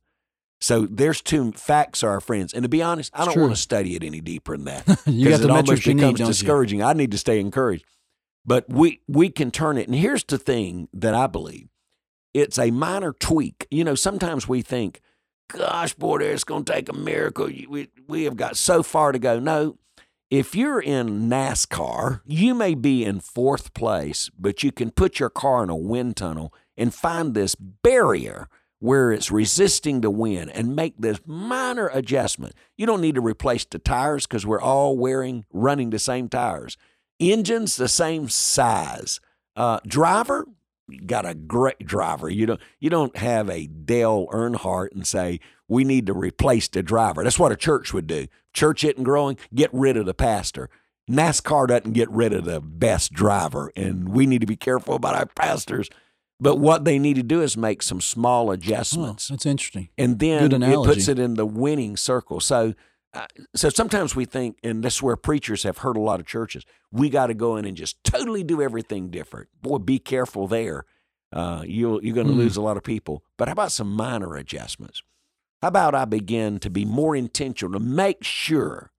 So 0.60 0.86
there's 0.90 1.22
two 1.22 1.52
facts 1.52 2.02
are 2.02 2.10
our 2.10 2.20
friends. 2.20 2.52
And 2.52 2.62
to 2.64 2.68
be 2.68 2.82
honest, 2.82 3.10
I 3.14 3.18
It's 3.20 3.26
don't 3.26 3.34
true. 3.34 3.42
want 3.44 3.54
to 3.56 3.60
study 3.60 3.96
it 3.96 4.02
any 4.04 4.20
deeper 4.20 4.56
than 4.56 4.66
that. 4.66 4.86
You 5.06 5.24
because 5.26 5.42
it 5.44 5.50
almost 5.50 5.86
you 5.86 5.94
need, 5.94 6.00
becomes 6.02 6.20
you? 6.20 6.26
discouraging. 6.26 6.82
I 6.82 6.92
need 6.92 7.10
to 7.12 7.18
stay 7.18 7.40
encouraged. 7.40 7.84
But 8.44 8.68
we 8.68 9.00
we 9.08 9.30
can 9.30 9.50
turn 9.50 9.78
it. 9.78 9.86
And 9.86 9.96
here's 9.96 10.24
the 10.24 10.38
thing 10.38 10.88
that 10.92 11.14
I 11.14 11.26
believe. 11.26 11.68
It's 12.34 12.58
a 12.58 12.70
minor 12.70 13.12
tweak. 13.12 13.66
You 13.70 13.84
know, 13.84 13.94
sometimes 13.94 14.46
we 14.48 14.62
think, 14.62 15.00
gosh, 15.52 15.94
boy, 15.94 16.18
it's 16.18 16.44
going 16.44 16.64
to 16.64 16.72
take 16.72 16.88
a 16.88 16.92
miracle. 16.94 17.46
We, 17.46 17.88
we 18.06 18.24
have 18.24 18.36
got 18.36 18.56
so 18.56 18.82
far 18.82 19.12
to 19.12 19.18
go. 19.18 19.38
No, 19.40 19.78
if 20.30 20.54
you're 20.54 20.80
in 20.80 21.28
NASCAR, 21.28 22.20
you 22.24 22.54
may 22.54 22.74
be 22.74 23.04
in 23.04 23.18
fourth 23.20 23.74
place, 23.74 24.30
but 24.38 24.62
you 24.62 24.70
can 24.72 24.90
put 24.90 25.18
your 25.18 25.30
car 25.30 25.62
in 25.64 25.70
a 25.70 25.76
wind 25.76 26.16
tunnel 26.16 26.54
and 26.76 26.94
find 26.94 27.34
this 27.34 27.54
barrier 27.56 28.48
where 28.80 29.12
it's 29.12 29.30
resisting 29.30 30.00
the 30.00 30.10
wind 30.10 30.50
and 30.50 30.74
make 30.74 30.94
this 30.98 31.20
minor 31.26 31.88
adjustment. 31.88 32.54
You 32.76 32.86
don't 32.86 33.02
need 33.02 33.14
to 33.14 33.20
replace 33.20 33.64
the 33.64 33.78
tires 33.78 34.26
because 34.26 34.46
we're 34.46 34.60
all 34.60 34.96
wearing, 34.96 35.44
running 35.52 35.90
the 35.90 35.98
same 35.98 36.28
tires. 36.28 36.76
Engines 37.20 37.76
the 37.76 37.88
same 37.88 38.28
size. 38.28 39.20
Uh, 39.54 39.80
driver, 39.86 40.46
got 41.06 41.26
a 41.26 41.34
great 41.34 41.86
driver. 41.86 42.28
You 42.30 42.46
don't 42.46 42.60
you 42.80 42.90
don't 42.90 43.16
have 43.16 43.48
a 43.50 43.66
Dale 43.66 44.26
Earnhardt 44.32 44.92
and 44.92 45.06
say 45.06 45.40
we 45.68 45.84
need 45.84 46.06
to 46.06 46.14
replace 46.14 46.66
the 46.66 46.82
driver. 46.82 47.22
That's 47.22 47.38
what 47.38 47.52
a 47.52 47.56
church 47.56 47.92
would 47.92 48.06
do. 48.06 48.26
Church 48.52 48.82
isn't 48.82 49.04
growing, 49.04 49.36
get 49.54 49.70
rid 49.72 49.96
of 49.96 50.06
the 50.06 50.14
pastor. 50.14 50.70
NASCAR 51.08 51.68
doesn't 51.68 51.92
get 51.92 52.10
rid 52.10 52.32
of 52.32 52.44
the 52.44 52.60
best 52.60 53.12
driver, 53.12 53.72
and 53.76 54.10
we 54.10 54.26
need 54.26 54.40
to 54.40 54.46
be 54.46 54.56
careful 54.56 54.94
about 54.94 55.16
our 55.16 55.26
pastors. 55.26 55.90
But 56.40 56.56
what 56.56 56.84
they 56.84 56.98
need 56.98 57.14
to 57.16 57.22
do 57.22 57.42
is 57.42 57.56
make 57.56 57.82
some 57.82 58.00
small 58.00 58.48
Oh, 58.48 58.52
adjustments 58.52 59.28
that's 59.28 59.44
interesting. 59.46 59.90
and 59.98 60.18
then 60.18 60.50
it 60.62 60.74
puts 60.84 61.06
it 61.08 61.18
in 61.18 61.34
the 61.34 61.44
winning 61.46 61.96
circle. 61.96 62.40
So, 62.40 62.74
uh, 63.12 63.26
so 63.54 63.68
sometimes 63.68 64.16
we 64.16 64.24
think, 64.24 64.58
and 64.62 64.82
this 64.82 64.96
is 64.96 65.02
where 65.02 65.16
preachers 65.16 65.64
have 65.64 65.78
hurt 65.78 65.96
a 65.96 66.00
lot 66.00 66.20
of 66.20 66.26
churches. 66.26 66.64
We 66.90 67.10
got 67.10 67.26
to 67.26 67.34
go 67.34 67.56
in 67.56 67.64
and 67.64 67.76
just 67.76 68.02
totally 68.04 68.42
do 68.42 68.62
everything 68.62 69.10
different. 69.10 69.48
Boy, 69.60 69.78
be 69.78 69.98
careful 69.98 70.46
there. 70.46 70.84
Uh, 71.32 71.62
you'll, 71.66 72.02
you're 72.04 72.14
going 72.14 72.26
to 72.28 72.32
Hmm. 72.32 72.38
lose 72.38 72.56
a 72.56 72.62
lot 72.62 72.76
of 72.76 72.82
people. 72.82 73.22
But 73.36 73.48
how 73.48 73.52
about 73.52 73.72
some 73.72 73.92
minor 73.92 74.34
adjustments? 74.36 75.02
How 75.62 75.68
about 75.68 75.94
I 75.94 76.06
begin 76.06 76.58
to 76.60 76.70
be 76.70 76.84
more 76.86 77.14
intentional 77.14 77.78
to 77.78 77.84
make 77.84 78.24
sure 78.24 78.92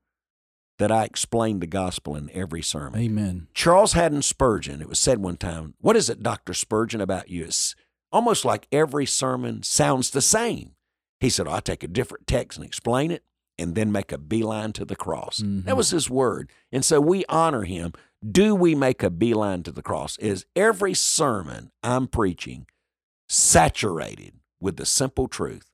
that 0.80 0.92
I 0.92 1.04
explain 1.04 1.60
the 1.60 1.68
gospel 1.68 2.16
in 2.16 2.30
every 2.34 2.62
sermon? 2.62 3.00
Amen. 3.02 3.48
Charles 3.54 3.94
Haddon 3.94 4.22
Spurgeon, 4.22 4.82
it 4.82 4.90
was 4.90 5.00
said 5.00 5.20
one 5.20 5.38
time, 5.38 5.76
What 5.80 5.96
is 5.96 6.10
it, 6.10 6.24
Dr. 6.24 6.54
Spurgeon, 6.54 7.02
about 7.02 7.30
you? 7.30 7.46
It's 7.46 7.76
almost 8.12 8.44
like 8.46 8.68
every 8.72 9.06
sermon 9.06 9.64
sounds 9.64 10.10
the 10.12 10.22
same. 10.22 10.72
He 11.20 11.30
said, 11.30 11.48
I 11.48 11.60
take 11.60 11.84
a 11.84 11.88
different 11.88 12.26
text 12.28 12.58
and 12.58 12.66
explain 12.66 13.12
it 13.12 13.24
and 13.60 13.76
then 13.76 13.92
make 13.92 14.12
a 14.12 14.18
beeline 14.18 14.74
to 14.74 14.86
the 14.86 14.96
cross. 14.96 15.40
Mhm. 15.42 15.66
That 15.66 15.78
was 15.78 15.92
his 15.92 16.10
word. 16.10 16.50
And 16.72 16.84
so 16.84 17.00
we 17.00 17.26
honor 17.30 17.62
him. 17.64 17.94
Do 18.28 18.56
we 18.56 18.74
make 18.76 19.04
a 19.04 19.10
beeline 19.12 19.62
to 19.64 19.72
the 19.72 19.84
cross? 19.84 20.18
Is 20.18 20.46
every 20.56 20.94
sermon 20.96 21.72
I'm 21.84 22.08
preaching 22.08 22.66
saturated 23.30 24.34
with 24.60 24.78
the 24.78 24.86
simple 24.86 25.28
truth 25.28 25.72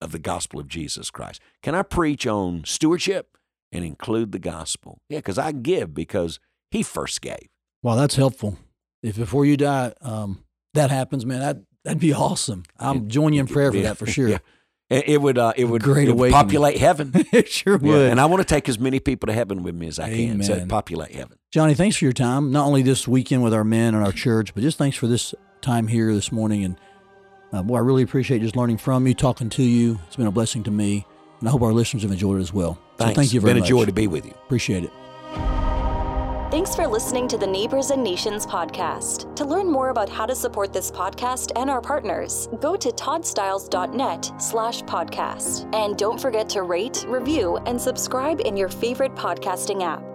of 0.00 0.12
the 0.12 0.18
gospel 0.18 0.58
of 0.60 0.68
Jesus 0.68 1.10
Christ? 1.10 1.40
Can 1.62 1.74
I 1.74 1.82
preach 1.82 2.26
on 2.26 2.62
stewardship 2.64 3.33
and 3.74 3.84
include 3.84 4.32
the 4.32 4.38
gospel? 4.38 4.98
Yeah, 5.10 5.18
because 5.18 5.36
I 5.38 5.52
give 5.52 5.92
because 5.92 6.40
he 6.70 6.82
first 6.82 7.20
gave. 7.20 7.48
Wow, 7.82 7.96
that's 7.96 8.16
helpful. 8.16 8.56
If 9.02 9.16
before 9.16 9.44
you 9.44 9.56
die, 9.58 9.92
um, 10.00 10.44
that 10.72 10.90
happens, 10.90 11.26
man, 11.26 11.40
that 11.40 11.58
that'd 11.84 12.00
be 12.00 12.14
awesome. 12.14 12.62
I'm 12.78 13.08
joining 13.08 13.34
you 13.34 13.40
in 13.40 13.46
prayer 13.46 13.70
for 13.70 13.76
Yeah, 13.76 13.82
that 13.88 13.98
for 13.98 14.06
sure. 14.06 14.28
yeah. 14.28 14.38
It, 14.90 15.20
would 15.20 15.38
uh, 15.38 15.52
it 15.56 15.64
would, 15.64 15.82
great 15.82 16.08
it 16.08 16.14
would 16.16 16.30
populate 16.30 16.76
heaven. 16.78 17.10
it 17.32 17.48
sure 17.48 17.78
Yeah, 17.82 17.88
would. 17.92 18.10
And 18.10 18.20
I 18.20 18.26
want 18.26 18.40
to 18.42 18.46
take 18.54 18.68
as 18.68 18.78
many 18.78 19.00
people 19.00 19.26
to 19.26 19.32
heaven 19.32 19.62
with 19.62 19.74
me 19.74 19.88
as 19.88 19.98
I 19.98 20.08
can. 20.10 20.42
So 20.42 20.54
Amen. 20.54 20.68
populate 20.68 21.12
heaven. 21.12 21.36
Johnny, 21.52 21.74
thanks 21.74 21.96
for 21.96 22.04
your 22.04 22.12
time. 22.12 22.52
Not 22.52 22.66
only 22.66 22.82
this 22.82 23.08
weekend 23.08 23.42
with 23.42 23.52
our 23.54 23.64
men 23.64 23.94
and 23.94 24.04
our 24.04 24.12
church, 24.12 24.54
but 24.54 24.62
just 24.62 24.78
thanks 24.78 24.96
for 24.96 25.06
this 25.08 25.34
time 25.62 25.88
here 25.88 26.14
this 26.14 26.30
morning. 26.30 26.64
And 26.64 26.76
Uh, 27.52 27.62
boy, 27.62 27.76
I 27.76 27.80
really 27.80 28.02
appreciate 28.02 28.40
just 28.42 28.56
learning 28.56 28.76
from 28.78 29.06
you, 29.06 29.14
talking 29.14 29.48
to 29.50 29.62
you. 29.62 29.98
It's 30.06 30.16
been 30.16 30.26
a 30.26 30.30
blessing 30.32 30.62
to 30.64 30.70
me, 30.70 31.06
and 31.40 31.48
I 31.48 31.52
hope 31.52 31.62
our 31.62 31.72
listeners 31.72 32.02
have 32.02 32.12
enjoyed 32.12 32.38
it 32.38 32.42
as 32.42 32.52
well. 32.52 32.78
Thanks. 32.96 33.12
So 33.12 33.20
thank 33.20 33.32
you 33.32 33.40
very 33.40 33.54
Been 33.54 33.60
much. 33.60 33.68
a 33.68 33.70
joy 33.70 33.84
to 33.84 33.92
be 33.92 34.06
with 34.06 34.24
you. 34.24 34.32
Appreciate 34.46 34.84
it. 34.84 34.90
Thanks 36.50 36.76
for 36.76 36.86
listening 36.86 37.26
to 37.28 37.36
the 37.36 37.46
Neighbors 37.48 37.90
and 37.90 38.04
Nations 38.04 38.46
podcast. 38.46 39.34
To 39.34 39.44
learn 39.44 39.68
more 39.68 39.88
about 39.88 40.08
how 40.08 40.24
to 40.24 40.36
support 40.36 40.72
this 40.72 40.88
podcast 40.88 41.50
and 41.56 41.68
our 41.68 41.80
partners, 41.80 42.48
go 42.60 42.76
to 42.76 42.90
toddstiles.net 42.90 44.30
slash 44.38 44.82
podcast. 44.82 45.74
And 45.74 45.96
don't 45.98 46.20
forget 46.20 46.48
to 46.50 46.62
rate, 46.62 47.04
review, 47.08 47.56
and 47.66 47.80
subscribe 47.80 48.40
in 48.40 48.56
your 48.56 48.68
favorite 48.68 49.16
podcasting 49.16 49.82
app. 49.82 50.13